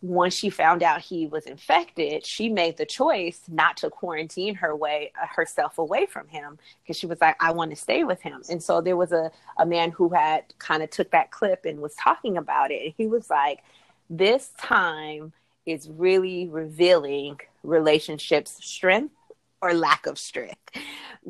once 0.01 0.33
she 0.33 0.49
found 0.49 0.83
out 0.83 1.01
he 1.01 1.25
was 1.25 1.45
infected, 1.45 2.25
she 2.25 2.49
made 2.49 2.77
the 2.77 2.85
choice 2.85 3.41
not 3.47 3.77
to 3.77 3.89
quarantine 3.89 4.55
her 4.55 4.75
way 4.75 5.11
uh, 5.21 5.25
herself 5.27 5.77
away 5.77 6.05
from 6.05 6.27
him 6.27 6.57
because 6.83 6.97
she 6.97 7.07
was 7.07 7.19
like, 7.21 7.35
I 7.39 7.51
want 7.51 7.71
to 7.71 7.75
stay 7.75 8.03
with 8.03 8.21
him. 8.21 8.41
And 8.49 8.61
so 8.61 8.81
there 8.81 8.97
was 8.97 9.11
a, 9.11 9.31
a 9.57 9.65
man 9.65 9.91
who 9.91 10.09
had 10.09 10.43
kind 10.59 10.83
of 10.83 10.89
took 10.89 11.11
that 11.11 11.31
clip 11.31 11.65
and 11.65 11.79
was 11.79 11.95
talking 11.95 12.37
about 12.37 12.71
it. 12.71 12.83
And 12.83 12.93
he 12.97 13.07
was 13.07 13.29
like, 13.29 13.63
this 14.09 14.49
time 14.59 15.33
is 15.65 15.89
really 15.89 16.47
revealing 16.47 17.39
relationships 17.63 18.57
strength 18.63 19.15
or 19.61 19.73
lack 19.73 20.05
of 20.05 20.17
strength 20.17 20.71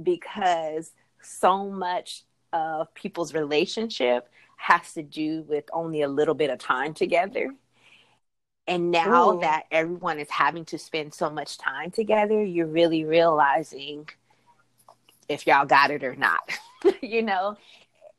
because 0.02 0.92
so 1.22 1.70
much 1.70 2.24
of 2.54 2.94
people's 2.94 3.34
relationship 3.34 4.30
has 4.58 4.94
to 4.94 5.04
do 5.04 5.44
with 5.44 5.66
only 5.74 6.02
a 6.02 6.08
little 6.08 6.34
bit 6.34 6.50
of 6.50 6.60
time 6.60 6.94
together. 6.94 7.54
And 8.68 8.90
now 8.90 9.34
Ooh. 9.34 9.42
that 9.42 9.66
everyone 9.70 10.20
is 10.20 10.30
having 10.30 10.66
to 10.66 10.80
spend 10.80 11.14
so 11.14 11.30
much 11.30 11.58
time 11.58 11.92
together, 11.92 12.44
you're 12.44 12.66
really 12.66 13.04
realizing 13.04 14.10
if 15.30 15.46
y'all 15.46 15.66
got 15.66 15.92
it 15.92 16.04
or 16.04 16.16
not, 16.16 16.50
you 17.02 17.22
know? 17.22 17.58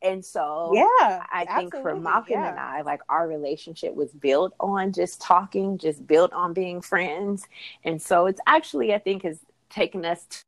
And 0.03 0.25
so, 0.25 0.73
yeah, 0.75 1.25
I 1.33 1.47
think 1.57 1.75
for 1.75 1.97
Malcolm 1.97 2.35
yeah. 2.35 2.51
and 2.51 2.61
I, 2.61 2.83
like 2.83 3.01
our 3.09 3.27
relationship 3.27 3.95
was 3.95 4.13
built 4.13 4.55
on 4.61 4.93
just 4.93 5.21
talking, 5.21 5.79
just 5.79 6.07
built 6.07 6.33
on 6.33 6.53
being 6.53 6.81
friends. 6.81 7.47
And 7.83 8.01
so 8.01 8.27
it's 8.27 8.41
actually, 8.47 8.95
I 8.95 8.99
think, 8.99 9.23
has 9.25 9.41
taken 9.71 10.05
us 10.05 10.25
to 10.27 10.43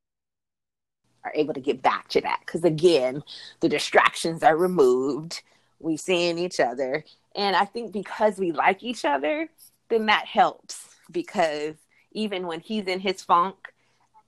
are 1.25 1.33
able 1.35 1.55
to 1.55 1.61
get 1.61 1.83
back 1.83 2.09
to 2.09 2.21
that. 2.21 2.41
Because 2.45 2.65
again 2.65 3.23
the 3.61 3.69
distractions 3.69 4.43
are 4.43 4.57
removed. 4.57 5.43
We 5.81 5.97
seeing 5.97 6.39
each 6.39 6.61
other. 6.61 7.05
And 7.37 7.55
i 7.55 7.65
think 7.65 7.93
because 7.93 8.39
we 8.39 8.53
like 8.53 8.83
each 8.83 9.05
other 9.05 9.49
then 9.89 10.07
that 10.07 10.27
helps. 10.27 10.89
Because 11.11 11.77
even 12.13 12.47
when 12.47 12.61
he's 12.61 12.87
in 12.87 13.01
his 13.01 13.23
funk 13.23 13.57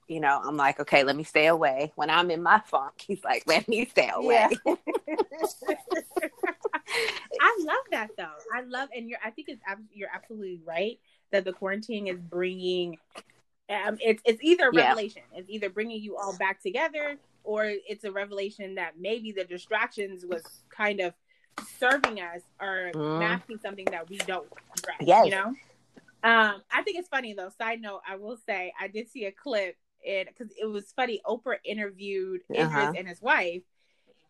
you 0.08 0.18
know 0.20 0.40
i'm 0.44 0.56
like 0.56 0.80
okay 0.80 1.04
let 1.04 1.16
me 1.16 1.24
stay 1.24 1.46
away. 1.46 1.92
When 1.96 2.10
i'm 2.10 2.30
in 2.30 2.42
my 2.42 2.60
funk 2.66 2.94
he's 3.06 3.24
like 3.24 3.44
let 3.46 3.68
me 3.68 3.86
stay 3.86 4.10
away. 4.12 4.48
Yeah. 4.66 4.74
i 7.40 7.58
love 7.60 7.84
that 7.92 8.10
though. 8.16 8.36
I 8.54 8.62
love 8.62 8.88
and 8.94 9.08
you're 9.08 9.20
i 9.24 9.30
think 9.30 9.48
it's 9.48 9.62
you're 9.92 10.10
absolutely 10.12 10.60
right 10.64 10.98
that 11.30 11.44
the 11.44 11.52
quarantine 11.52 12.08
is 12.08 12.18
bringing 12.18 12.98
um, 13.70 13.96
it's 14.00 14.22
it's 14.24 14.42
either 14.42 14.68
a 14.68 14.72
revelation. 14.72 15.22
Yeah. 15.32 15.40
It's 15.40 15.50
either 15.50 15.70
bringing 15.70 16.02
you 16.02 16.16
all 16.16 16.36
back 16.36 16.62
together, 16.62 17.16
or 17.44 17.72
it's 17.88 18.04
a 18.04 18.12
revelation 18.12 18.74
that 18.74 18.94
maybe 18.98 19.32
the 19.32 19.44
distractions 19.44 20.26
was 20.26 20.42
kind 20.68 21.00
of 21.00 21.14
serving 21.78 22.20
us 22.20 22.42
or 22.60 22.90
mm. 22.94 23.18
masking 23.18 23.58
something 23.58 23.86
that 23.86 24.08
we 24.08 24.18
don't 24.18 24.48
address. 24.76 24.98
Yes. 25.00 25.26
You 25.26 25.30
know. 25.32 25.54
Um, 26.22 26.62
I 26.70 26.82
think 26.82 26.98
it's 26.98 27.08
funny 27.08 27.32
though. 27.32 27.50
Side 27.56 27.80
note, 27.80 28.02
I 28.08 28.16
will 28.16 28.36
say 28.46 28.72
I 28.78 28.88
did 28.88 29.08
see 29.08 29.24
a 29.24 29.32
clip 29.32 29.76
and 30.06 30.28
because 30.28 30.52
it 30.60 30.66
was 30.66 30.92
funny. 30.92 31.20
Oprah 31.26 31.56
interviewed 31.64 32.40
uh-huh. 32.50 32.62
Idris 32.62 32.98
and 32.98 33.08
his 33.08 33.22
wife, 33.22 33.62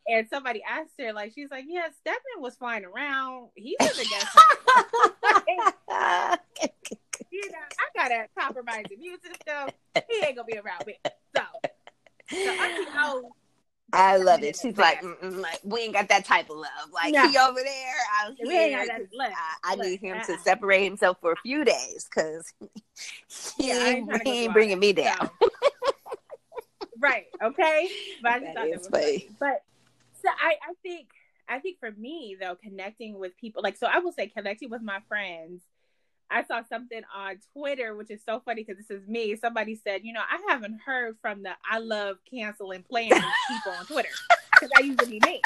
and 0.06 0.28
somebody 0.28 0.62
asked 0.62 0.94
her, 0.98 1.12
like, 1.12 1.32
she's 1.34 1.50
like, 1.50 1.64
"Yeah, 1.68 1.88
Stedman 1.98 2.40
was 2.40 2.56
flying 2.56 2.84
around. 2.84 3.50
He 3.54 3.76
was 3.80 3.98
a 3.98 4.04
guest." 4.04 4.38
You 7.30 7.50
know, 7.50 7.58
I 7.78 7.98
got 8.08 8.10
a 8.12 8.26
compromise 8.38 8.84
immune 8.90 9.18
system. 9.20 9.74
He 10.08 10.24
ain't 10.24 10.36
gonna 10.36 10.46
be 10.46 10.58
around 10.58 10.86
me. 10.86 10.96
So, 11.36 11.42
so 12.30 12.50
I. 12.50 13.20
I 13.92 14.18
love 14.18 14.42
it. 14.42 14.56
She's 14.56 14.76
like, 14.78 15.02
mm, 15.02 15.18
mm, 15.20 15.40
like, 15.40 15.58
we 15.64 15.80
ain't 15.80 15.94
got 15.94 16.08
that 16.10 16.24
type 16.24 16.48
of 16.48 16.58
love. 16.58 16.92
Like 16.92 17.12
no. 17.12 17.28
he 17.28 17.36
over 17.36 17.60
there, 17.60 17.96
out 18.22 18.34
here. 18.38 18.78
I, 18.78 19.54
I 19.64 19.74
need 19.74 20.00
him 20.00 20.16
uh-uh. 20.16 20.26
to 20.26 20.38
separate 20.38 20.84
himself 20.84 21.16
for 21.20 21.32
a 21.32 21.36
few 21.36 21.64
days 21.64 22.08
because 22.08 22.52
he, 23.56 23.68
yeah, 23.68 23.84
ain't, 23.86 24.22
he 24.22 24.44
ain't 24.44 24.52
bringing 24.52 24.78
me 24.78 24.92
down. 24.92 25.28
So. 25.42 25.48
right. 27.00 27.24
Okay. 27.42 27.88
But 28.22 28.32
I 28.32 28.38
just 28.38 28.44
that 28.44 28.54
thought 28.54 28.70
that 28.70 28.78
was 28.78 28.88
funny. 28.88 29.18
funny. 29.18 29.30
But 29.40 29.62
so 30.22 30.28
I, 30.28 30.54
I 30.68 30.74
think, 30.82 31.08
I 31.50 31.58
think 31.58 31.78
for 31.80 31.90
me 31.90 32.36
though, 32.40 32.54
connecting 32.54 33.18
with 33.18 33.36
people, 33.36 33.62
like, 33.62 33.76
so 33.76 33.86
I 33.86 33.98
will 33.98 34.12
say 34.12 34.28
connecting 34.28 34.70
with 34.70 34.82
my 34.82 35.00
friends 35.08 35.62
I 36.30 36.44
saw 36.44 36.62
something 36.68 37.02
on 37.14 37.38
Twitter, 37.52 37.96
which 37.96 38.10
is 38.10 38.22
so 38.24 38.40
funny 38.44 38.62
because 38.62 38.76
this 38.76 38.96
is 38.96 39.06
me. 39.08 39.34
Somebody 39.34 39.74
said, 39.74 40.02
you 40.04 40.12
know, 40.12 40.20
I 40.20 40.52
haven't 40.52 40.80
heard 40.84 41.16
from 41.20 41.42
the 41.42 41.50
I 41.68 41.80
love 41.80 42.18
canceling 42.30 42.84
plans 42.84 43.12
people 43.12 43.72
on 43.78 43.86
Twitter 43.86 44.10
because 44.52 44.70
I 44.76 44.80
usually 44.82 45.20
me. 45.24 45.42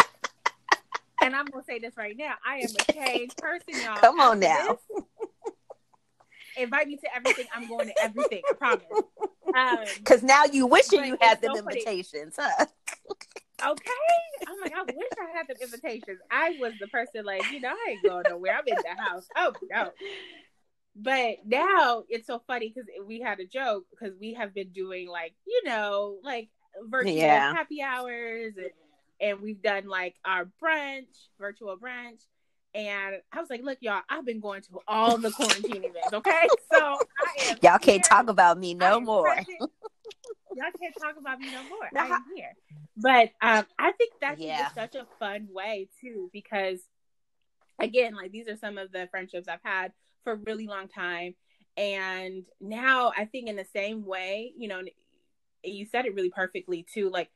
And 1.22 1.34
I'm 1.34 1.46
gonna 1.46 1.64
say 1.64 1.78
this 1.78 1.96
right 1.96 2.16
now: 2.16 2.34
I 2.46 2.56
am 2.56 2.70
a 2.78 2.92
changed 2.92 3.38
person, 3.38 3.80
y'all. 3.82 3.96
Come 3.96 4.20
on 4.20 4.40
now. 4.40 4.78
Invite 6.56 6.86
me 6.86 6.96
to 6.96 7.16
everything. 7.16 7.46
I'm 7.54 7.66
going 7.66 7.88
to 7.88 7.94
everything. 8.02 8.42
I 8.48 8.54
promise. 8.54 8.84
Because 9.98 10.20
um, 10.22 10.26
now 10.26 10.44
you 10.44 10.66
wishing 10.66 11.04
you 11.04 11.16
had 11.20 11.40
the 11.40 11.48
so 11.48 11.58
invitations, 11.58 12.34
huh? 12.38 12.66
Okay. 13.66 14.46
I'm 14.46 14.60
like, 14.60 14.72
I 14.74 14.82
wish 14.82 15.08
I 15.18 15.36
had 15.36 15.46
the 15.48 15.62
invitations. 15.62 16.18
I 16.30 16.56
was 16.60 16.72
the 16.80 16.88
person 16.88 17.24
like, 17.24 17.50
you 17.50 17.60
know, 17.60 17.70
I 17.70 17.90
ain't 17.90 18.02
going 18.02 18.24
nowhere. 18.28 18.58
I'm 18.58 18.64
in 18.66 18.76
the 18.76 19.02
house. 19.02 19.26
Oh 19.36 19.52
no 19.70 19.90
but 20.96 21.38
now 21.44 22.04
it's 22.08 22.26
so 22.26 22.40
funny 22.46 22.72
because 22.72 22.88
we 23.06 23.20
had 23.20 23.40
a 23.40 23.46
joke 23.46 23.84
because 23.90 24.14
we 24.20 24.34
have 24.34 24.54
been 24.54 24.70
doing 24.70 25.08
like 25.08 25.34
you 25.46 25.62
know 25.64 26.18
like 26.22 26.48
virtual 26.88 27.12
yeah. 27.12 27.52
happy 27.52 27.82
hours 27.82 28.54
and, 28.56 28.70
and 29.20 29.40
we've 29.40 29.62
done 29.62 29.86
like 29.88 30.14
our 30.24 30.48
brunch 30.62 31.28
virtual 31.38 31.76
brunch 31.76 32.22
and 32.76 33.14
I 33.32 33.38
was 33.38 33.48
like, 33.50 33.62
look, 33.62 33.78
y'all, 33.82 34.02
I've 34.08 34.26
been 34.26 34.40
going 34.40 34.62
to 34.62 34.80
all 34.88 35.16
the 35.16 35.30
quarantine 35.30 35.84
events, 35.84 36.12
okay? 36.12 36.48
So 36.72 36.98
y'all 37.62 37.78
can't 37.78 38.02
talk 38.02 38.28
about 38.28 38.58
me 38.58 38.74
no 38.74 38.98
more. 38.98 39.32
Y'all 40.54 40.70
can't 40.80 40.94
talk 41.00 41.16
about 41.18 41.38
me 41.38 41.50
no 41.50 41.62
more. 41.68 41.88
I 41.96 42.06
am 42.06 42.24
here. 42.34 42.52
But 42.96 43.30
um, 43.42 43.66
I 43.78 43.92
think 43.92 44.12
that's 44.20 44.40
yeah. 44.40 44.72
such 44.72 44.94
a 44.94 45.06
fun 45.18 45.48
way 45.50 45.88
too, 46.00 46.30
because 46.32 46.80
again, 47.78 48.14
like 48.14 48.32
these 48.32 48.48
are 48.48 48.56
some 48.56 48.78
of 48.78 48.92
the 48.92 49.08
friendships 49.10 49.48
I've 49.48 49.60
had 49.62 49.92
for 50.22 50.34
a 50.34 50.36
really 50.36 50.66
long 50.66 50.88
time. 50.88 51.34
And 51.76 52.44
now 52.60 53.12
I 53.16 53.24
think 53.24 53.48
in 53.48 53.56
the 53.56 53.66
same 53.72 54.04
way, 54.06 54.52
you 54.56 54.68
know, 54.68 54.82
you 55.64 55.86
said 55.86 56.06
it 56.06 56.14
really 56.14 56.30
perfectly 56.30 56.86
too. 56.92 57.10
Like 57.10 57.30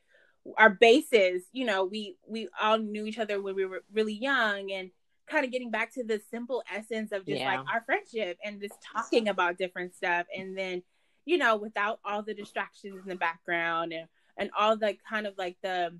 our 0.57 0.69
bases, 0.69 1.43
you 1.51 1.65
know, 1.65 1.83
we 1.83 2.15
we 2.27 2.47
all 2.61 2.77
knew 2.77 3.05
each 3.05 3.19
other 3.19 3.41
when 3.41 3.55
we 3.55 3.65
were 3.65 3.83
really 3.91 4.13
young 4.13 4.71
and 4.71 4.91
kind 5.27 5.45
of 5.45 5.51
getting 5.51 5.71
back 5.71 5.93
to 5.93 6.03
the 6.03 6.21
simple 6.31 6.63
essence 6.73 7.11
of 7.11 7.25
just 7.25 7.39
yeah. 7.39 7.57
like 7.57 7.65
our 7.71 7.83
friendship 7.85 8.37
and 8.43 8.61
just 8.61 8.73
talking 8.93 9.27
about 9.27 9.57
different 9.57 9.93
stuff 9.93 10.25
and 10.35 10.57
then 10.57 10.81
you 11.29 11.37
know 11.37 11.55
without 11.55 11.99
all 12.03 12.23
the 12.23 12.33
distractions 12.33 12.99
in 13.03 13.07
the 13.07 13.15
background 13.15 13.93
and 13.93 14.07
and 14.37 14.49
all 14.57 14.75
the 14.75 14.95
kind 15.07 15.27
of 15.27 15.37
like 15.37 15.57
the 15.61 15.93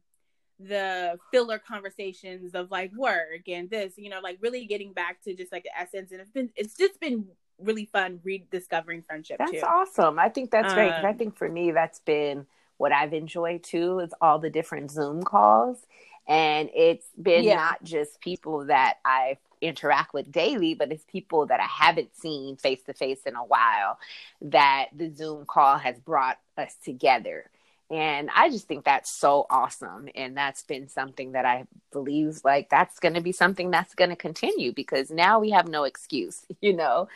the 0.59 1.17
filler 1.31 1.59
conversations 1.59 2.53
of 2.53 2.69
like 2.69 2.91
work 2.93 3.47
and 3.47 3.69
this, 3.69 3.93
you 3.95 4.09
know, 4.09 4.19
like 4.21 4.37
really 4.41 4.65
getting 4.65 4.91
back 4.91 5.21
to 5.23 5.33
just 5.33 5.51
like 5.51 5.63
the 5.63 5.79
essence. 5.79 6.11
And 6.11 6.19
it's 6.19 6.31
been, 6.31 6.49
it's 6.55 6.75
just 6.75 6.99
been 6.99 7.25
really 7.59 7.85
fun 7.85 8.19
rediscovering 8.23 9.03
friendship. 9.03 9.37
That's 9.37 9.51
too. 9.51 9.61
awesome. 9.61 10.19
I 10.19 10.29
think 10.29 10.51
that's 10.51 10.69
um, 10.69 10.75
great. 10.75 10.91
I 10.91 11.13
think 11.13 11.37
for 11.37 11.47
me, 11.47 11.71
that's 11.71 11.99
been 11.99 12.45
what 12.77 12.91
I've 12.91 13.13
enjoyed 13.13 13.63
too 13.63 13.99
is 13.99 14.13
all 14.21 14.39
the 14.39 14.49
different 14.49 14.91
Zoom 14.91 15.23
calls. 15.23 15.85
And 16.27 16.69
it's 16.75 17.07
been 17.21 17.43
yeah. 17.43 17.55
not 17.55 17.83
just 17.83 18.19
people 18.19 18.65
that 18.65 18.97
I 19.05 19.37
interact 19.61 20.13
with 20.13 20.31
daily, 20.31 20.73
but 20.73 20.91
it's 20.91 21.03
people 21.05 21.45
that 21.47 21.59
I 21.59 21.65
haven't 21.65 22.15
seen 22.15 22.55
face 22.57 22.81
to 22.83 22.93
face 22.93 23.21
in 23.25 23.35
a 23.35 23.43
while 23.43 23.99
that 24.41 24.87
the 24.95 25.09
Zoom 25.09 25.45
call 25.45 25.77
has 25.77 25.99
brought 25.99 26.39
us 26.57 26.75
together 26.83 27.49
and 27.91 28.29
I 28.35 28.49
just 28.49 28.67
think 28.67 28.85
that's 28.85 29.09
so 29.09 29.47
awesome. 29.49 30.09
And 30.13 30.37
that's 30.37 30.61
been 30.63 30.87
something 30.87 31.31
that 31.31 31.45
I 31.45 31.65
believe 31.91 32.41
like 32.43 32.69
that's 32.69 32.99
going 32.99 33.15
to 33.15 33.21
be 33.21 33.31
something 33.31 33.71
that's 33.71 33.95
going 33.95 34.11
to 34.11 34.15
continue 34.15 34.73
because 34.73 35.09
now 35.09 35.39
we 35.39 35.49
have 35.51 35.67
no 35.67 35.85
excuse, 35.85 36.45
you 36.61 36.73
know? 36.75 37.07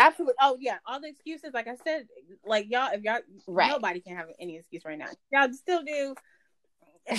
Absolutely. 0.00 0.34
Oh 0.40 0.56
yeah, 0.60 0.78
all 0.86 1.00
the 1.00 1.08
excuses. 1.08 1.52
Like 1.52 1.66
I 1.66 1.74
said, 1.82 2.06
like 2.46 2.70
y'all, 2.70 2.90
if 2.92 3.02
y'all, 3.02 3.18
right. 3.48 3.68
nobody 3.68 3.98
can 3.98 4.16
have 4.16 4.28
any 4.38 4.56
excuse 4.56 4.84
right 4.84 4.96
now. 4.96 5.08
Y'all 5.32 5.52
still 5.52 5.82
do. 5.82 6.14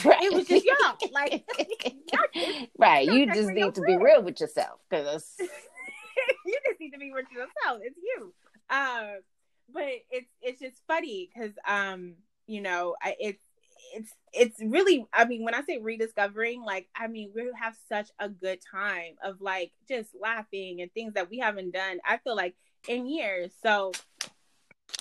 Right. 0.06 0.24
It 0.24 0.34
was 0.34 0.48
just 0.48 0.66
y'all. 0.66 0.98
Like, 1.12 1.46
right. 2.78 3.08
You 3.12 3.26
just 3.26 3.52
need 3.52 3.76
to 3.76 3.82
be 3.82 3.98
real 3.98 4.22
with 4.22 4.40
yourself 4.40 4.80
because 4.90 5.36
you 5.40 6.60
just 6.68 6.80
need 6.80 6.92
to 6.92 7.00
be 7.00 7.12
real 7.12 7.24
with 7.24 7.32
yourself. 7.32 7.82
It's 7.82 7.98
you. 7.98 8.34
Uh, 8.70 9.22
but 9.72 9.90
it's 10.12 10.30
it's 10.42 10.60
just 10.60 10.82
funny 10.88 11.30
because 11.34 11.54
um 11.68 12.16
you 12.48 12.62
know, 12.62 12.96
I, 13.02 13.16
it's 13.20 13.40
it's 13.94 14.12
it's 14.34 14.60
really 14.62 15.06
i 15.14 15.26
mean 15.26 15.44
when 15.44 15.54
i 15.54 15.62
say 15.64 15.78
rediscovering 15.78 16.64
like 16.64 16.88
i 16.96 17.08
mean 17.08 17.32
we 17.34 17.50
have 17.60 17.76
such 17.88 18.10
a 18.20 18.30
good 18.30 18.60
time 18.72 19.16
of 19.24 19.42
like 19.42 19.72
just 19.88 20.10
laughing 20.20 20.82
and 20.82 20.92
things 20.94 21.14
that 21.14 21.30
we 21.30 21.40
haven't 21.40 21.72
done 21.72 21.98
i 22.06 22.18
feel 22.18 22.36
like 22.36 22.56
in 22.88 23.08
years 23.08 23.52
so 23.64 23.92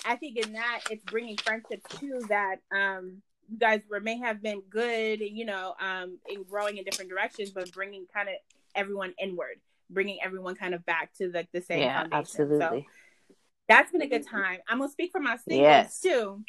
i 0.05 0.15
think 0.15 0.37
in 0.37 0.53
that 0.53 0.81
it's 0.89 1.03
bringing 1.03 1.37
friendships 1.37 1.83
too 1.99 2.19
that 2.29 2.57
um 2.71 3.21
you 3.49 3.57
guys 3.57 3.81
were 3.89 3.99
may 3.99 4.17
have 4.17 4.41
been 4.41 4.61
good 4.69 5.19
you 5.19 5.45
know 5.45 5.73
um 5.79 6.17
in 6.29 6.43
growing 6.43 6.77
in 6.77 6.83
different 6.83 7.09
directions 7.09 7.49
but 7.49 7.71
bringing 7.71 8.05
kind 8.13 8.29
of 8.29 8.35
everyone 8.75 9.13
inward 9.21 9.59
bringing 9.89 10.17
everyone 10.23 10.55
kind 10.55 10.73
of 10.73 10.85
back 10.85 11.13
to 11.13 11.31
like 11.33 11.51
the 11.51 11.61
same 11.61 11.79
yeah 11.79 12.01
foundation. 12.01 12.13
absolutely 12.13 12.87
so 13.27 13.35
that's 13.67 13.91
been 13.91 14.01
a 14.01 14.07
good 14.07 14.25
time 14.25 14.59
i'm 14.67 14.79
gonna 14.79 14.91
speak 14.91 15.11
for 15.11 15.19
my 15.19 15.37
singles 15.37 15.61
yes. 15.61 16.01
too 16.01 16.43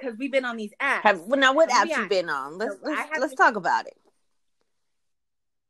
because 0.00 0.18
we've 0.18 0.32
been 0.32 0.44
on 0.44 0.56
these 0.56 0.72
apps. 0.80 1.02
Have, 1.02 1.20
well, 1.20 1.38
now 1.38 1.52
what 1.52 1.68
apps 1.70 1.96
you 1.96 2.08
been 2.08 2.28
on? 2.28 2.58
Let's 2.58 2.74
so 2.74 2.80
let's, 2.84 3.10
let's 3.18 3.32
to... 3.32 3.36
talk 3.36 3.56
about 3.56 3.86
it. 3.86 3.96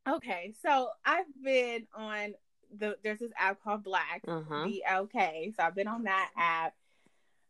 Okay, 0.09 0.53
so 0.63 0.89
I've 1.05 1.25
been 1.43 1.85
on 1.95 2.33
the 2.75 2.97
there's 3.03 3.19
this 3.19 3.31
app 3.37 3.61
called 3.63 3.83
Black 3.83 4.21
uh-huh. 4.27 4.67
BLK. 4.67 5.55
So 5.55 5.63
I've 5.63 5.75
been 5.75 5.87
on 5.87 6.03
that 6.03 6.29
app. 6.37 6.73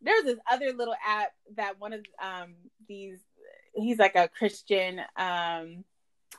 There's 0.01 0.23
this 0.23 0.39
other 0.51 0.73
little 0.73 0.95
app 1.05 1.31
that 1.55 1.79
one 1.79 1.93
of 1.93 2.05
um 2.21 2.53
these 2.87 3.19
he's 3.73 3.99
like 3.99 4.15
a 4.15 4.27
Christian 4.27 5.01
um 5.15 5.83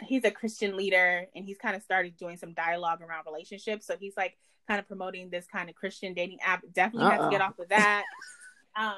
he's 0.01 0.25
a 0.25 0.31
Christian 0.31 0.77
leader 0.77 1.27
and 1.35 1.45
he's 1.45 1.59
kind 1.59 1.77
of 1.77 1.83
started 1.83 2.17
doing 2.17 2.37
some 2.37 2.53
dialogue 2.55 3.01
around 3.03 3.25
relationships. 3.27 3.87
So 3.87 3.97
he's 3.99 4.17
like 4.17 4.37
kind 4.67 4.81
of 4.81 4.87
promoting 4.89 5.31
this 5.31 5.47
kind 5.47 5.69
of 5.69 5.75
Christian 5.75 6.15
dating 6.15 6.39
app. 6.45 6.63
Definitely 6.73 7.09
uh 7.09 7.11
have 7.11 7.23
to 7.23 7.31
get 7.31 7.41
off 7.41 7.59
of 7.59 7.69
that. 7.69 8.05
um 8.77 8.95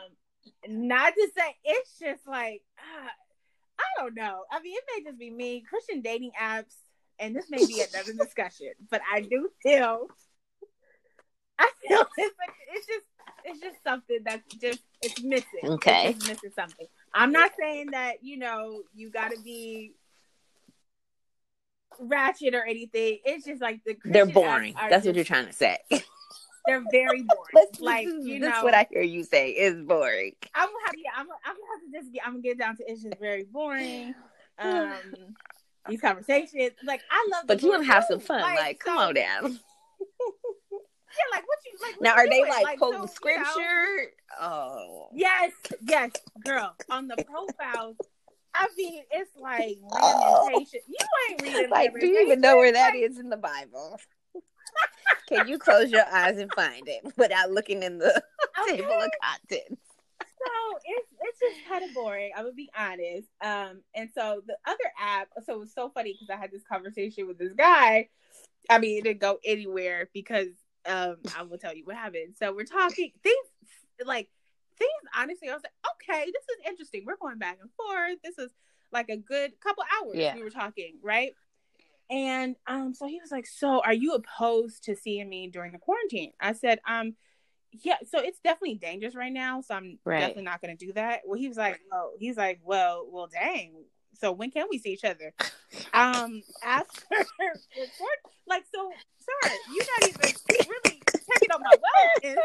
not 0.68 1.14
to 1.14 1.28
say 1.36 1.56
it's 1.64 1.98
just 1.98 2.26
like 2.26 2.62
uh, 2.78 3.08
I 3.78 4.02
don't 4.02 4.14
know. 4.14 4.44
I 4.50 4.60
mean, 4.60 4.74
it 4.76 4.84
may 4.94 5.10
just 5.10 5.18
be 5.18 5.30
me. 5.30 5.64
Christian 5.68 6.00
dating 6.00 6.32
apps, 6.40 6.74
and 7.18 7.34
this 7.34 7.46
may 7.50 7.64
be 7.66 7.82
another 7.92 8.12
discussion, 8.24 8.70
but 8.90 9.00
I 9.12 9.20
do 9.20 9.50
feel, 9.62 10.08
I 11.58 11.70
feel 11.86 12.00
it's 12.16 12.36
like 12.38 12.54
it's 12.72 12.86
just 12.86 13.04
it's 13.44 13.60
just 13.60 13.76
something 13.84 14.18
that's 14.24 14.54
just 14.54 14.80
it's 15.02 15.22
missing. 15.22 15.60
Okay, 15.64 16.10
it's 16.10 16.26
missing 16.26 16.50
something. 16.54 16.86
I'm 17.12 17.32
not 17.32 17.52
saying 17.58 17.90
that 17.92 18.22
you 18.22 18.38
know 18.38 18.82
you 18.94 19.10
got 19.10 19.30
to 19.30 19.40
be 19.42 19.92
ratchet 22.00 22.54
or 22.54 22.64
anything. 22.64 23.18
It's 23.24 23.44
just 23.44 23.60
like 23.60 23.82
the 23.84 23.94
Christian 23.94 24.12
they're 24.12 24.26
boring. 24.26 24.74
That's 24.74 24.90
just, 24.90 25.06
what 25.06 25.14
you're 25.16 25.24
trying 25.24 25.46
to 25.46 25.52
say. 25.52 25.78
They're 26.66 26.82
very 26.90 27.22
boring. 27.22 27.68
like 27.80 28.06
you 28.06 28.38
know, 28.38 28.48
that's 28.48 28.64
what 28.64 28.72
I 28.72 28.86
hear 28.90 29.02
you 29.02 29.22
say 29.22 29.50
is 29.50 29.82
boring. 29.82 30.32
I'm 30.54 30.66
gonna 30.68 30.78
have, 30.86 30.94
yeah, 30.96 31.10
I'm, 31.14 31.26
I'm 31.44 31.54
gonna 31.54 31.66
have 31.74 31.92
to 31.92 31.98
just 31.98 32.10
get, 32.10 32.26
I'm 32.26 32.32
gonna 32.32 32.42
get 32.42 32.58
down 32.58 32.76
to 32.78 32.84
it's 32.86 33.02
just 33.02 33.18
very 33.20 33.44
boring. 33.44 34.14
Um, 34.56 34.94
these 35.88 36.00
conversations, 36.00 36.74
like 36.84 37.00
I 37.10 37.28
love, 37.32 37.48
but 37.48 37.60
you 37.60 37.70
want 37.70 37.82
to 37.84 37.92
have 37.92 38.04
some 38.04 38.20
fun. 38.20 38.40
Like, 38.40 38.56
like 38.56 38.78
come 38.78 38.96
so, 38.96 39.02
on 39.02 39.14
down. 39.14 39.58
Yeah, 41.16 41.36
like 41.36 41.46
what 41.46 41.58
you 41.64 41.78
like. 41.82 42.00
What 42.00 42.02
now, 42.02 42.14
are 42.14 42.26
doing? 42.26 42.44
they 42.44 42.50
like, 42.50 42.64
like 42.64 42.78
quoting 42.78 43.00
so, 43.00 43.06
scripture? 43.06 43.40
You 43.60 44.08
know, 44.40 44.46
oh, 44.46 45.08
yes, 45.12 45.52
yes, 45.86 46.10
girl. 46.44 46.74
On 46.90 47.08
the 47.08 47.16
profiles, 47.16 47.96
I 48.54 48.68
mean, 48.76 49.02
it's 49.10 49.30
like 49.36 49.78
lamentation. 49.82 50.80
Oh. 50.82 50.88
You 50.88 51.06
ain't 51.30 51.42
reading. 51.42 51.70
Like, 51.70 51.92
do 51.98 52.06
you 52.06 52.20
even 52.20 52.40
know 52.40 52.56
where 52.56 52.72
that 52.72 52.94
is 52.94 53.18
in 53.18 53.28
the 53.28 53.36
Bible? 53.36 53.98
Can 55.28 55.48
you 55.48 55.58
close 55.58 55.90
your 55.90 56.04
eyes 56.12 56.38
and 56.38 56.52
find 56.52 56.86
it 56.86 57.02
without 57.16 57.50
looking 57.50 57.82
in 57.82 57.98
the 57.98 58.22
okay. 58.62 58.76
table 58.76 58.92
of 58.92 59.10
contents? 59.22 59.80
So 60.20 60.78
it's 60.84 61.08
it's 61.20 61.40
just 61.40 61.68
kind 61.68 61.84
of 61.84 61.94
boring. 61.94 62.32
I'm 62.36 62.44
gonna 62.44 62.54
be 62.54 62.70
honest. 62.76 63.28
Um, 63.40 63.82
and 63.94 64.10
so 64.14 64.42
the 64.46 64.56
other 64.66 64.78
app, 65.00 65.28
so 65.44 65.54
it 65.54 65.60
was 65.60 65.72
so 65.72 65.90
funny 65.90 66.12
because 66.12 66.28
I 66.30 66.40
had 66.40 66.52
this 66.52 66.64
conversation 66.70 67.26
with 67.26 67.38
this 67.38 67.54
guy. 67.54 68.08
I 68.68 68.78
mean, 68.78 68.98
it 68.98 69.04
didn't 69.04 69.20
go 69.20 69.38
anywhere 69.44 70.10
because 70.12 70.48
um, 70.86 71.16
I 71.36 71.42
will 71.42 71.58
tell 71.58 71.74
you 71.74 71.84
what 71.84 71.96
happened. 71.96 72.34
So 72.38 72.52
we're 72.52 72.64
talking 72.64 73.12
things 73.22 73.46
like 74.04 74.28
things. 74.78 74.90
Honestly, 75.16 75.48
I 75.48 75.54
was 75.54 75.62
like, 75.62 75.72
okay, 75.94 76.24
this 76.26 76.42
is 76.42 76.68
interesting. 76.68 77.04
We're 77.06 77.16
going 77.16 77.38
back 77.38 77.58
and 77.60 77.70
forth. 77.76 78.18
This 78.22 78.38
is 78.38 78.52
like 78.92 79.08
a 79.08 79.16
good 79.16 79.52
couple 79.60 79.84
hours 80.00 80.16
yeah. 80.16 80.34
we 80.34 80.42
were 80.42 80.50
talking, 80.50 80.98
right? 81.02 81.32
And 82.10 82.56
um, 82.66 82.94
so 82.94 83.06
he 83.06 83.18
was 83.20 83.30
like, 83.30 83.46
"So, 83.46 83.80
are 83.80 83.94
you 83.94 84.14
opposed 84.14 84.84
to 84.84 84.96
seeing 84.96 85.28
me 85.28 85.48
during 85.48 85.72
the 85.72 85.78
quarantine?" 85.78 86.32
I 86.40 86.52
said, 86.52 86.80
"Um, 86.86 87.14
yeah. 87.72 87.96
So 88.08 88.18
it's 88.20 88.38
definitely 88.40 88.76
dangerous 88.76 89.14
right 89.14 89.32
now. 89.32 89.62
So 89.62 89.74
I'm 89.74 89.98
right. 90.04 90.20
definitely 90.20 90.44
not 90.44 90.60
going 90.60 90.76
to 90.76 90.86
do 90.86 90.92
that." 90.92 91.22
Well, 91.24 91.38
he 91.38 91.48
was 91.48 91.56
like, 91.56 91.80
"Oh, 91.92 92.12
he's 92.18 92.36
like, 92.36 92.60
well, 92.62 93.08
well, 93.10 93.26
dang. 93.26 93.72
So 94.20 94.32
when 94.32 94.50
can 94.50 94.66
we 94.70 94.78
see 94.78 94.90
each 94.90 95.04
other?" 95.04 95.32
um, 95.94 96.42
after 96.62 97.02
like, 98.46 98.64
so, 98.72 98.90
sorry, 99.18 99.56
you're 99.74 99.86
not 99.98 100.08
even 100.08 100.34
really 100.68 101.02
checking 101.08 101.50
on 101.52 101.62
my 101.62 101.72
wellness 101.72 102.36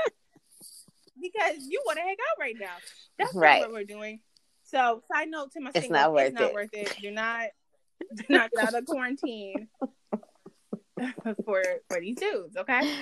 because 1.40 1.68
you 1.68 1.82
want 1.86 1.98
to 1.98 2.04
hang 2.04 2.16
out 2.32 2.40
right 2.40 2.56
now. 2.60 2.76
That's 3.18 3.34
right. 3.34 3.62
what 3.62 3.72
we're 3.72 3.84
doing. 3.84 4.20
So, 4.64 5.02
side 5.12 5.30
note 5.30 5.52
to 5.54 5.62
my 5.62 5.72
it's 5.74 5.90
not 5.90 6.14
worth 6.14 6.28
it's 6.28 6.40
not 6.40 6.50
it. 6.50 6.54
worth 6.54 6.70
it. 6.74 6.96
Do 7.02 7.12
not 7.12 7.48
do 8.16 8.24
not 8.30 8.52
get 8.56 8.68
out 8.68 8.76
of 8.76 8.86
quarantine 8.86 9.68
for 11.46 11.64
for 11.90 12.00
these 12.00 12.18
dudes. 12.18 12.58
Okay. 12.58 12.94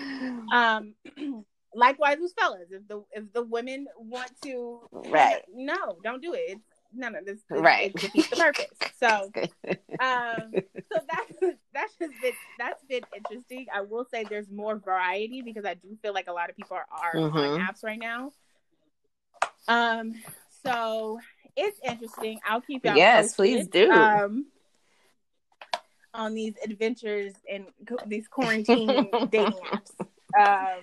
Um. 0.52 0.94
Likewise 1.76 2.18
with 2.20 2.34
fellas, 2.40 2.70
if 2.72 2.88
the 2.88 3.04
if 3.12 3.32
the 3.34 3.44
women 3.44 3.88
want 3.98 4.32
to, 4.44 4.80
right? 4.92 5.42
No, 5.54 5.98
don't 6.04 6.24
do 6.24 6.34
it. 6.34 6.44
It's, 6.48 6.62
no, 6.94 7.10
no, 7.10 7.20
this, 7.24 7.40
this 7.50 7.60
right. 7.60 7.92
it 7.94 8.00
defeats 8.00 8.30
the 8.30 8.36
purpose. 8.38 8.66
So, 8.98 9.08
um, 10.00 10.54
so 10.92 11.02
that's 11.08 11.57
that's 11.78 11.96
just 11.96 12.14
been 12.22 12.34
that's 12.58 12.84
been 12.86 13.04
interesting. 13.16 13.68
I 13.74 13.82
will 13.82 14.06
say 14.12 14.26
there's 14.28 14.50
more 14.50 14.78
variety 14.78 15.44
because 15.44 15.64
I 15.64 15.76
do 15.76 15.96
feel 16.02 16.14
like 16.14 16.28
a 16.28 16.32
lot 16.32 16.50
of 16.50 16.56
people 16.56 16.76
are, 16.76 16.88
are 16.92 17.14
mm-hmm. 17.14 17.38
on 17.38 17.60
apps 17.60 17.84
right 17.84 18.00
now. 18.00 18.32
Um, 19.68 20.16
so 20.66 21.20
it's 21.56 21.80
interesting. 21.88 22.40
I'll 22.48 22.62
keep 22.62 22.84
y'all. 22.84 22.96
Yes, 22.98 23.36
posted. 23.36 23.38
please 23.38 23.68
do. 23.68 23.92
Um, 23.92 24.48
on 26.14 26.34
these 26.34 26.56
adventures 26.66 27.34
and 27.52 27.66
these 28.08 28.28
quarantine 28.28 28.88
dating 29.30 29.54
apps. 29.72 29.92
Um, 30.38 30.80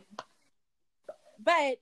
but 1.42 1.78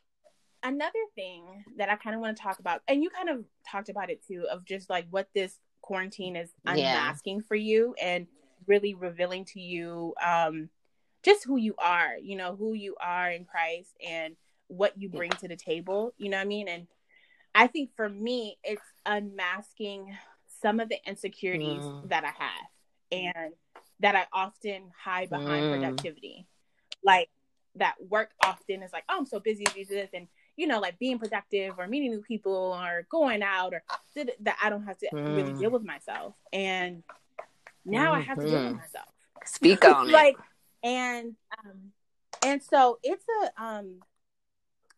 another 0.62 0.92
thing 1.14 1.44
that 1.76 1.90
I 1.90 1.96
kind 1.96 2.16
of 2.16 2.22
want 2.22 2.36
to 2.36 2.42
talk 2.42 2.60
about, 2.60 2.80
and 2.88 3.02
you 3.02 3.10
kind 3.10 3.28
of 3.28 3.44
talked 3.70 3.90
about 3.90 4.08
it 4.08 4.26
too, 4.26 4.46
of 4.50 4.64
just 4.64 4.88
like 4.88 5.06
what 5.10 5.28
this 5.34 5.54
quarantine 5.82 6.34
is 6.34 6.50
unmasking 6.64 7.38
yeah. 7.38 7.42
for 7.46 7.56
you 7.56 7.94
and 8.00 8.26
really 8.66 8.94
revealing 8.94 9.44
to 9.46 9.60
you 9.60 10.14
um, 10.24 10.68
just 11.22 11.44
who 11.44 11.56
you 11.56 11.74
are, 11.78 12.16
you 12.20 12.36
know, 12.36 12.56
who 12.56 12.74
you 12.74 12.96
are 13.00 13.30
in 13.30 13.44
Christ 13.44 13.90
and 14.06 14.36
what 14.68 14.98
you 15.00 15.08
bring 15.08 15.30
to 15.30 15.48
the 15.48 15.56
table, 15.56 16.14
you 16.18 16.30
know 16.30 16.38
what 16.38 16.44
I 16.44 16.48
mean? 16.48 16.68
And 16.68 16.86
I 17.54 17.66
think 17.66 17.90
for 17.96 18.08
me, 18.08 18.58
it's 18.64 18.82
unmasking 19.04 20.16
some 20.60 20.80
of 20.80 20.88
the 20.88 20.98
insecurities 21.06 21.82
mm. 21.82 22.08
that 22.08 22.24
I 22.24 22.32
have 22.42 22.66
and 23.10 23.54
that 24.00 24.16
I 24.16 24.26
often 24.32 24.90
hide 25.04 25.30
behind 25.30 25.64
mm. 25.64 25.78
productivity. 25.78 26.46
Like 27.04 27.28
that 27.76 27.94
work 28.08 28.30
often 28.44 28.82
is 28.82 28.92
like, 28.92 29.04
oh, 29.08 29.18
I'm 29.18 29.26
so 29.26 29.40
busy 29.40 29.64
with 29.76 29.88
this 29.88 30.10
and 30.14 30.28
you 30.56 30.66
know, 30.66 30.80
like 30.80 30.98
being 30.98 31.18
productive 31.18 31.78
or 31.78 31.86
meeting 31.86 32.10
new 32.10 32.20
people 32.20 32.76
or 32.78 33.06
going 33.10 33.42
out 33.42 33.72
or 33.72 33.82
that 34.40 34.56
I 34.62 34.68
don't 34.70 34.84
have 34.84 34.98
to 34.98 35.08
mm. 35.12 35.36
really 35.36 35.54
deal 35.54 35.70
with 35.70 35.84
myself. 35.84 36.34
And 36.52 37.02
now 37.84 38.12
mm-hmm. 38.12 38.14
I 38.14 38.20
have 38.20 38.38
to 38.38 38.44
deal 38.44 38.52
with 38.52 38.62
mm-hmm. 38.62 38.76
myself. 38.76 39.08
Speak 39.44 39.84
on 39.84 40.10
like, 40.10 40.36
and 40.82 41.34
um, 41.58 41.92
and 42.44 42.62
so 42.62 42.98
it's 43.02 43.24
a 43.42 43.62
um, 43.62 44.00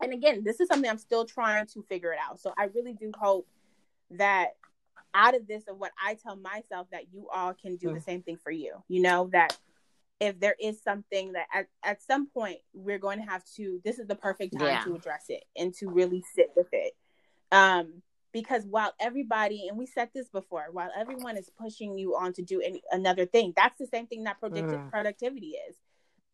and 0.03 0.13
again, 0.13 0.43
this 0.45 0.61
is 0.61 0.69
something 0.69 0.89
I'm 0.89 0.99
still 0.99 1.25
trying 1.25 1.67
to 1.69 1.83
figure 1.89 2.13
it 2.13 2.19
out. 2.19 2.41
So 2.41 2.53
I 2.59 2.65
really 2.75 2.95
do 2.95 3.11
hope 3.19 3.47
that 4.13 4.51
out 5.15 5.37
of 5.37 5.47
this 5.47 5.65
of 5.69 5.79
what 5.79 5.93
I 6.05 6.15
tell 6.15 6.37
myself 6.37 6.89
that 6.91 7.05
you 7.13 7.29
all 7.33 7.55
can 7.55 7.77
do 7.77 7.89
mm. 7.89 7.95
the 7.95 8.01
same 8.01 8.23
thing 8.23 8.39
for 8.43 8.51
you. 8.51 8.83
You 8.89 9.03
know, 9.03 9.31
that 9.33 9.57
if 10.21 10.39
there 10.41 10.57
is 10.61 10.83
something 10.83 11.33
that 11.33 11.47
at, 11.53 11.67
at 11.83 12.03
some 12.03 12.29
point 12.29 12.59
we're 12.73 12.99
going 12.99 13.19
to 13.19 13.25
have 13.25 13.45
to 13.57 13.81
this 13.85 13.99
is 13.99 14.07
the 14.07 14.15
perfect 14.15 14.59
time 14.59 14.69
yeah. 14.69 14.85
to 14.85 14.95
address 14.95 15.27
it 15.29 15.45
and 15.57 15.75
to 15.75 15.89
really 15.89 16.23
sit 16.35 16.51
with 16.57 16.69
it. 16.73 16.93
Um 17.53 18.03
because 18.35 18.65
while 18.67 18.93
everybody 19.01 19.69
and 19.69 19.79
we 19.79 19.87
said 19.87 20.11
this 20.13 20.29
before, 20.29 20.67
while 20.73 20.91
everyone 20.99 21.37
is 21.39 21.49
pushing 21.57 21.97
you 21.97 22.17
on 22.17 22.33
to 22.35 22.43
do 22.43 22.61
any 22.61 22.83
another 22.91 23.25
thing, 23.25 23.55
that's 23.57 23.79
the 23.79 23.87
same 23.87 24.09
thing 24.09 24.25
that 24.25 24.41
productive 24.41 24.81
mm. 24.81 24.91
productivity 24.91 25.55
is. 25.71 25.77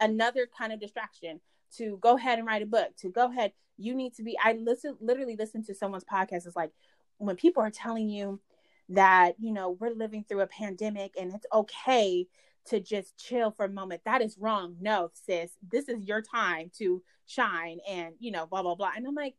Another 0.00 0.48
kind 0.58 0.72
of 0.72 0.80
distraction 0.80 1.40
to 1.76 1.98
go 2.00 2.16
ahead 2.16 2.38
and 2.38 2.48
write 2.48 2.62
a 2.62 2.66
book, 2.66 2.96
to 2.96 3.10
go 3.10 3.30
ahead, 3.30 3.52
you 3.76 3.94
need 3.94 4.14
to 4.14 4.22
be 4.22 4.36
I 4.42 4.54
listen 4.54 4.96
literally 5.00 5.36
listen 5.38 5.62
to 5.66 5.74
someone's 5.74 6.06
podcast. 6.10 6.46
It's 6.46 6.56
like 6.56 6.72
when 7.18 7.36
people 7.36 7.62
are 7.62 7.70
telling 7.70 8.08
you 8.08 8.40
that 8.88 9.34
you 9.38 9.52
know 9.52 9.76
we're 9.78 9.94
living 9.94 10.24
through 10.26 10.40
a 10.40 10.46
pandemic 10.46 11.14
and 11.20 11.34
it's 11.34 11.46
okay 11.52 12.26
to 12.64 12.80
just 12.80 13.16
chill 13.18 13.50
for 13.50 13.66
a 13.66 13.70
moment 13.70 14.00
that 14.04 14.20
is 14.20 14.36
wrong 14.36 14.76
no 14.80 15.10
sis 15.14 15.52
this 15.70 15.88
is 15.88 16.04
your 16.04 16.20
time 16.20 16.70
to 16.76 17.00
shine 17.24 17.78
and 17.88 18.14
you 18.18 18.32
know 18.32 18.46
blah 18.46 18.62
blah 18.62 18.74
blah 18.74 18.90
and 18.96 19.06
i'm 19.06 19.14
like 19.14 19.36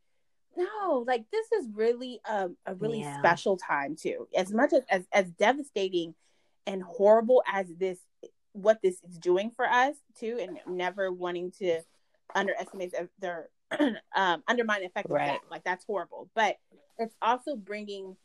no 0.58 1.04
like 1.08 1.26
this 1.32 1.52
is 1.54 1.68
really 1.74 2.20
a, 2.30 2.50
a 2.66 2.76
really 2.76 3.02
yeah. 3.02 3.18
special 3.20 3.58
time 3.58 3.96
too 3.96 4.28
as 4.36 4.52
much 4.52 4.74
as, 4.74 4.82
as 4.90 5.04
as 5.14 5.30
devastating 5.32 6.14
and 6.68 6.84
horrible 6.84 7.44
as 7.52 7.68
this 7.80 8.00
what 8.54 8.82
this 8.82 8.98
is 9.08 9.18
doing 9.18 9.50
for 9.50 9.66
us 9.66 9.96
too 10.20 10.38
and 10.42 10.60
never 10.68 11.12
wanting 11.12 11.52
to 11.52 11.80
underestimate 12.36 12.94
their 13.20 13.50
um 14.16 14.44
undermine 14.48 14.84
effect 14.84 15.10
right. 15.10 15.22
of 15.22 15.28
that 15.28 15.40
like 15.50 15.64
that's 15.64 15.86
horrible 15.86 16.30
but 16.36 16.58
it's 16.98 17.16
also 17.22 17.56
bringing 17.56 18.16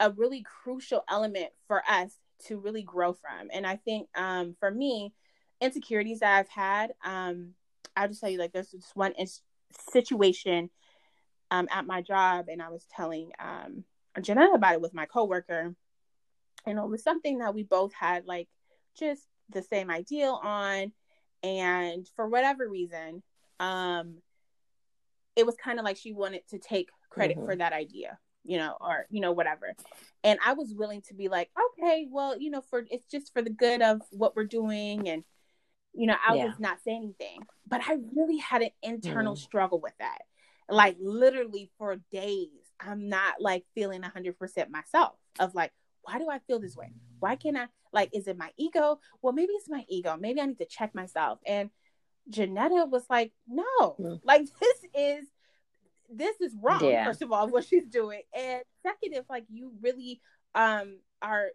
a 0.00 0.10
really 0.10 0.42
crucial 0.42 1.04
element 1.08 1.50
for 1.68 1.82
us 1.88 2.16
to 2.46 2.58
really 2.58 2.82
grow 2.82 3.12
from. 3.12 3.50
And 3.52 3.66
I 3.66 3.76
think 3.76 4.08
um, 4.16 4.56
for 4.58 4.70
me, 4.70 5.12
insecurities 5.60 6.20
that 6.20 6.38
I've 6.38 6.48
had, 6.48 6.92
um, 7.04 7.50
I'll 7.94 8.08
just 8.08 8.20
tell 8.20 8.30
you 8.30 8.38
like 8.38 8.52
there's 8.52 8.70
this 8.70 8.90
one 8.94 9.12
situation 9.92 10.70
um, 11.50 11.68
at 11.70 11.86
my 11.86 12.02
job, 12.02 12.46
and 12.48 12.62
I 12.62 12.68
was 12.68 12.86
telling 12.94 13.32
um, 13.38 13.84
Jonetta 14.18 14.54
about 14.54 14.74
it 14.74 14.80
with 14.80 14.94
my 14.94 15.06
coworker, 15.06 15.74
and 16.66 16.78
it 16.78 16.88
was 16.88 17.02
something 17.02 17.38
that 17.38 17.54
we 17.54 17.62
both 17.62 17.92
had 17.92 18.26
like 18.26 18.48
just 18.98 19.22
the 19.50 19.62
same 19.62 19.90
ideal 19.90 20.40
on. 20.42 20.92
and 21.42 22.06
for 22.16 22.28
whatever 22.28 22.68
reason, 22.68 23.22
um, 23.58 24.16
it 25.36 25.46
was 25.46 25.56
kind 25.56 25.78
of 25.78 25.84
like 25.84 25.96
she 25.96 26.12
wanted 26.12 26.46
to 26.48 26.58
take 26.58 26.88
credit 27.08 27.36
mm-hmm. 27.36 27.46
for 27.46 27.56
that 27.56 27.72
idea, 27.72 28.18
you 28.44 28.58
know, 28.58 28.76
or 28.80 29.06
you 29.10 29.20
know 29.20 29.32
whatever. 29.32 29.74
And 30.22 30.38
I 30.44 30.52
was 30.52 30.74
willing 30.74 31.02
to 31.08 31.14
be 31.14 31.28
like, 31.28 31.50
okay, 31.78 32.06
well, 32.10 32.38
you 32.38 32.50
know, 32.50 32.60
for 32.60 32.84
it's 32.90 33.06
just 33.06 33.32
for 33.32 33.42
the 33.42 33.50
good 33.50 33.82
of 33.82 34.00
what 34.10 34.36
we're 34.36 34.44
doing, 34.44 35.08
and 35.08 35.24
you 35.92 36.06
know, 36.06 36.16
I 36.26 36.34
yeah. 36.34 36.46
was 36.46 36.58
not 36.58 36.78
saying 36.84 37.14
anything. 37.18 37.40
But 37.66 37.82
I 37.86 37.96
really 38.14 38.38
had 38.38 38.62
an 38.62 38.70
internal 38.82 39.34
mm-hmm. 39.34 39.42
struggle 39.42 39.80
with 39.80 39.94
that, 39.98 40.18
like 40.70 40.96
literally 41.00 41.70
for 41.78 41.96
days. 42.10 42.48
I'm 42.78 43.08
not 43.08 43.34
like 43.40 43.64
feeling 43.74 44.02
100% 44.02 44.70
myself 44.70 45.12
of 45.38 45.54
like, 45.54 45.72
why 46.02 46.18
do 46.18 46.30
I 46.30 46.38
feel 46.40 46.58
this 46.58 46.76
way? 46.76 46.92
Why 47.18 47.36
can't 47.36 47.56
I? 47.56 47.66
Like, 47.92 48.10
is 48.14 48.26
it 48.26 48.38
my 48.38 48.50
ego? 48.56 49.00
Well, 49.20 49.32
maybe 49.32 49.52
it's 49.52 49.68
my 49.68 49.84
ego. 49.88 50.16
Maybe 50.18 50.40
I 50.40 50.46
need 50.46 50.58
to 50.58 50.64
check 50.64 50.94
myself. 50.94 51.40
And 51.46 51.70
Jonetta 52.30 52.88
was 52.88 53.04
like, 53.10 53.32
no, 53.48 53.96
mm. 53.98 54.20
like 54.24 54.46
this 54.60 54.78
is 54.94 55.26
this 56.12 56.40
is 56.40 56.54
wrong. 56.60 56.84
Yeah. 56.84 57.04
First 57.04 57.22
of 57.22 57.32
all, 57.32 57.48
what 57.48 57.64
she's 57.64 57.86
doing, 57.86 58.22
and 58.34 58.62
second, 58.82 59.14
if 59.14 59.28
like 59.28 59.44
you 59.48 59.72
really 59.80 60.20
um 60.54 60.98
are 61.22 61.48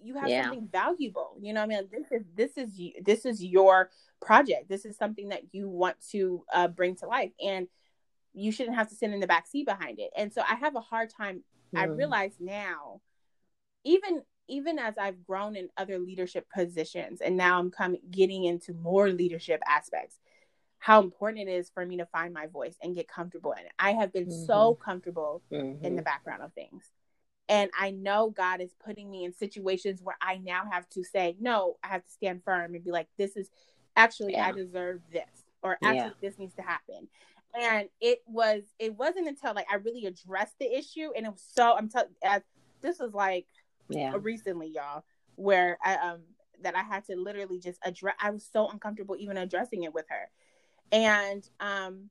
you 0.00 0.14
have 0.14 0.28
yeah. 0.28 0.44
something 0.44 0.68
valuable. 0.70 1.36
You 1.40 1.52
know, 1.52 1.62
I 1.62 1.66
mean, 1.66 1.88
this 1.90 2.10
is 2.10 2.24
this 2.34 2.56
is 2.56 2.80
this 3.02 3.26
is 3.26 3.44
your 3.44 3.90
project. 4.20 4.68
This 4.68 4.84
is 4.84 4.96
something 4.96 5.30
that 5.30 5.42
you 5.52 5.68
want 5.68 5.96
to 6.12 6.44
uh, 6.52 6.68
bring 6.68 6.96
to 6.96 7.06
life, 7.06 7.32
and 7.44 7.68
you 8.34 8.52
shouldn't 8.52 8.76
have 8.76 8.88
to 8.88 8.94
sit 8.94 9.10
in 9.10 9.20
the 9.20 9.26
back 9.26 9.46
seat 9.46 9.66
behind 9.66 9.98
it. 9.98 10.10
And 10.16 10.32
so 10.32 10.42
I 10.42 10.54
have 10.54 10.76
a 10.76 10.80
hard 10.80 11.10
time. 11.10 11.42
Mm. 11.74 11.80
I 11.80 11.84
realize 11.84 12.34
now, 12.40 13.00
even 13.84 14.22
even 14.50 14.78
as 14.78 14.94
I've 14.96 15.26
grown 15.26 15.56
in 15.56 15.68
other 15.76 15.98
leadership 15.98 16.46
positions 16.54 17.20
and 17.20 17.36
now 17.36 17.58
I'm 17.58 17.70
coming 17.70 18.00
getting 18.10 18.44
into 18.44 18.72
more 18.72 19.10
leadership 19.10 19.60
aspects, 19.68 20.16
how 20.78 21.02
important 21.02 21.48
it 21.48 21.52
is 21.52 21.70
for 21.70 21.84
me 21.84 21.98
to 21.98 22.06
find 22.06 22.32
my 22.32 22.46
voice 22.46 22.74
and 22.82 22.94
get 22.94 23.08
comfortable 23.08 23.52
in 23.52 23.66
it. 23.66 23.72
I 23.78 23.92
have 23.92 24.12
been 24.12 24.28
mm-hmm. 24.28 24.44
so 24.46 24.74
comfortable 24.74 25.42
mm-hmm. 25.52 25.84
in 25.84 25.96
the 25.96 26.02
background 26.02 26.42
of 26.42 26.52
things. 26.54 26.84
And 27.48 27.70
I 27.78 27.90
know 27.90 28.30
God 28.30 28.60
is 28.60 28.74
putting 28.84 29.10
me 29.10 29.24
in 29.24 29.32
situations 29.32 30.00
where 30.02 30.16
I 30.20 30.36
now 30.36 30.64
have 30.70 30.88
to 30.90 31.02
say, 31.02 31.36
no, 31.40 31.76
I 31.82 31.88
have 31.88 32.04
to 32.04 32.10
stand 32.10 32.42
firm 32.44 32.74
and 32.74 32.84
be 32.84 32.90
like, 32.90 33.08
this 33.16 33.36
is 33.36 33.48
actually, 33.96 34.32
yeah. 34.32 34.46
I 34.46 34.52
deserve 34.52 35.00
this, 35.10 35.44
or 35.62 35.78
actually, 35.82 35.96
yeah. 35.96 36.10
this 36.20 36.38
needs 36.38 36.54
to 36.56 36.62
happen. 36.62 37.08
And 37.58 37.88
it 38.00 38.20
was, 38.26 38.62
it 38.78 38.96
wasn't 38.96 39.28
until 39.28 39.54
like 39.54 39.66
I 39.70 39.76
really 39.76 40.06
addressed 40.06 40.58
the 40.60 40.72
issue, 40.72 41.10
and 41.16 41.26
it 41.26 41.30
was 41.30 41.44
so, 41.54 41.76
I'm 41.76 41.88
telling, 41.88 42.10
this 42.80 42.98
was 42.98 43.12
like 43.14 43.46
yeah. 43.88 44.12
recently, 44.20 44.68
y'all, 44.68 45.04
where 45.34 45.78
I 45.84 45.96
um 45.96 46.20
that 46.62 46.76
I 46.76 46.82
had 46.82 47.04
to 47.06 47.16
literally 47.16 47.58
just 47.58 47.78
address. 47.84 48.16
I 48.20 48.30
was 48.30 48.48
so 48.52 48.68
uncomfortable 48.68 49.16
even 49.18 49.36
addressing 49.36 49.84
it 49.84 49.94
with 49.94 50.06
her, 50.08 50.30
and 50.92 51.48
um, 51.60 52.10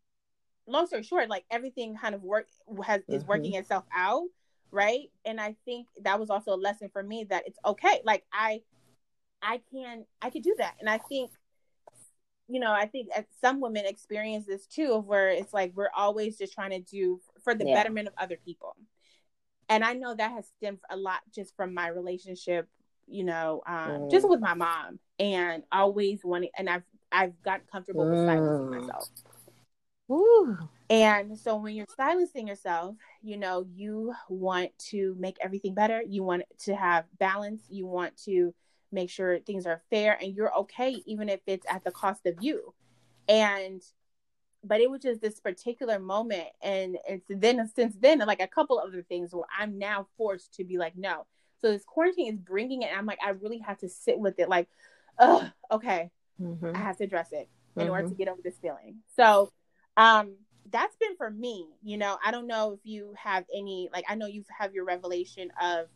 long 0.67 0.87
story 0.87 1.03
short, 1.03 1.29
like 1.29 1.45
everything 1.51 1.95
kind 1.97 2.15
of 2.15 2.23
work 2.23 2.47
has 2.83 3.01
mm-hmm. 3.01 3.13
is 3.13 3.25
working 3.25 3.53
itself 3.55 3.85
out, 3.95 4.27
right? 4.71 5.09
And 5.25 5.39
I 5.39 5.55
think 5.65 5.87
that 6.01 6.19
was 6.19 6.29
also 6.29 6.53
a 6.53 6.55
lesson 6.55 6.89
for 6.89 7.03
me 7.03 7.25
that 7.29 7.47
it's 7.47 7.59
okay. 7.65 8.01
Like 8.03 8.23
I, 8.31 8.61
I 9.41 9.61
can 9.71 10.05
I 10.21 10.29
could 10.29 10.43
do 10.43 10.55
that, 10.57 10.75
and 10.79 10.89
I 10.89 10.97
think 10.97 11.31
you 12.47 12.59
know, 12.59 12.71
I 12.71 12.85
think 12.85 13.09
some 13.41 13.59
women 13.59 13.85
experience 13.85 14.45
this 14.45 14.65
too, 14.65 14.93
of 14.93 15.05
where 15.05 15.29
it's 15.29 15.53
like 15.53 15.73
we're 15.75 15.89
always 15.95 16.37
just 16.37 16.53
trying 16.53 16.71
to 16.71 16.79
do 16.79 17.19
for 17.43 17.53
the 17.53 17.65
yeah. 17.65 17.75
betterment 17.75 18.07
of 18.07 18.13
other 18.17 18.37
people 18.43 18.75
and 19.69 19.83
I 19.83 19.93
know 19.93 20.15
that 20.15 20.31
has 20.31 20.47
stemmed 20.57 20.79
a 20.89 20.97
lot 20.97 21.19
just 21.33 21.55
from 21.55 21.73
my 21.73 21.87
relationship, 21.87 22.67
you 23.07 23.23
know, 23.23 23.61
um, 23.67 23.89
mm. 23.89 24.11
just 24.11 24.27
with 24.27 24.39
my 24.39 24.53
mom, 24.53 24.99
and 25.19 25.63
always 25.71 26.21
wanting, 26.23 26.49
and 26.57 26.69
I've 26.69 26.83
I've 27.11 27.41
gotten 27.43 27.65
comfortable 27.71 28.05
mm. 28.05 28.11
with 28.11 28.25
silencing 28.25 28.67
mm. 28.67 28.81
myself. 28.81 29.09
Ooh. 30.09 30.57
And 30.89 31.37
so 31.37 31.57
when 31.57 31.75
you're 31.75 31.85
silencing 31.97 32.47
yourself, 32.47 32.95
you 33.21 33.35
know, 33.35 33.65
you 33.73 34.13
want 34.29 34.71
to 34.89 35.17
make 35.19 35.35
everything 35.41 35.73
better. 35.73 36.01
You 36.01 36.23
want 36.23 36.43
to 36.59 36.75
have 36.77 37.03
balance. 37.19 37.61
You 37.69 37.87
want 37.87 38.15
to 38.23 38.53
make 38.91 39.09
sure 39.09 39.39
things 39.39 39.65
are 39.65 39.81
fair 39.89 40.17
and 40.21 40.35
you're 40.35 40.55
okay, 40.55 41.01
even 41.05 41.29
if 41.29 41.41
it's 41.45 41.65
at 41.69 41.83
the 41.83 41.91
cost 41.91 42.25
of 42.25 42.35
you. 42.41 42.73
And 43.27 43.81
but 44.63 44.81
it 44.81 44.89
was 44.89 45.01
just 45.01 45.21
this 45.21 45.39
particular 45.39 45.99
moment 45.99 46.47
and 46.61 46.97
and 47.07 47.21
then 47.29 47.69
since 47.75 47.95
then 47.99 48.19
like 48.19 48.41
a 48.41 48.47
couple 48.47 48.79
other 48.79 49.01
things 49.03 49.33
where 49.33 49.45
i'm 49.57 49.77
now 49.77 50.07
forced 50.17 50.53
to 50.53 50.63
be 50.63 50.77
like 50.77 50.97
no 50.97 51.25
so 51.61 51.71
this 51.71 51.83
quarantine 51.85 52.33
is 52.33 52.39
bringing 52.39 52.81
it 52.81 52.89
i'm 52.95 53.05
like 53.05 53.19
i 53.23 53.29
really 53.29 53.59
have 53.59 53.77
to 53.77 53.89
sit 53.89 54.19
with 54.19 54.39
it 54.39 54.49
like 54.49 54.67
oh 55.19 55.49
okay 55.71 56.09
mm-hmm. 56.41 56.75
i 56.75 56.77
have 56.77 56.97
to 56.97 57.03
address 57.03 57.29
it 57.31 57.49
in 57.75 57.83
mm-hmm. 57.83 57.91
order 57.91 58.09
to 58.09 58.15
get 58.15 58.27
over 58.27 58.41
this 58.43 58.57
feeling 58.61 58.97
so 59.15 59.51
um 59.95 60.35
that's 60.69 60.95
been 60.97 61.15
for 61.15 61.29
me 61.29 61.67
you 61.83 61.97
know 61.97 62.17
i 62.25 62.31
don't 62.31 62.47
know 62.47 62.73
if 62.73 62.79
you 62.83 63.13
have 63.17 63.45
any 63.55 63.89
like 63.93 64.05
i 64.09 64.15
know 64.15 64.27
you 64.27 64.43
have 64.57 64.73
your 64.73 64.85
revelation 64.85 65.49
of 65.61 65.87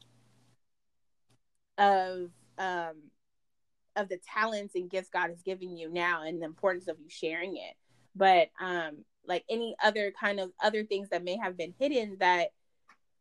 of 1.78 2.30
um 2.62 2.96
of 3.98 4.08
the 4.08 4.20
talents 4.34 4.76
and 4.76 4.90
gifts 4.90 5.10
god 5.12 5.32
is 5.32 5.42
giving 5.42 5.76
you 5.76 5.90
now 5.92 6.24
and 6.24 6.42
the 6.42 6.46
importance 6.46 6.88
of 6.88 6.98
you 7.00 7.10
sharing 7.10 7.58
it. 7.58 7.76
But 8.16 8.50
um 8.62 9.04
like 9.26 9.44
any 9.50 9.76
other 9.84 10.12
kind 10.20 10.40
of 10.40 10.52
other 10.64 10.84
things 10.84 11.10
that 11.10 11.24
may 11.24 11.38
have 11.38 11.58
been 11.58 11.74
hidden 11.78 12.18
that 12.20 12.50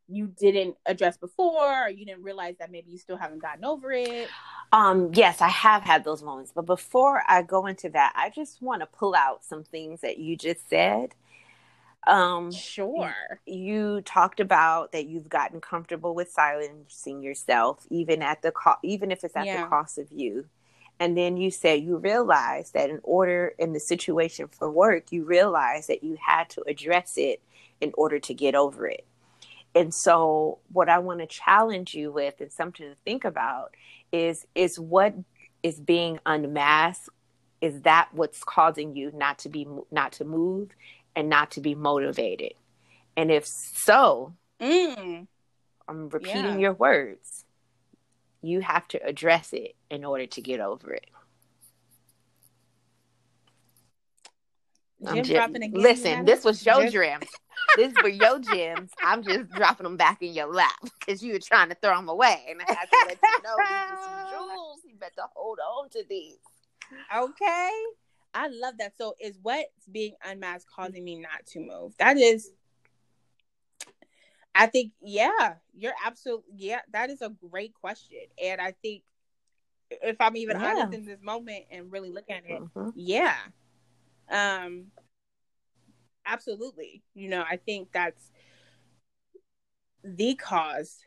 you 0.07 0.27
didn't 0.27 0.75
address 0.85 1.17
before 1.17 1.85
or 1.85 1.89
you 1.89 2.05
didn't 2.05 2.23
realize 2.23 2.55
that 2.59 2.71
maybe 2.71 2.91
you 2.91 2.97
still 2.97 3.17
haven't 3.17 3.41
gotten 3.41 3.63
over 3.65 3.91
it? 3.91 4.29
Um 4.71 5.11
yes 5.13 5.41
i 5.41 5.49
have 5.49 5.83
had 5.83 6.03
those 6.03 6.23
moments. 6.23 6.51
But 6.53 6.65
before 6.65 7.23
i 7.27 7.41
go 7.41 7.65
into 7.65 7.89
that 7.89 8.13
i 8.15 8.29
just 8.29 8.61
want 8.61 8.81
to 8.81 8.85
pull 8.85 9.15
out 9.15 9.43
some 9.43 9.63
things 9.63 10.01
that 10.01 10.17
you 10.19 10.37
just 10.37 10.69
said 10.69 11.15
um 12.07 12.51
sure. 12.51 13.13
you 13.45 14.01
talked 14.01 14.39
about 14.39 14.91
that 14.91 15.05
you've 15.05 15.29
gotten 15.29 15.61
comfortable 15.61 16.15
with 16.15 16.31
silencing 16.31 17.21
yourself 17.21 17.85
even 17.89 18.23
at 18.23 18.41
the 18.41 18.51
co- 18.51 18.77
even 18.83 19.11
if 19.11 19.23
it's 19.23 19.35
at 19.35 19.45
yeah. 19.45 19.61
the 19.61 19.67
cost 19.67 19.97
of 19.97 20.11
you. 20.11 20.45
And 20.99 21.17
then 21.17 21.35
you 21.35 21.49
said 21.49 21.83
you 21.83 21.97
realized 21.97 22.73
that 22.73 22.89
in 22.89 22.99
order 23.03 23.53
in 23.59 23.73
the 23.73 23.79
situation 23.79 24.47
for 24.47 24.69
work 24.69 25.11
you 25.11 25.23
realized 25.23 25.89
that 25.89 26.03
you 26.03 26.17
had 26.19 26.49
to 26.51 26.63
address 26.67 27.13
it 27.17 27.41
in 27.79 27.91
order 27.95 28.19
to 28.19 28.33
get 28.33 28.55
over 28.55 28.87
it. 28.87 29.05
And 29.75 29.93
so 29.93 30.57
what 30.73 30.89
i 30.89 30.97
want 30.97 31.19
to 31.19 31.27
challenge 31.27 31.93
you 31.93 32.11
with 32.11 32.41
and 32.41 32.51
something 32.51 32.89
to 32.89 32.95
think 33.05 33.25
about 33.25 33.75
is 34.11 34.47
is 34.55 34.79
what 34.79 35.13
is 35.61 35.79
being 35.79 36.19
unmasked 36.25 37.09
is 37.61 37.81
that 37.81 38.09
what's 38.11 38.43
causing 38.43 38.95
you 38.95 39.11
not 39.13 39.37
to 39.39 39.49
be 39.49 39.67
not 39.91 40.11
to 40.13 40.25
move 40.25 40.71
and 41.15 41.29
not 41.29 41.51
to 41.51 41.61
be 41.61 41.75
motivated 41.75 42.53
and 43.15 43.31
if 43.31 43.45
so 43.45 44.33
mm. 44.59 45.27
i'm 45.87 46.09
repeating 46.09 46.45
yeah. 46.45 46.57
your 46.57 46.73
words 46.73 47.45
you 48.41 48.61
have 48.61 48.87
to 48.89 49.03
address 49.05 49.53
it 49.53 49.75
in 49.89 50.03
order 50.03 50.25
to 50.25 50.41
get 50.41 50.59
over 50.59 50.93
it. 50.93 51.09
Jim 55.13 55.23
just, 55.23 55.73
listen, 55.73 56.25
this 56.25 56.43
was 56.43 56.63
your 56.63 56.87
gems. 56.87 57.25
this 57.75 57.91
were 58.03 58.09
your 58.09 58.37
gems. 58.39 58.91
I'm 59.03 59.23
just 59.23 59.49
dropping 59.55 59.85
them 59.85 59.97
back 59.97 60.21
in 60.21 60.33
your 60.33 60.53
lap 60.53 60.77
because 60.99 61.23
you 61.23 61.33
were 61.33 61.39
trying 61.39 61.69
to 61.69 61.75
throw 61.75 61.95
them 61.95 62.07
away, 62.07 62.45
and 62.47 62.61
I 62.61 62.71
have 62.71 62.89
to 62.89 62.97
let 63.07 63.17
you 63.21 63.43
know 63.43 63.55
these 63.57 63.67
are 63.67 64.03
some 64.03 64.29
jewels. 64.29 64.79
You 64.85 64.95
better 64.99 65.27
hold 65.35 65.57
on 65.59 65.89
to 65.89 66.03
these. 66.07 66.37
Okay, 67.15 67.71
I 68.33 68.47
love 68.47 68.75
that. 68.79 68.93
So, 68.97 69.15
is 69.19 69.37
what's 69.41 69.87
being 69.91 70.13
unmasked 70.25 70.69
causing 70.73 71.03
me 71.03 71.19
not 71.19 71.45
to 71.47 71.59
move? 71.59 71.93
That 71.97 72.17
is 72.17 72.51
I 74.53 74.67
think, 74.67 74.91
yeah, 75.01 75.55
you're 75.73 75.93
absolutely, 76.05 76.53
yeah, 76.55 76.81
that 76.91 77.09
is 77.09 77.21
a 77.21 77.29
great 77.49 77.73
question. 77.73 78.19
And 78.43 78.59
I 78.59 78.73
think 78.81 79.03
if 79.89 80.19
I'm 80.19 80.35
even 80.35 80.59
yeah. 80.59 80.71
honest 80.71 80.93
in 80.93 81.05
this 81.05 81.21
moment 81.21 81.65
and 81.71 81.91
really 81.91 82.11
look 82.11 82.29
at 82.29 82.43
it, 82.45 82.61
mm-hmm. 82.61 82.89
yeah, 82.95 83.35
um, 84.29 84.87
absolutely. 86.25 87.01
You 87.13 87.29
know, 87.29 87.43
I 87.49 87.57
think 87.57 87.89
that's 87.93 88.31
the 90.03 90.35
cause 90.35 90.97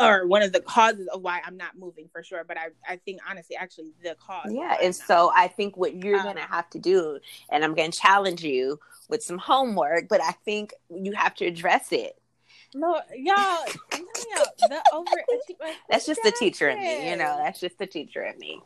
or 0.00 0.26
one 0.26 0.42
of 0.42 0.52
the 0.52 0.60
causes 0.60 1.06
of 1.08 1.22
why 1.22 1.40
I'm 1.44 1.56
not 1.56 1.78
moving 1.78 2.08
for 2.12 2.22
sure. 2.22 2.44
But 2.44 2.58
I, 2.58 2.68
I 2.88 2.96
think 2.96 3.20
honestly, 3.28 3.56
actually, 3.56 3.92
the 4.02 4.16
cause. 4.18 4.50
Yeah, 4.50 4.76
and 4.82 4.94
so 4.94 5.30
I 5.34 5.48
think 5.48 5.76
what 5.76 5.94
you're 5.94 6.18
um, 6.18 6.24
gonna 6.24 6.40
have 6.40 6.68
to 6.70 6.78
do, 6.78 7.18
and 7.50 7.64
I'm 7.64 7.74
gonna 7.74 7.92
challenge 7.92 8.42
you 8.42 8.78
with 9.08 9.22
some 9.22 9.38
homework, 9.38 10.08
but 10.08 10.22
I 10.22 10.32
think 10.44 10.72
you 10.90 11.12
have 11.12 11.34
to 11.36 11.46
address 11.46 11.92
it. 11.92 12.16
No, 12.74 13.00
y'all, 13.16 13.64
the 13.90 14.82
over. 14.92 15.10
That's 15.90 16.06
just 16.06 16.22
the 16.22 16.30
teacher 16.30 16.68
in 16.68 16.78
me, 16.78 17.10
you 17.10 17.16
know. 17.16 17.36
That's 17.42 17.58
just 17.60 17.78
the 17.78 17.86
teacher 17.86 18.22
in 18.22 18.38
me. 18.38 18.62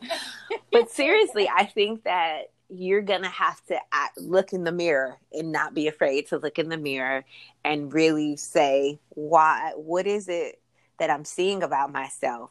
but 0.70 0.90
seriously, 0.90 1.48
I 1.48 1.64
think 1.64 2.04
that 2.04 2.50
you're 2.68 3.02
gonna 3.02 3.28
have 3.28 3.64
to 3.66 3.78
act, 3.92 4.18
look 4.18 4.52
in 4.52 4.64
the 4.64 4.72
mirror 4.72 5.18
and 5.32 5.52
not 5.52 5.74
be 5.74 5.88
afraid 5.88 6.26
to 6.28 6.38
look 6.38 6.58
in 6.58 6.68
the 6.68 6.76
mirror 6.76 7.24
and 7.64 7.92
really 7.92 8.36
say, 8.36 8.98
"Why? 9.10 9.72
What 9.74 10.06
is 10.06 10.28
it 10.28 10.60
that 10.98 11.10
I'm 11.10 11.24
seeing 11.24 11.62
about 11.62 11.92
myself 11.92 12.50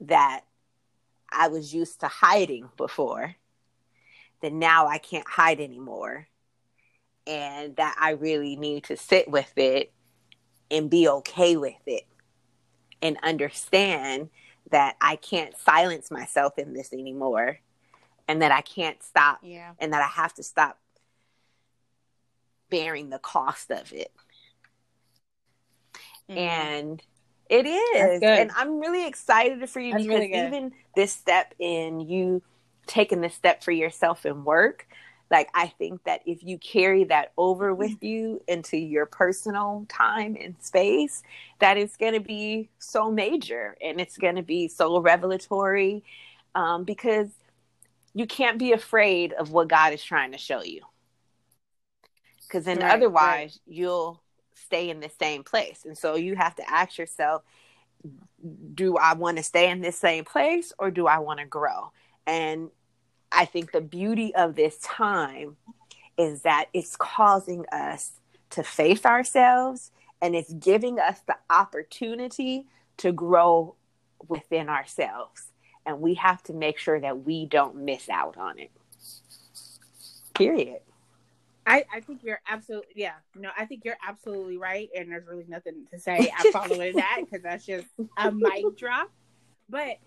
that 0.00 0.42
I 1.30 1.48
was 1.48 1.74
used 1.74 2.00
to 2.00 2.08
hiding 2.08 2.70
before?" 2.76 3.36
that 4.44 4.52
now 4.52 4.86
I 4.86 4.98
can't 4.98 5.26
hide 5.26 5.58
anymore. 5.58 6.28
And 7.26 7.74
that 7.76 7.96
I 7.98 8.10
really 8.10 8.56
need 8.56 8.84
to 8.84 8.96
sit 8.98 9.26
with 9.26 9.50
it 9.56 9.90
and 10.70 10.90
be 10.90 11.08
okay 11.08 11.56
with 11.56 11.80
it 11.86 12.06
and 13.00 13.16
understand 13.22 14.28
that 14.70 14.96
I 15.00 15.16
can't 15.16 15.56
silence 15.56 16.10
myself 16.10 16.58
in 16.58 16.74
this 16.74 16.92
anymore 16.92 17.60
and 18.28 18.42
that 18.42 18.52
I 18.52 18.60
can't 18.60 19.02
stop 19.02 19.38
yeah. 19.42 19.72
and 19.78 19.94
that 19.94 20.02
I 20.02 20.08
have 20.08 20.34
to 20.34 20.42
stop 20.42 20.78
bearing 22.68 23.08
the 23.08 23.18
cost 23.18 23.70
of 23.70 23.90
it. 23.94 24.12
Mm-hmm. 26.28 26.38
And 26.38 27.02
it 27.48 27.66
is. 27.66 28.22
And 28.22 28.50
I'm 28.56 28.80
really 28.80 29.06
excited 29.06 29.68
for 29.68 29.80
you 29.80 29.92
That's 29.92 30.04
because 30.04 30.20
really 30.20 30.46
even 30.46 30.72
this 30.96 31.12
step 31.12 31.54
in 31.58 32.00
you 32.00 32.42
taking 32.86 33.20
this 33.20 33.34
step 33.34 33.62
for 33.62 33.72
yourself 33.72 34.26
in 34.26 34.44
work, 34.44 34.86
like 35.30 35.48
I 35.54 35.68
think 35.68 36.04
that 36.04 36.20
if 36.26 36.42
you 36.42 36.58
carry 36.58 37.04
that 37.04 37.32
over 37.36 37.70
mm-hmm. 37.70 37.78
with 37.78 38.02
you 38.02 38.42
into 38.48 38.76
your 38.76 39.06
personal 39.06 39.86
time 39.88 40.36
and 40.40 40.54
space, 40.60 41.22
that 41.60 41.76
is 41.76 41.96
going 41.96 42.14
to 42.14 42.20
be 42.20 42.68
so 42.78 43.10
major 43.10 43.76
and 43.80 44.00
it's 44.00 44.18
going 44.18 44.36
to 44.36 44.42
be 44.42 44.68
so 44.68 44.98
revelatory 45.00 46.04
um, 46.54 46.84
because 46.84 47.28
you 48.14 48.26
can't 48.26 48.58
be 48.58 48.72
afraid 48.72 49.32
of 49.32 49.50
what 49.50 49.68
God 49.68 49.92
is 49.92 50.02
trying 50.02 50.32
to 50.32 50.38
show 50.38 50.62
you. 50.62 50.82
Because 52.42 52.64
then 52.64 52.78
right, 52.78 52.92
otherwise, 52.92 53.58
right. 53.66 53.76
you'll 53.76 54.22
stay 54.54 54.90
in 54.90 55.00
the 55.00 55.10
same 55.20 55.44
place. 55.44 55.84
And 55.84 55.96
so 55.96 56.16
you 56.16 56.36
have 56.36 56.54
to 56.56 56.70
ask 56.70 56.98
yourself, 56.98 57.42
do 58.74 58.96
I 58.96 59.14
want 59.14 59.38
to 59.38 59.42
stay 59.42 59.70
in 59.70 59.80
this 59.80 59.98
same 59.98 60.24
place 60.24 60.72
or 60.78 60.90
do 60.90 61.06
I 61.06 61.18
want 61.18 61.40
to 61.40 61.46
grow? 61.46 61.92
And 62.26 62.70
I 63.32 63.44
think 63.44 63.72
the 63.72 63.80
beauty 63.80 64.34
of 64.34 64.54
this 64.54 64.78
time 64.78 65.56
is 66.16 66.42
that 66.42 66.66
it's 66.72 66.96
causing 66.96 67.64
us 67.72 68.12
to 68.50 68.62
face 68.62 69.04
ourselves 69.04 69.90
and 70.22 70.34
it's 70.34 70.52
giving 70.52 70.98
us 70.98 71.20
the 71.26 71.36
opportunity 71.50 72.66
to 72.98 73.12
grow 73.12 73.74
within 74.28 74.68
ourselves. 74.68 75.50
And 75.84 76.00
we 76.00 76.14
have 76.14 76.42
to 76.44 76.52
make 76.52 76.78
sure 76.78 77.00
that 77.00 77.24
we 77.24 77.46
don't 77.46 77.76
miss 77.76 78.08
out 78.08 78.36
on 78.38 78.58
it. 78.58 78.70
Period. 80.34 80.80
I, 81.66 81.84
I 81.92 82.00
think 82.00 82.22
you're 82.22 82.40
absolutely 82.48 82.92
yeah 82.96 83.14
no 83.34 83.50
I 83.56 83.64
think 83.64 83.84
you're 83.84 83.96
absolutely 84.06 84.58
right 84.58 84.88
and 84.96 85.10
there's 85.10 85.26
really 85.26 85.46
nothing 85.48 85.86
to 85.92 85.98
say 85.98 86.30
I 86.36 86.50
follow 86.50 86.92
that 86.92 87.20
because 87.20 87.42
that's 87.42 87.64
just 87.64 87.86
a 88.16 88.30
mic 88.30 88.64
drop 88.76 89.10
but 89.68 89.98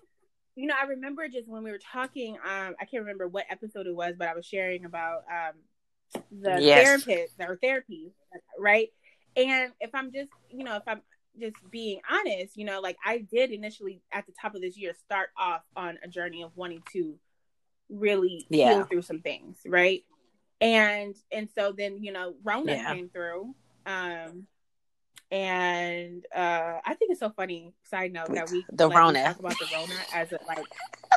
you 0.54 0.66
know 0.66 0.74
I 0.80 0.86
remember 0.86 1.28
just 1.28 1.48
when 1.48 1.62
we 1.62 1.70
were 1.70 1.78
talking 1.78 2.36
um 2.36 2.74
I 2.80 2.84
can't 2.84 3.02
remember 3.02 3.26
what 3.28 3.44
episode 3.50 3.86
it 3.86 3.94
was 3.94 4.14
but 4.18 4.28
I 4.28 4.34
was 4.34 4.46
sharing 4.46 4.84
about 4.84 5.24
um 5.30 5.54
the 6.30 6.60
yes. 6.60 7.04
therapist 7.04 7.34
or 7.40 7.56
therapy 7.56 8.12
right 8.58 8.88
and 9.36 9.72
if 9.80 9.94
I'm 9.94 10.12
just 10.12 10.30
you 10.50 10.64
know 10.64 10.76
if 10.76 10.84
I'm 10.86 11.02
just 11.40 11.56
being 11.70 12.00
honest 12.10 12.56
you 12.56 12.64
know 12.64 12.80
like 12.80 12.96
I 13.04 13.18
did 13.18 13.50
initially 13.50 14.00
at 14.12 14.26
the 14.26 14.32
top 14.40 14.54
of 14.54 14.60
this 14.60 14.76
year 14.76 14.94
start 14.94 15.30
off 15.36 15.62
on 15.76 15.98
a 16.02 16.08
journey 16.08 16.42
of 16.42 16.50
wanting 16.56 16.82
to 16.92 17.16
really 17.88 18.46
yeah. 18.48 18.74
heal 18.74 18.84
through 18.84 19.02
some 19.02 19.20
things 19.20 19.56
right 19.66 20.04
and 20.60 21.14
and 21.32 21.48
so 21.54 21.72
then 21.72 22.02
you 22.02 22.12
know 22.12 22.34
Rona 22.42 22.72
yeah. 22.72 22.94
came 22.94 23.08
through, 23.08 23.54
um, 23.86 24.46
and 25.30 26.24
uh, 26.34 26.78
I 26.84 26.94
think 26.94 27.10
it's 27.10 27.20
so 27.20 27.30
funny. 27.30 27.74
Side 27.84 28.12
note 28.12 28.32
that 28.32 28.50
we 28.50 28.64
the 28.72 28.88
like, 28.88 28.96
Rona 28.96 29.18
we 29.18 29.24
talk 29.24 29.38
about 29.38 29.58
the 29.58 29.66
Rona 29.72 29.94
as 30.14 30.32
a 30.32 30.38
like 30.46 30.64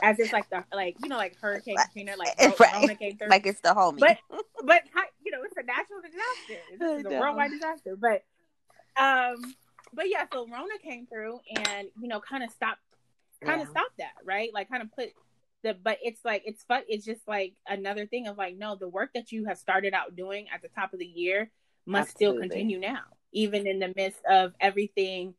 as 0.03 0.19
it's 0.19 0.33
like 0.33 0.49
the 0.49 0.63
like 0.73 0.95
you 1.01 1.09
know 1.09 1.17
like 1.17 1.37
Hurricane 1.39 1.77
Katrina 1.77 2.13
like 2.17 2.39
right. 2.59 2.73
Rona 2.73 2.95
came 2.95 3.17
through 3.17 3.29
like 3.29 3.45
it's 3.45 3.61
the 3.61 3.69
homie, 3.69 3.99
but 3.99 4.17
but 4.65 4.83
you 5.23 5.31
know 5.31 5.39
it's 5.43 5.57
a 5.57 5.63
natural 5.63 6.01
disaster. 6.01 7.03
It's 7.03 7.05
a 7.05 7.19
worldwide 7.19 7.51
disaster, 7.51 7.95
but 7.95 8.23
um, 9.01 9.55
but 9.93 10.09
yeah, 10.09 10.25
so 10.31 10.47
Rona 10.47 10.77
came 10.83 11.07
through 11.07 11.39
and 11.55 11.87
you 11.99 12.07
know 12.07 12.19
kind 12.19 12.43
of 12.43 12.51
stopped 12.51 12.81
kind 13.43 13.61
of 13.61 13.67
yeah. 13.67 13.71
stopped 13.71 13.97
that 13.97 14.13
right, 14.23 14.53
like 14.53 14.69
kind 14.69 14.83
of 14.83 14.91
put 14.93 15.09
the 15.64 15.76
but 15.84 15.97
it's 16.03 16.24
like 16.24 16.43
it's 16.45 16.64
fun 16.64 16.82
it's 16.88 17.05
just 17.05 17.28
like 17.28 17.53
another 17.68 18.05
thing 18.05 18.28
of 18.28 18.38
like 18.38 18.57
no 18.57 18.76
the 18.76 18.88
work 18.88 19.12
that 19.14 19.32
you 19.32 19.45
have 19.45 19.57
started 19.57 19.93
out 19.93 20.16
doing 20.16 20.47
at 20.53 20.62
the 20.62 20.68
top 20.70 20.93
of 20.93 20.99
the 20.99 21.05
year 21.05 21.51
must 21.86 22.12
Absolutely. 22.12 22.38
still 22.38 22.49
continue 22.49 22.80
now 22.80 23.01
even 23.32 23.68
in 23.68 23.80
the 23.80 23.93
midst 23.95 24.20
of 24.30 24.53
everything 24.59 25.34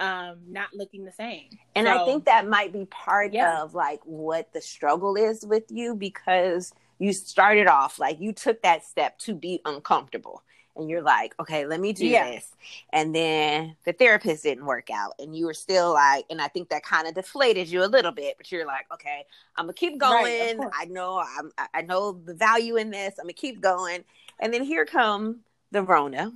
um 0.00 0.38
not 0.48 0.68
looking 0.74 1.04
the 1.04 1.12
same 1.12 1.48
and 1.76 1.86
so, 1.86 2.02
i 2.02 2.04
think 2.04 2.24
that 2.24 2.48
might 2.48 2.72
be 2.72 2.84
part 2.86 3.32
yeah. 3.32 3.62
of 3.62 3.74
like 3.74 4.00
what 4.04 4.52
the 4.52 4.60
struggle 4.60 5.16
is 5.16 5.44
with 5.46 5.64
you 5.70 5.94
because 5.94 6.72
you 6.98 7.12
started 7.12 7.66
off 7.68 7.98
like 7.98 8.20
you 8.20 8.32
took 8.32 8.60
that 8.62 8.84
step 8.84 9.18
to 9.18 9.34
be 9.34 9.60
uncomfortable 9.64 10.42
and 10.76 10.88
you're 10.88 11.02
like, 11.02 11.34
okay, 11.40 11.66
let 11.66 11.80
me 11.80 11.92
do 11.92 12.06
yeah. 12.06 12.30
this. 12.30 12.50
And 12.92 13.14
then 13.14 13.76
the 13.84 13.92
therapist 13.92 14.42
didn't 14.42 14.66
work 14.66 14.88
out, 14.90 15.14
and 15.18 15.36
you 15.36 15.46
were 15.46 15.54
still 15.54 15.92
like, 15.92 16.24
and 16.30 16.40
I 16.40 16.48
think 16.48 16.68
that 16.70 16.84
kind 16.84 17.06
of 17.06 17.14
deflated 17.14 17.68
you 17.68 17.84
a 17.84 17.86
little 17.86 18.12
bit, 18.12 18.36
but 18.36 18.50
you're 18.50 18.66
like, 18.66 18.86
okay, 18.92 19.24
I'm 19.56 19.66
gonna 19.66 19.74
keep 19.74 19.98
going. 19.98 20.58
Right, 20.58 20.70
I 20.78 20.84
know 20.86 21.22
I'm, 21.38 21.52
I 21.72 21.82
know 21.82 22.12
the 22.12 22.34
value 22.34 22.76
in 22.76 22.90
this. 22.90 23.14
I'm 23.18 23.24
gonna 23.24 23.32
keep 23.34 23.60
going. 23.60 24.04
And 24.40 24.52
then 24.52 24.64
here 24.64 24.84
come 24.84 25.40
the 25.70 25.82
Rona, 25.82 26.32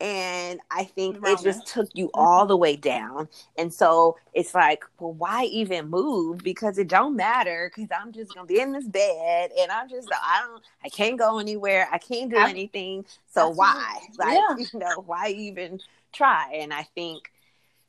and 0.00 0.60
I 0.70 0.84
think 0.84 1.18
it 1.22 1.40
just 1.42 1.66
took 1.66 1.88
you 1.94 2.08
mm-hmm. 2.08 2.20
all 2.20 2.46
the 2.46 2.56
way 2.56 2.76
down. 2.76 3.28
And 3.56 3.72
so 3.72 4.16
it's 4.34 4.54
like, 4.54 4.84
well, 5.00 5.14
why 5.14 5.44
even 5.44 5.88
move? 5.88 6.38
Because 6.38 6.76
it 6.76 6.88
don't 6.88 7.16
matter. 7.16 7.70
Because 7.74 7.90
I'm 7.98 8.12
just 8.12 8.34
gonna 8.34 8.46
be 8.46 8.60
in 8.60 8.72
this 8.72 8.86
bed, 8.86 9.50
and 9.58 9.70
I'm 9.70 9.88
just, 9.88 10.08
I 10.12 10.42
don't, 10.46 10.62
I 10.84 10.88
can't 10.90 11.18
go 11.18 11.38
anywhere. 11.38 11.88
I 11.90 11.98
can't 11.98 12.30
do 12.30 12.36
anything. 12.36 13.04
So 13.26 13.48
why? 13.50 14.00
Like, 14.18 14.38
yeah. 14.38 14.56
you 14.56 14.78
know, 14.78 15.02
why 15.04 15.28
even 15.28 15.80
try? 16.12 16.50
And 16.54 16.72
I 16.72 16.84
think 16.94 17.30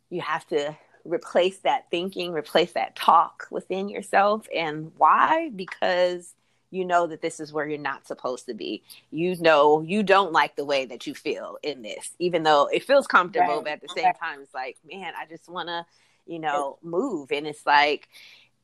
you 0.09 0.19
have 0.21 0.45
to 0.47 0.75
replace 1.05 1.59
that 1.59 1.89
thinking, 1.89 2.33
replace 2.33 2.73
that 2.73 2.95
talk 2.95 3.47
within 3.49 3.87
yourself. 3.87 4.47
And 4.53 4.91
why? 4.97 5.51
Because 5.55 6.33
you 6.69 6.85
know 6.85 7.07
that 7.07 7.21
this 7.21 7.39
is 7.39 7.53
where 7.53 7.67
you're 7.67 7.77
not 7.77 8.07
supposed 8.07 8.45
to 8.47 8.53
be. 8.53 8.83
You 9.11 9.35
know 9.39 9.81
you 9.81 10.03
don't 10.03 10.31
like 10.31 10.55
the 10.55 10.65
way 10.65 10.85
that 10.85 11.07
you 11.07 11.15
feel 11.15 11.57
in 11.63 11.81
this, 11.81 12.11
even 12.19 12.43
though 12.43 12.67
it 12.67 12.83
feels 12.83 13.07
comfortable, 13.07 13.55
right. 13.55 13.63
but 13.63 13.71
at 13.73 13.81
the 13.81 13.89
same 13.89 14.13
time, 14.13 14.41
it's 14.41 14.53
like, 14.53 14.77
man, 14.89 15.13
I 15.19 15.25
just 15.25 15.49
want 15.49 15.69
to, 15.69 15.85
you 16.25 16.39
know, 16.39 16.77
move. 16.81 17.31
And 17.31 17.47
it's 17.47 17.65
like, 17.65 18.09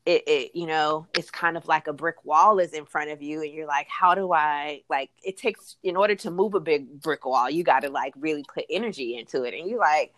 it, 0.06 0.24
it, 0.28 0.52
you 0.54 0.68
know, 0.68 1.08
it's 1.18 1.32
kind 1.32 1.56
of 1.56 1.66
like 1.66 1.88
a 1.88 1.94
brick 1.94 2.26
wall 2.26 2.60
is 2.60 2.74
in 2.74 2.86
front 2.86 3.10
of 3.12 3.22
you, 3.22 3.42
and 3.42 3.54
you're 3.54 3.68
like, 3.68 3.88
how 3.88 4.16
do 4.16 4.34
I, 4.34 4.82
like, 4.90 5.12
it 5.24 5.38
takes, 5.38 5.78
in 5.82 5.96
order 5.96 6.16
to 6.16 6.32
move 6.32 6.56
a 6.56 6.60
big 6.60 7.02
brick 7.02 7.26
wall, 7.26 7.50
you 7.50 7.64
got 7.64 7.82
to, 7.82 7.90
like, 7.90 8.14
really 8.18 8.44
put 8.54 8.66
energy 8.70 9.18
into 9.18 9.44
it. 9.44 9.54
And 9.54 9.70
you're 9.70 9.80
like, 9.80 10.14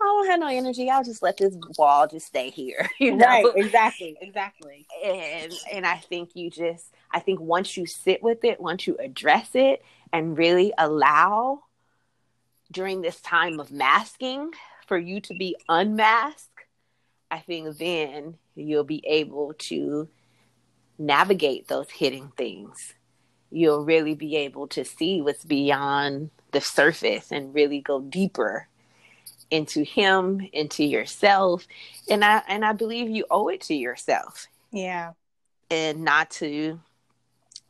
I 0.00 0.04
don't 0.04 0.26
have 0.28 0.40
no 0.40 0.48
energy. 0.48 0.90
I'll 0.90 1.04
just 1.04 1.22
let 1.22 1.36
this 1.36 1.56
wall 1.76 2.06
just 2.06 2.26
stay 2.26 2.50
here. 2.50 2.88
You 2.98 3.14
know? 3.14 3.26
Right, 3.26 3.44
exactly, 3.54 4.16
exactly. 4.20 4.86
And 5.04 5.52
and 5.72 5.86
I 5.86 5.96
think 5.96 6.30
you 6.34 6.50
just 6.50 6.92
I 7.10 7.20
think 7.20 7.40
once 7.40 7.76
you 7.76 7.86
sit 7.86 8.22
with 8.22 8.44
it, 8.44 8.60
once 8.60 8.86
you 8.86 8.96
address 8.98 9.50
it 9.54 9.82
and 10.12 10.36
really 10.36 10.72
allow 10.76 11.62
during 12.70 13.00
this 13.00 13.20
time 13.20 13.60
of 13.60 13.70
masking 13.70 14.50
for 14.86 14.98
you 14.98 15.20
to 15.22 15.34
be 15.34 15.56
unmasked, 15.68 16.64
I 17.30 17.40
think 17.40 17.76
then 17.78 18.36
you'll 18.54 18.84
be 18.84 19.02
able 19.06 19.54
to 19.54 20.08
navigate 20.98 21.68
those 21.68 21.90
hidden 21.90 22.32
things. 22.36 22.94
You'll 23.50 23.84
really 23.84 24.14
be 24.14 24.36
able 24.36 24.66
to 24.68 24.84
see 24.84 25.22
what's 25.22 25.44
beyond 25.44 26.30
the 26.52 26.60
surface 26.60 27.30
and 27.30 27.54
really 27.54 27.80
go 27.80 28.00
deeper 28.00 28.68
into 29.50 29.82
him, 29.82 30.46
into 30.52 30.84
yourself. 30.84 31.66
And 32.10 32.24
I 32.24 32.42
and 32.48 32.64
I 32.64 32.72
believe 32.72 33.08
you 33.08 33.24
owe 33.30 33.48
it 33.48 33.62
to 33.62 33.74
yourself. 33.74 34.46
Yeah. 34.70 35.12
And 35.70 36.02
not 36.02 36.30
to 36.32 36.80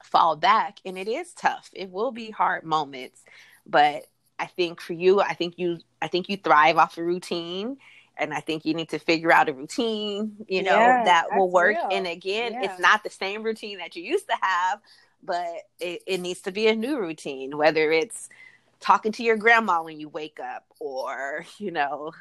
fall 0.09 0.37
back. 0.37 0.79
And 0.85 0.99
it 0.99 1.09
is 1.09 1.33
tough. 1.33 1.71
It 1.73 1.91
will 1.91 2.13
be 2.13 2.31
hard 2.31 2.65
moments. 2.65 3.23
But 3.67 4.05
I 4.39 4.47
think 4.47 4.81
for 4.81 4.93
you, 4.93 5.21
I 5.21 5.35
think 5.35 5.59
you 5.59 5.79
I 6.01 6.09
think 6.09 6.29
you 6.29 6.37
thrive 6.37 6.77
off 6.77 6.99
a 6.99 7.05
routine. 7.05 7.79
And 8.21 8.35
I 8.35 8.41
think 8.41 8.65
you 8.65 8.75
need 8.75 8.89
to 8.89 8.99
figure 8.99 9.31
out 9.31 9.49
a 9.49 9.53
routine, 9.53 10.45
you 10.49 10.65
know, 10.65 10.77
yeah, 10.77 11.05
that 11.05 11.27
will 11.37 11.49
work. 11.49 11.77
Real. 11.77 11.89
And 11.93 12.05
again, 12.05 12.55
yeah. 12.55 12.65
it's 12.65 12.81
not 12.81 13.05
the 13.05 13.11
same 13.11 13.45
routine 13.45 13.79
that 13.79 13.95
you 13.95 14.03
used 14.03 14.27
to 14.27 14.35
have, 14.43 14.81
but 15.23 15.47
it, 15.79 16.03
it 16.05 16.21
needs 16.21 16.41
to 16.41 16.51
be 16.51 16.67
a 16.67 16.75
new 16.75 16.99
routine, 16.99 17.57
whether 17.57 17.93
it's 17.93 18.29
talking 18.81 19.13
to 19.13 19.23
your 19.23 19.37
grandma 19.37 19.83
when 19.83 20.01
you 20.01 20.09
wake 20.09 20.41
up 20.41 20.65
or 20.81 21.45
you 21.59 21.71
know 21.71 22.13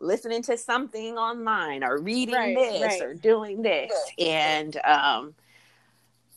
listening 0.00 0.42
to 0.42 0.56
something 0.56 1.16
online 1.16 1.82
or 1.82 1.98
reading 1.98 2.34
right, 2.34 2.56
this 2.56 2.82
right. 2.82 3.02
or 3.02 3.14
doing 3.14 3.62
this 3.62 3.92
and 4.18 4.76
um 4.84 5.34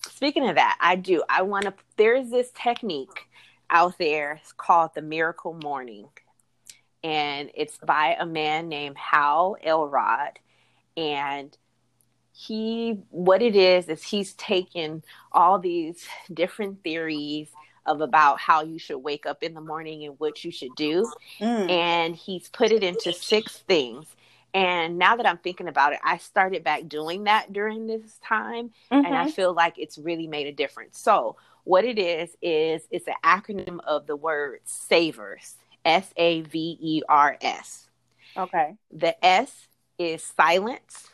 speaking 0.08 0.47
of 0.47 0.56
that 0.56 0.78
i 0.82 0.95
do. 0.95 1.24
I 1.30 1.43
want 1.43 1.66
to 1.66 1.74
there's 1.97 2.30
this 2.30 2.52
technique 2.54 3.28
out 3.72 3.97
there 3.97 4.41
called 4.58 4.91
the 4.93 5.02
miracle 5.02 5.54
morning. 5.54 6.08
And 7.04 7.49
it's 7.56 7.78
by 7.78 8.16
a 8.20 8.26
man 8.26 8.70
named 8.70 8.97
hal 8.97 9.56
elrod. 9.64 10.38
And 10.95 11.58
he 12.34 12.99
what 13.10 13.41
it 13.41 13.56
is 13.56 13.89
is 13.89 14.04
he's 14.04 14.34
taken 14.34 15.04
all 15.32 15.58
these 15.58 16.06
different 16.32 16.84
theories 16.84 17.49
of 17.86 18.02
about 18.02 18.39
how 18.39 18.62
you 18.62 18.78
should 18.78 18.99
wake 18.99 19.26
up 19.26 19.41
in 19.41 19.56
the 19.56 19.62
morning 19.62 20.06
and 20.06 20.20
what 20.20 20.43
you 20.43 20.52
should 20.52 20.76
do. 20.76 21.12
Mm. 21.39 21.70
and 21.70 22.16
he's 22.16 22.49
put 22.49 22.72
it 22.72 22.84
into 22.84 23.12
six 23.14 23.58
things 23.60 24.06
and 24.54 24.97
now 24.97 25.16
that 25.16 25.26
i'm 25.26 25.38
thinking 25.38 25.68
about 25.68 25.93
it 25.93 25.99
i 26.04 26.18
started 26.18 26.64
back 26.64 26.88
doing 26.88 27.26
that 27.26 27.54
during 27.54 27.88
this 27.88 28.20
time 28.24 28.72
mm-hmm. 28.91 29.06
and 29.06 29.16
i 29.16 29.26
mm-hmm. 29.26 29.32
feel 29.32 29.54
like 29.54 29.78
it's 29.78 29.97
really 29.97 30.28
made 30.28 30.47
a 30.47 30.52
difference 30.52 30.99
so 30.99 31.36
what 31.64 31.86
it 31.86 31.99
is 31.99 32.36
is 32.41 32.88
it's 32.91 33.08
an 33.08 33.14
acronym 33.24 33.80
of 33.86 34.08
the 34.08 34.16
word 34.16 34.60
savers 34.66 35.56
s-a-v-e-r-s 35.86 37.88
okay 38.38 38.76
the 38.91 39.26
s 39.26 39.68
is 39.97 40.24
silence 40.24 41.12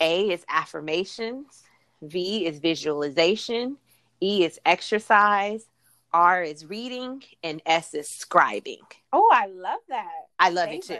a 0.00 0.30
is 0.30 0.44
affirmations, 0.48 1.62
V 2.02 2.46
is 2.46 2.58
visualization, 2.58 3.76
E 4.20 4.44
is 4.44 4.60
exercise, 4.64 5.66
R 6.12 6.42
is 6.42 6.66
reading, 6.66 7.22
and 7.42 7.60
S 7.66 7.94
is 7.94 8.08
scribing. 8.08 8.82
Oh, 9.12 9.28
I 9.32 9.46
love 9.46 9.80
that. 9.88 10.28
I 10.38 10.50
love 10.50 10.70
it 10.70 10.82
too. 10.82 10.98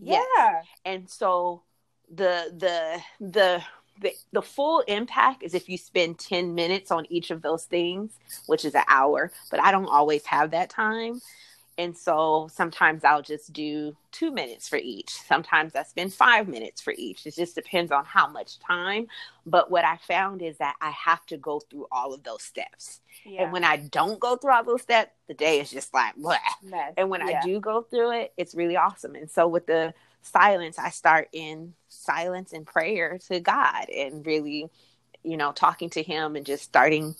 Yeah. 0.00 0.22
Yes. 0.36 0.66
And 0.84 1.08
so 1.08 1.62
the 2.10 2.52
the 2.56 3.00
the 3.20 3.62
the, 4.00 4.12
the 4.32 4.42
full 4.42 4.80
impact 4.86 5.42
is 5.42 5.54
if 5.54 5.68
you 5.68 5.76
spend 5.76 6.20
10 6.20 6.54
minutes 6.54 6.90
on 6.92 7.04
each 7.10 7.32
of 7.32 7.42
those 7.42 7.64
things, 7.64 8.12
which 8.46 8.64
is 8.64 8.74
an 8.76 8.84
hour, 8.86 9.32
but 9.50 9.60
I 9.60 9.72
don't 9.72 9.86
always 9.86 10.24
have 10.26 10.52
that 10.52 10.70
time. 10.70 11.20
And 11.78 11.96
so 11.96 12.48
sometimes 12.52 13.04
I'll 13.04 13.22
just 13.22 13.52
do 13.52 13.96
two 14.10 14.32
minutes 14.32 14.68
for 14.68 14.76
each. 14.76 15.10
Sometimes 15.10 15.76
I 15.76 15.84
spend 15.84 16.12
five 16.12 16.48
minutes 16.48 16.82
for 16.82 16.92
each. 16.98 17.24
It 17.24 17.36
just 17.36 17.54
depends 17.54 17.92
on 17.92 18.04
how 18.04 18.28
much 18.28 18.58
time. 18.58 19.06
But 19.46 19.70
what 19.70 19.84
I 19.84 19.96
found 19.98 20.42
is 20.42 20.58
that 20.58 20.74
I 20.80 20.90
have 20.90 21.24
to 21.26 21.36
go 21.36 21.60
through 21.60 21.86
all 21.92 22.12
of 22.12 22.24
those 22.24 22.42
steps. 22.42 23.00
Yeah. 23.24 23.44
And 23.44 23.52
when 23.52 23.62
I 23.62 23.76
don't 23.76 24.18
go 24.18 24.34
through 24.34 24.54
all 24.54 24.64
those 24.64 24.82
steps, 24.82 25.12
the 25.28 25.34
day 25.34 25.60
is 25.60 25.70
just 25.70 25.94
like, 25.94 26.16
Bleh. 26.16 26.38
and 26.96 27.10
when 27.10 27.26
yeah. 27.26 27.40
I 27.40 27.46
do 27.46 27.60
go 27.60 27.82
through 27.82 28.10
it, 28.10 28.32
it's 28.36 28.56
really 28.56 28.76
awesome. 28.76 29.14
And 29.14 29.30
so 29.30 29.46
with 29.46 29.66
the 29.66 29.94
silence, 30.22 30.80
I 30.80 30.90
start 30.90 31.28
in 31.32 31.74
silence 31.88 32.52
and 32.52 32.66
prayer 32.66 33.18
to 33.28 33.38
God 33.38 33.88
and 33.88 34.26
really, 34.26 34.68
you 35.22 35.36
know, 35.36 35.52
talking 35.52 35.90
to 35.90 36.02
Him 36.02 36.34
and 36.34 36.44
just 36.44 36.64
starting 36.64 37.14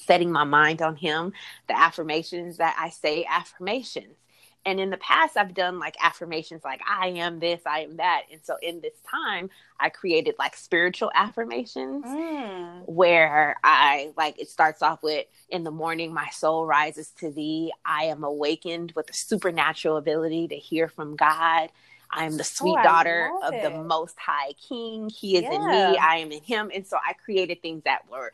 setting 0.00 0.30
my 0.30 0.44
mind 0.44 0.82
on 0.82 0.96
him 0.96 1.32
the 1.68 1.78
affirmations 1.78 2.56
that 2.58 2.76
i 2.78 2.88
say 2.88 3.24
affirmations 3.28 4.16
and 4.64 4.78
in 4.80 4.90
the 4.90 4.96
past 4.98 5.36
i've 5.36 5.54
done 5.54 5.78
like 5.78 5.96
affirmations 6.02 6.62
like 6.64 6.80
i 6.88 7.08
am 7.08 7.38
this 7.38 7.60
i 7.66 7.80
am 7.80 7.96
that 7.96 8.22
and 8.30 8.40
so 8.42 8.56
in 8.62 8.80
this 8.80 8.94
time 9.10 9.50
i 9.80 9.88
created 9.88 10.34
like 10.38 10.56
spiritual 10.56 11.10
affirmations 11.14 12.04
mm. 12.04 12.82
where 12.86 13.56
i 13.64 14.12
like 14.16 14.38
it 14.38 14.48
starts 14.48 14.82
off 14.82 15.02
with 15.02 15.26
in 15.48 15.64
the 15.64 15.70
morning 15.70 16.12
my 16.12 16.28
soul 16.30 16.66
rises 16.66 17.10
to 17.10 17.30
thee 17.30 17.72
i 17.84 18.04
am 18.04 18.24
awakened 18.24 18.92
with 18.94 19.08
a 19.10 19.14
supernatural 19.14 19.96
ability 19.96 20.48
to 20.48 20.56
hear 20.56 20.88
from 20.88 21.16
god 21.16 21.68
I 22.14 22.26
am 22.26 22.36
the 22.36 22.44
sweet 22.44 22.76
oh, 22.78 22.82
daughter 22.82 23.30
of 23.42 23.54
it. 23.54 23.62
the 23.62 23.70
most 23.70 24.18
high 24.18 24.52
king. 24.68 25.08
He 25.08 25.36
is 25.38 25.44
yeah. 25.44 25.54
in 25.54 25.66
me. 25.66 25.98
I 25.98 26.16
am 26.16 26.30
in 26.30 26.42
him. 26.42 26.70
And 26.74 26.86
so 26.86 26.96
I 26.96 27.14
created 27.14 27.62
things 27.62 27.84
that 27.84 28.02
were 28.10 28.32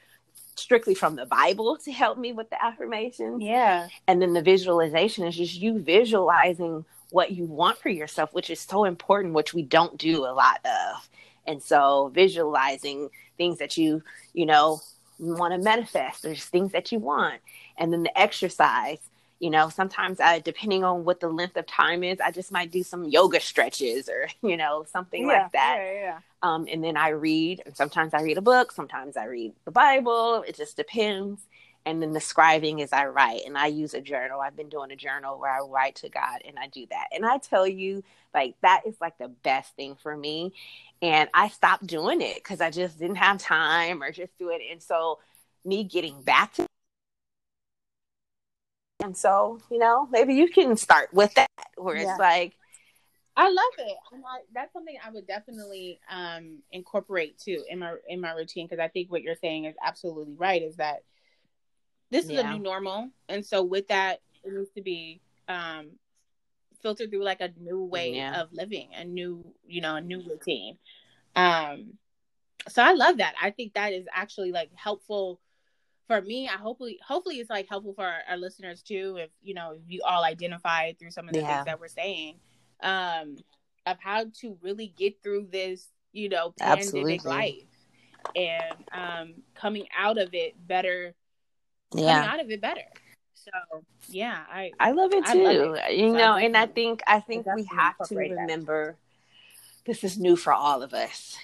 strictly 0.59 0.95
from 0.95 1.17
the 1.17 1.27
Bible 1.27 1.77
to 1.85 1.93
help 1.93 2.19
me 2.19 2.33
with 2.33 2.51
the 2.51 2.63
affirmations. 2.63 3.43
Yeah. 3.43 3.89
And 4.07 4.21
then 4.21 4.33
the 4.33 4.43
visualization 4.43 5.25
is 5.25 5.37
just 5.37 5.55
you 5.55 5.79
visualizing 5.79 6.85
what 7.11 7.33
you 7.33 7.45
want 7.45 7.79
for 7.79 7.89
yourself, 7.89 8.33
which 8.33 8.51
is 8.51 8.61
so 8.61 8.85
important, 8.85 9.35
which 9.35 9.55
we 9.55 9.63
don't 9.63 9.97
do 9.97 10.25
a 10.25 10.33
lot 10.35 10.61
of. 10.65 11.09
And 11.47 11.63
so 11.63 12.11
visualizing 12.15 13.09
things 13.39 13.59
that 13.59 13.77
you, 13.77 14.03
you 14.35 14.45
know, 14.47 14.81
want 15.19 15.55
to 15.55 15.59
manifest, 15.59 16.23
there's 16.23 16.45
things 16.45 16.73
that 16.73 16.93
you 16.93 16.99
want. 16.99 17.41
And 17.79 17.93
then 17.93 18.03
the 18.03 18.19
exercise 18.19 18.99
you 19.41 19.51
know 19.51 19.69
sometimes 19.69 20.21
i 20.21 20.39
depending 20.39 20.85
on 20.85 21.05
what 21.05 21.21
the 21.21 21.29
length 21.29 21.57
of 21.57 21.67
time 21.67 22.03
is 22.03 22.21
i 22.21 22.31
just 22.31 22.51
might 22.51 22.71
do 22.71 22.83
some 22.83 23.05
yoga 23.05 23.41
stretches 23.41 24.09
or 24.09 24.29
you 24.49 24.57
know 24.57 24.85
something 24.91 25.23
yeah, 25.23 25.43
like 25.43 25.53
that. 25.53 25.77
yeah, 25.79 25.93
yeah. 25.93 26.19
Um, 26.43 26.67
and 26.71 26.83
then 26.83 26.97
i 26.97 27.09
read 27.11 27.63
and 27.67 27.77
sometimes 27.77 28.15
i 28.15 28.23
read 28.23 28.39
a 28.39 28.43
book 28.43 28.73
sometimes 28.73 29.17
i 29.17 29.25
read 29.25 29.53
the 29.65 29.71
bible 29.71 30.45
it 30.47 30.57
just 30.57 30.77
depends. 30.77 31.43
And 31.87 32.03
then 32.03 32.13
the 32.13 32.19
scribing 32.19 32.83
is 32.83 32.93
i 32.93 33.07
write 33.07 33.43
and 33.47 33.57
i 33.57 33.67
use 33.67 33.95
a 33.95 34.01
journal. 34.01 34.41
I've 34.41 34.57
been 34.57 34.69
doing 34.69 34.91
a 34.91 34.97
journal 34.97 35.39
where 35.39 35.51
i 35.51 35.61
write 35.61 35.95
to 35.97 36.11
god 36.11 36.43
and 36.47 36.59
i 36.59 36.67
do 36.67 36.87
that. 36.91 37.07
And 37.13 37.25
i 37.25 37.39
tell 37.39 37.67
you 37.67 38.05
like 38.35 38.57
that 38.61 38.83
is 38.87 39.01
like 39.01 39.17
the 39.17 39.29
best 39.29 39.75
thing 39.75 39.95
for 39.95 40.15
me. 40.15 40.53
And 41.01 41.31
i 41.33 41.49
stopped 41.49 41.87
doing 41.87 42.21
it 42.21 42.37
because 42.37 42.61
i 42.61 42.71
just 42.71 42.99
didn't 42.99 43.17
have 43.17 43.39
time 43.39 44.03
or 44.03 44.13
just 44.13 44.37
do 44.39 44.51
it. 44.51 44.61
And 44.71 44.83
so 44.83 45.19
me 45.65 45.85
getting 45.85 46.21
back 46.21 46.53
to 46.55 46.68
and 49.01 49.17
so, 49.17 49.61
you 49.71 49.79
know, 49.79 50.09
maybe 50.11 50.35
you 50.35 50.49
can 50.49 50.77
start 50.77 51.13
with 51.13 51.35
that 51.35 51.51
where 51.77 51.97
yeah. 51.97 52.11
it's 52.11 52.19
like 52.19 52.55
I 53.39 53.49
love 53.49 53.87
it. 53.87 53.97
That's 54.53 54.73
something 54.73 54.97
I 55.05 55.11
would 55.11 55.29
definitely 55.29 56.01
um, 56.11 56.59
incorporate 56.73 57.39
too 57.39 57.63
in 57.71 57.79
my 57.79 57.95
in 58.09 58.21
my 58.21 58.33
routine 58.33 58.67
because 58.67 58.83
I 58.83 58.89
think 58.89 59.13
what 59.13 59.23
you're 59.23 59.37
saying 59.37 59.67
is 59.67 59.77
absolutely 59.85 60.35
right. 60.37 60.61
Is 60.61 60.77
that 60.77 61.05
this 62.11 62.25
is 62.25 62.33
yeah. 62.33 62.51
a 62.51 62.53
new 62.53 62.59
normal, 62.61 63.11
and 63.29 63.47
so 63.47 63.63
with 63.63 63.87
that, 63.89 64.23
it 64.43 64.53
needs 64.53 64.71
to 64.75 64.83
be 64.83 65.21
um, 65.47 65.91
filtered 66.83 67.11
through 67.11 67.23
like 67.23 67.41
a 67.41 67.51
new 67.61 67.85
way 67.85 68.15
yeah. 68.15 68.41
of 68.41 68.53
living, 68.53 68.89
a 68.97 69.05
new 69.05 69.45
you 69.69 69.83
know 69.83 69.95
a 69.95 70.01
new 70.01 70.21
routine. 70.29 70.77
Um, 71.37 71.93
so 72.69 72.83
I 72.83 72.95
love 72.95 73.19
that. 73.19 73.35
I 73.41 73.51
think 73.51 73.75
that 73.75 73.93
is 73.93 74.07
actually 74.13 74.51
like 74.51 74.71
helpful 74.75 75.39
for 76.09 76.23
me, 76.23 76.49
I 76.49 76.57
hopefully 76.57 76.99
hopefully 77.07 77.37
it's 77.37 77.51
like 77.51 77.69
helpful 77.69 77.93
for 77.93 78.05
our, 78.05 78.21
our, 78.31 78.37
listeners 78.37 78.83
too. 78.83 79.19
If 79.21 79.31
you 79.43 79.55
know, 79.55 79.73
if 79.73 79.83
you 79.87 80.01
all 80.05 80.25
identify 80.25 80.95
through 80.95 81.13
some 81.13 81.29
of 81.29 81.35
the 81.35 81.41
yeah. 81.41 81.57
things 81.57 81.67
that 81.67 81.79
we're 81.79 81.89
saying, 81.89 82.37
um, 82.83 83.37
of 83.87 83.99
how 84.01 84.25
to 84.41 84.59
really 84.63 84.93
get 84.97 85.23
through 85.23 85.49
this, 85.53 85.87
you 86.13 86.31
know, 86.31 86.55
pandemic 86.59 86.87
Absolutely. 86.87 87.19
life, 87.25 87.55
and 88.35 88.85
um, 88.93 89.35
coming 89.55 89.87
out 89.97 90.19
of 90.19 90.31
it 90.33 90.55
better. 90.67 91.15
Yeah, 91.95 92.15
coming 92.15 92.31
out 92.31 92.41
of 92.41 92.51
it 92.51 92.61
better. 92.61 92.89
So 93.35 93.85
yeah, 94.09 94.45
I 94.51 94.73
I 94.81 94.93
love 94.93 95.13
it 95.13 95.27
too. 95.27 95.45
Love 95.45 95.77
it. 95.77 95.97
You 95.97 96.11
so 96.11 96.17
know, 96.17 96.35
and 96.37 96.57
I 96.57 96.67
think 96.67 97.03
I 97.07 97.21
think 97.21 97.47
we 97.55 97.65
have 97.65 97.99
to 98.09 98.17
remember 98.17 98.97
that. 98.97 99.87
this 99.87 100.05
is 100.05 100.19
new 100.19 100.37
for 100.37 100.55
all 100.55 100.83
of 100.83 100.95
us. 100.95 101.37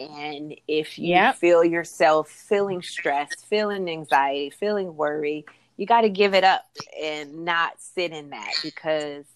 And 0.00 0.54
if 0.66 0.98
you 0.98 1.08
yep. 1.08 1.36
feel 1.36 1.62
yourself 1.62 2.30
feeling 2.30 2.80
stressed, 2.80 3.46
feeling 3.46 3.88
anxiety, 3.90 4.48
feeling 4.48 4.96
worry, 4.96 5.44
you 5.76 5.84
got 5.84 6.02
to 6.02 6.08
give 6.08 6.34
it 6.34 6.44
up 6.44 6.64
and 7.00 7.44
not 7.44 7.74
sit 7.78 8.12
in 8.12 8.30
that 8.30 8.52
because 8.62 9.26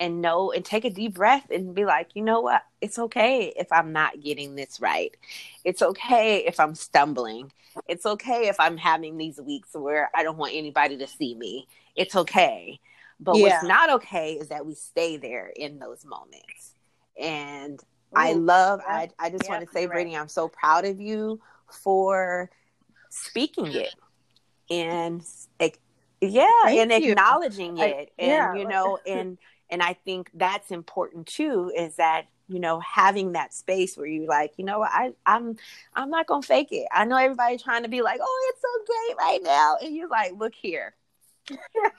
and 0.00 0.22
know 0.22 0.50
and 0.50 0.64
take 0.64 0.84
a 0.84 0.90
deep 0.90 1.14
breath 1.14 1.50
and 1.50 1.74
be 1.74 1.84
like, 1.84 2.10
you 2.14 2.22
know 2.22 2.40
what? 2.40 2.62
It's 2.80 2.98
okay 2.98 3.52
if 3.56 3.70
I'm 3.70 3.92
not 3.92 4.20
getting 4.22 4.54
this 4.54 4.80
right. 4.80 5.14
It's 5.62 5.82
okay 5.82 6.38
if 6.46 6.58
I'm 6.58 6.74
stumbling. 6.74 7.52
It's 7.86 8.06
okay 8.06 8.48
if 8.48 8.58
I'm 8.58 8.76
having 8.76 9.18
these 9.18 9.40
weeks 9.40 9.70
where 9.72 10.10
I 10.14 10.22
don't 10.22 10.38
want 10.38 10.54
anybody 10.54 10.96
to 10.98 11.06
see 11.06 11.34
me. 11.34 11.66
It's 11.96 12.16
okay. 12.16 12.80
But 13.20 13.36
yeah. 13.36 13.42
what's 13.42 13.64
not 13.64 13.90
okay 13.90 14.32
is 14.32 14.48
that 14.48 14.66
we 14.66 14.74
stay 14.74 15.16
there 15.16 15.52
in 15.54 15.78
those 15.78 16.04
moments. 16.04 16.74
And 17.20 17.80
I 18.16 18.32
love. 18.32 18.80
I, 18.86 19.10
I 19.18 19.30
just 19.30 19.44
yeah, 19.44 19.50
want 19.50 19.66
to 19.66 19.72
say, 19.72 19.86
right. 19.86 20.06
Brittney, 20.06 20.18
I'm 20.18 20.28
so 20.28 20.48
proud 20.48 20.84
of 20.84 21.00
you 21.00 21.40
for 21.68 22.50
speaking 23.10 23.72
it 23.72 23.94
and 24.70 25.22
yeah, 26.30 26.46
Thank 26.64 26.92
and 26.92 27.04
you. 27.04 27.12
acknowledging 27.12 27.80
I, 27.80 27.86
it. 27.86 28.12
And, 28.18 28.28
yeah. 28.28 28.54
you 28.54 28.66
know, 28.66 28.98
and, 29.06 29.38
and 29.70 29.82
I 29.82 29.94
think 30.04 30.30
that's 30.34 30.70
important 30.70 31.26
too, 31.26 31.72
is 31.76 31.96
that, 31.96 32.26
you 32.48 32.60
know, 32.60 32.80
having 32.80 33.32
that 33.32 33.54
space 33.54 33.96
where 33.96 34.06
you're 34.06 34.28
like, 34.28 34.54
you 34.56 34.64
know, 34.64 34.82
I, 34.82 35.12
I'm, 35.24 35.56
I'm 35.94 36.10
not 36.10 36.26
going 36.26 36.42
to 36.42 36.46
fake 36.46 36.68
it. 36.72 36.86
I 36.92 37.04
know 37.04 37.16
everybody 37.16 37.58
trying 37.58 37.82
to 37.84 37.88
be 37.88 38.02
like, 38.02 38.20
oh, 38.22 38.52
it's 38.52 38.62
so 38.62 38.84
great 38.86 39.16
right 39.18 39.42
now. 39.42 39.76
And 39.82 39.96
you're 39.96 40.08
like, 40.08 40.32
look 40.36 40.54
here, 40.54 40.94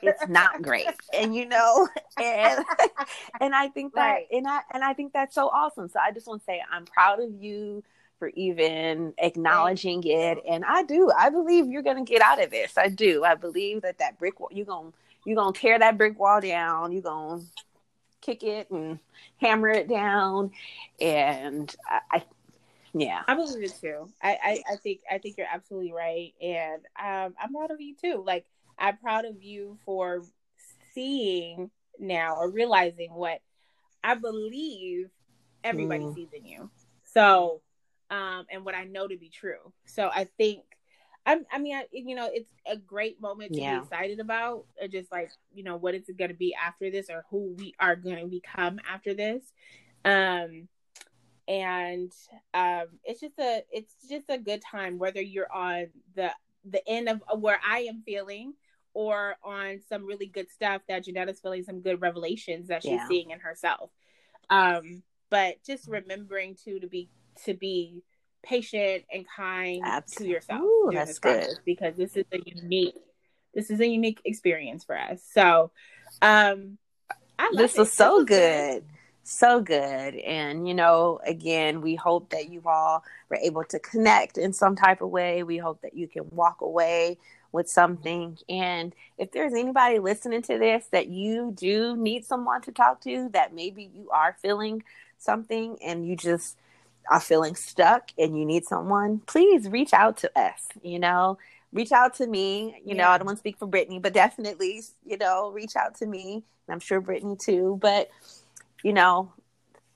it's 0.02 0.28
not 0.28 0.62
great. 0.62 0.88
And 1.14 1.36
you 1.36 1.48
know 1.48 1.88
and 2.18 2.66
and 3.42 3.56
i 3.56 3.68
think 3.70 3.94
that 3.96 4.08
right. 4.08 4.28
and 4.32 4.48
i 4.48 4.62
and 4.74 4.84
i 4.84 4.94
think 4.94 5.14
that's 5.14 5.36
so 5.36 5.48
awesome. 5.48 5.90
So 5.90 6.00
i 6.00 6.12
just 6.12 6.28
want 6.28 6.42
to 6.42 6.46
say 6.46 6.62
i'm 6.72 6.86
proud 6.86 7.22
of 7.22 7.32
you 7.32 7.84
for 8.20 8.30
even 8.30 9.14
acknowledging 9.18 10.04
it. 10.06 10.40
And 10.48 10.64
i 10.66 10.84
do 10.84 11.12
i 11.18 11.30
believe 11.30 11.68
you're 11.68 11.84
gonna 11.84 12.06
get 12.06 12.22
out 12.22 12.42
of 12.44 12.52
this. 12.52 12.78
I 12.78 12.90
do. 12.90 13.24
I 13.24 13.36
believe 13.36 13.82
that 13.82 14.00
that 14.00 14.18
brick 14.20 14.40
wall 14.40 14.50
you're 14.52 14.66
gonna 14.66 14.92
you're 15.26 15.36
gonna 15.36 15.54
tear 15.54 15.80
that 15.80 15.98
brick 15.98 16.20
wall 16.20 16.42
down. 16.42 16.92
You're 16.92 17.02
gonna 17.02 17.42
kick 18.22 18.44
it 18.44 18.70
and 18.72 19.00
hammer 19.38 19.70
it 19.70 19.88
down. 19.88 20.52
And 21.00 21.74
i, 21.88 22.00
I 22.12 22.24
yeah. 22.94 23.24
I 23.28 23.36
believe 23.36 23.62
it 23.62 23.76
too. 23.80 24.10
I, 24.22 24.38
I 24.42 24.74
i 24.74 24.76
think 24.78 25.02
i 25.12 25.18
think 25.18 25.38
you're 25.38 25.48
absolutely 25.52 25.92
right. 25.92 26.34
And 26.42 26.82
um 26.98 27.36
i'm 27.42 27.54
proud 27.54 27.72
of 27.72 27.82
you 27.82 27.96
too. 27.96 28.24
Like 28.26 28.46
I'm 28.78 28.98
proud 28.98 29.26
of 29.26 29.42
you 29.42 29.78
for 29.86 30.24
seeing 30.94 31.72
now 32.00 32.36
or 32.36 32.50
realizing 32.50 33.14
what 33.14 33.40
I 34.04 34.16
believe 34.16 35.10
everybody 35.64 36.04
mm. 36.04 36.16
sees 36.16 36.30
in 36.34 36.46
you. 36.46 36.70
So 37.04 37.62
um, 38.10 38.46
and 38.52 38.66
what 38.66 38.76
I 38.76 38.84
know 38.84 39.08
to 39.08 39.18
be 39.18 39.30
true. 39.30 39.74
So 39.86 40.10
I 40.14 40.28
think 40.38 40.62
I'm, 41.26 41.44
I 41.52 41.58
mean, 41.58 41.76
I, 41.76 41.86
you 41.92 42.16
know, 42.16 42.30
it's 42.32 42.50
a 42.68 42.78
great 42.78 43.20
moment 43.20 43.54
to 43.54 43.60
yeah. 43.60 43.80
be 43.80 43.84
excited 43.84 44.20
about. 44.20 44.66
Just 44.92 45.12
like, 45.12 45.32
you 45.54 45.64
know, 45.64 45.76
what 45.76 45.96
is 45.96 46.08
it 46.08 46.18
going 46.18 46.30
to 46.30 46.36
be 46.36 46.54
after 46.54 46.92
this, 46.92 47.10
or 47.10 47.26
who 47.32 47.56
we 47.58 47.74
are 47.80 47.96
going 47.96 48.18
to 48.18 48.28
become 48.28 48.80
after 48.88 49.14
this. 49.14 49.44
Um, 50.04 50.68
and 51.48 52.12
um, 52.54 52.86
it's 53.04 53.22
just 53.22 53.40
a, 53.40 53.64
it's 53.72 53.94
just 54.08 54.26
a 54.30 54.38
good 54.38 54.62
time, 54.62 55.00
whether 55.00 55.22
you're 55.22 55.52
on 55.52 55.88
the 56.16 56.32
the 56.70 56.88
end 56.88 57.10
of 57.10 57.22
where 57.40 57.60
I 57.68 57.82
am 57.82 58.04
feeling, 58.06 58.54
or 58.96 59.36
on 59.44 59.82
some 59.90 60.06
really 60.06 60.26
good 60.26 60.50
stuff 60.50 60.82
that 60.88 61.06
Jonetta's 61.06 61.40
feeling, 61.42 61.64
some 61.64 61.82
good 61.82 62.02
revelations 62.02 62.70
that 62.70 62.82
she's 62.82 62.94
yeah. 62.94 63.08
seeing 63.08 63.30
in 63.30 63.40
herself. 63.42 63.92
Um, 64.50 65.04
but 65.30 65.58
just 65.68 65.88
remembering 65.88 66.56
to 66.64 66.80
to 66.80 66.88
be 66.88 67.10
to 67.44 67.54
be 67.54 68.04
patient 68.42 69.04
and 69.12 69.26
kind 69.36 69.82
Absolutely. 69.84 70.26
to 70.26 70.34
yourself. 70.34 70.62
Ooh, 70.62 70.90
that's 70.94 71.20
good 71.20 71.60
because 71.66 71.96
this 71.96 72.16
is 72.16 72.26
a 72.32 72.40
unique 72.46 72.96
this 73.54 73.70
is 73.70 73.80
a 73.80 73.88
unique 73.88 74.22
experience 74.24 74.84
for 74.84 74.98
us. 74.98 75.22
So 75.34 75.72
um 76.22 76.78
this 77.54 77.78
was 77.78 77.92
so 77.92 78.20
this 78.20 78.28
good. 78.28 78.74
good. 78.82 78.86
So 79.24 79.60
good. 79.60 80.16
And 80.16 80.68
you 80.68 80.76
know, 80.76 81.20
again, 81.26 81.82
we 81.82 81.96
hope 81.96 82.30
that 82.30 82.50
you 82.50 82.62
all 82.66 83.04
were 83.30 83.38
able 83.38 83.64
to 83.66 83.80
connect 83.80 84.38
in 84.38 84.54
some 84.54 84.76
type 84.76 85.02
of 85.02 85.10
way. 85.10 85.44
We 85.44 85.58
hope 85.58 85.82
that 85.82 85.96
you 85.96 86.08
can 86.08 86.30
walk 86.30 86.62
away 86.62 87.18
with 87.56 87.70
something. 87.70 88.38
And 88.48 88.94
if 89.18 89.32
there's 89.32 89.54
anybody 89.54 90.00
listening 90.00 90.44
to 90.44 90.60
this 90.60 90.86
that 90.92 91.08
you 91.08 91.54
do 91.56 91.96
need 91.98 92.26
someone 92.26 92.62
to 92.64 92.72
talk 92.72 93.02
to, 93.02 93.30
that 93.34 93.56
maybe 93.56 93.90
you 93.96 94.10
are 94.12 94.38
feeling 94.42 94.84
something 95.18 95.78
and 95.84 96.08
you 96.08 96.16
just 96.16 96.58
are 97.10 97.20
feeling 97.20 97.56
stuck 97.56 98.12
and 98.18 98.38
you 98.38 98.46
need 98.46 98.66
someone, 98.66 99.20
please 99.26 99.70
reach 99.70 99.94
out 99.94 100.18
to 100.18 100.40
us. 100.40 100.68
You 100.84 101.00
know, 101.00 101.38
reach 101.74 101.92
out 101.92 102.16
to 102.16 102.28
me. 102.28 102.82
You 102.86 102.96
yeah. 102.96 103.04
know, 103.04 103.10
I 103.10 103.18
don't 103.18 103.26
want 103.26 103.38
to 103.38 103.42
speak 103.42 103.58
for 103.58 103.68
Brittney, 103.68 104.02
but 104.02 104.14
definitely, 104.14 104.84
you 105.06 105.18
know, 105.18 105.50
reach 105.50 105.76
out 105.76 105.96
to 105.96 106.06
me. 106.06 106.44
And 106.68 106.74
I'm 106.74 106.80
sure 106.80 107.02
Brittney 107.02 107.40
too. 107.40 107.80
But, 107.82 108.10
you 108.84 108.94
know, 108.94 109.32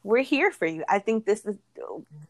we're 0.04 0.24
here 0.24 0.52
for 0.52 0.66
you. 0.66 0.84
I 0.88 1.00
think 1.00 1.26
this 1.26 1.46
is 1.46 1.58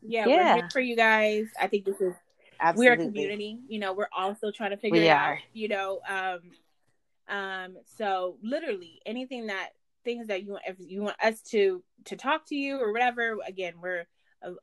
yeah, 0.02 0.26
yeah. 0.28 0.56
we're 0.56 0.62
here 0.62 0.70
for 0.72 0.80
you 0.80 0.96
guys. 0.96 1.48
I 1.60 1.68
think 1.68 1.86
this 1.86 2.02
is 2.02 2.14
Absolutely. 2.60 2.98
we're 2.98 3.02
a 3.02 3.06
community. 3.08 3.60
You 3.68 3.80
know, 3.80 3.94
we're 3.94 4.10
also 4.16 4.52
trying 4.52 4.72
to 4.72 4.78
figure 4.78 5.00
we 5.00 5.08
it 5.08 5.12
are. 5.12 5.34
out. 5.34 5.38
You 5.54 5.68
know, 5.70 6.00
um, 6.08 7.36
um, 7.36 7.78
so 7.98 8.38
literally 8.42 9.02
anything 9.06 9.48
that 9.48 9.70
things 10.04 10.28
that 10.28 10.44
you 10.44 10.54
want 10.54 10.64
if 10.68 10.78
you 10.80 11.02
want 11.02 11.16
us 11.24 11.42
to 11.42 11.84
to 12.06 12.16
talk 12.16 12.48
to 12.48 12.56
you 12.56 12.80
or 12.80 12.92
whatever, 12.92 13.38
again, 13.48 13.74
we're 13.82 14.08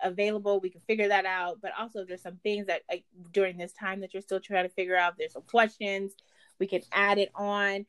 available 0.00 0.58
we 0.60 0.70
can 0.70 0.80
figure 0.86 1.08
that 1.08 1.26
out 1.26 1.58
but 1.60 1.70
also 1.78 2.02
there's 2.02 2.22
some 2.22 2.38
things 2.42 2.66
that 2.66 2.80
like 2.90 3.04
during 3.32 3.58
this 3.58 3.72
time 3.72 4.00
that 4.00 4.14
you're 4.14 4.22
still 4.22 4.40
trying 4.40 4.64
to 4.64 4.74
figure 4.74 4.96
out 4.96 5.14
there's 5.18 5.34
some 5.34 5.42
questions 5.42 6.12
we 6.58 6.66
can 6.66 6.80
add 6.92 7.18
it 7.18 7.30
on 7.34 7.84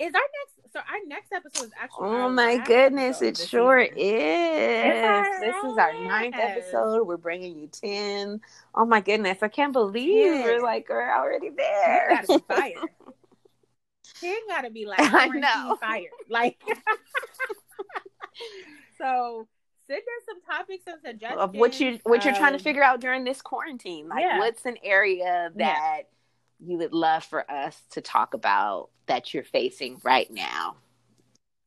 is 0.00 0.14
our 0.14 0.20
next 0.20 0.72
so 0.72 0.78
our 0.78 1.06
next 1.06 1.32
episode 1.32 1.66
is 1.66 1.72
actually 1.80 2.08
oh 2.08 2.28
my 2.28 2.56
goodness 2.58 3.20
it 3.20 3.36
sure 3.36 3.84
season. 3.84 3.98
is 3.98 5.40
this 5.40 5.56
is 5.64 5.78
our 5.78 5.92
ninth 6.04 6.34
episode 6.38 7.06
we're 7.06 7.16
bringing 7.16 7.58
you 7.58 7.66
10 7.68 8.40
oh 8.74 8.84
my 8.84 9.00
goodness 9.00 9.38
i 9.42 9.48
can't 9.48 9.72
believe 9.72 10.44
we're 10.44 10.62
like 10.62 10.88
we're 10.88 11.12
already 11.12 11.50
there 11.50 12.08
gotta 12.10 12.38
be 12.38 12.44
fired 12.48 12.76
Ten 14.20 14.36
gotta 14.48 14.70
be 14.70 14.86
like 14.86 15.00
I 15.00 15.28
know. 15.28 15.76
fired 15.80 16.10
like 16.28 16.60
so 18.98 19.46
send 19.86 20.02
us 20.02 20.24
some 20.26 20.42
topics 20.42 20.84
and 20.86 20.96
suggestions 21.04 21.40
of 21.40 21.54
what 21.54 21.80
you 21.80 21.98
what 22.04 22.24
you're 22.24 22.34
trying 22.34 22.52
to 22.52 22.58
um, 22.58 22.62
figure 22.62 22.82
out 22.82 23.00
during 23.00 23.24
this 23.24 23.40
quarantine. 23.40 24.08
Like, 24.08 24.20
yeah. 24.20 24.38
what's 24.38 24.66
an 24.66 24.76
area 24.84 25.50
that 25.56 25.58
yeah. 25.58 26.02
You 26.64 26.78
would 26.78 26.92
love 26.92 27.24
for 27.24 27.50
us 27.50 27.80
to 27.92 28.00
talk 28.00 28.34
about 28.34 28.90
that 29.06 29.32
you're 29.32 29.44
facing 29.44 30.00
right 30.04 30.30
now? 30.30 30.76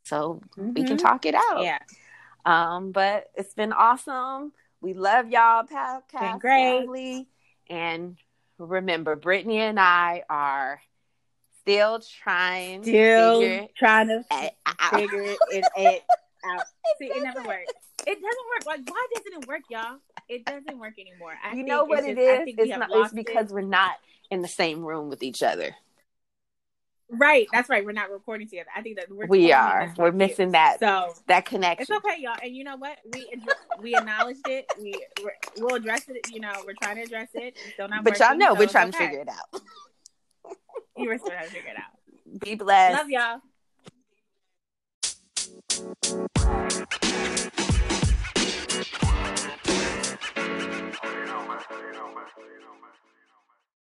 So 0.04 0.42
mm-hmm. 0.58 0.74
we 0.74 0.84
can 0.84 0.98
mm-hmm. 0.98 1.06
talk 1.06 1.26
it 1.26 1.36
out. 1.36 1.64
Yeah. 1.64 1.80
Um, 2.46 2.92
but 2.92 3.28
it's 3.36 3.54
been 3.54 3.74
awesome. 3.74 4.52
We 4.82 4.94
love 4.94 5.30
y'all, 5.30 5.64
podcast 5.64 6.42
family. 6.42 7.28
And 7.70 8.18
remember, 8.58 9.16
Brittney 9.16 9.58
and 9.58 9.80
I 9.80 10.24
are 10.30 10.82
still 11.62 12.02
trying 12.22 12.84
still 12.84 13.40
to 13.40 13.68
trying 13.78 14.10
to 14.10 14.24
figure 14.92 15.22
it, 15.22 15.38
it, 15.50 15.66
it 15.78 16.04
out. 16.46 16.66
See, 17.00 17.06
it 17.06 17.24
never 17.24 17.48
works. 17.48 17.74
It 18.06 18.16
doesn't 18.16 18.22
work. 18.22 18.66
Like, 18.66 18.82
why 18.90 19.08
doesn't 19.16 19.44
it 19.44 19.48
work, 19.48 19.62
y'all? 19.70 20.00
It 20.30 20.46
doesn't 20.46 20.80
work 20.80 20.94
anymore. 21.00 21.34
I 21.44 21.56
you 21.56 21.64
know 21.64 21.86
what 21.86 22.04
it 22.04 22.16
just, 22.16 22.50
is? 22.50 22.56
It's 22.58 22.78
not. 22.78 22.90
It's 22.92 23.14
because 23.14 23.52
it. 23.52 23.54
we're 23.54 23.62
not 23.62 23.96
in 24.32 24.42
the 24.42 24.48
same 24.48 24.84
room 24.84 25.10
with 25.10 25.24
each 25.24 25.44
other. 25.44 25.76
Right, 27.10 27.48
that's 27.52 27.70
right. 27.70 27.86
We're 27.86 27.92
not 27.92 28.10
recording 28.10 28.48
together. 28.48 28.70
I 28.76 28.82
think 28.82 28.98
that 28.98 29.10
we're 29.10 29.28
we 29.28 29.52
are. 29.52 29.94
We're 29.98 30.12
missing 30.12 30.52
that. 30.52 30.80
So 30.80 31.14
that 31.28 31.46
connection. 31.46 31.84
It's 31.84 32.06
okay, 32.06 32.20
y'all. 32.20 32.38
And 32.42 32.56
you 32.56 32.64
know 32.64 32.78
what? 32.78 32.98
We 33.14 33.28
we 33.82 33.96
acknowledged 33.96 34.48
it. 34.48 34.66
We 34.80 34.96
we'll 35.58 35.76
address 35.76 36.10
it. 36.10 36.32
You 36.32 36.40
know, 36.40 36.54
we're 36.66 36.74
trying 36.82 36.96
to 36.96 37.04
address 37.04 37.30
it. 37.34 37.58
still 37.74 37.88
not. 37.88 38.04
But 38.04 38.14
working, 38.14 38.26
y'all 38.26 38.38
know 38.38 38.54
so 38.54 38.60
we're 38.60 38.68
trying 38.68 38.90
okay. 38.90 38.98
to 38.98 39.04
figure 39.04 39.20
it 39.22 39.30
out. 39.30 39.62
you 40.98 41.10
were 41.10 41.18
still 41.18 41.30
trying 41.30 41.46
to 41.46 41.52
figure 41.52 41.72
it 41.72 41.78
out. 41.78 42.40
Be 42.40 42.56
blessed. 42.56 42.98
Love 42.98 43.10
y'all. 43.10 43.42
you 48.74 49.43
You 51.72 51.94
know, 51.94 52.08
man. 52.16 53.13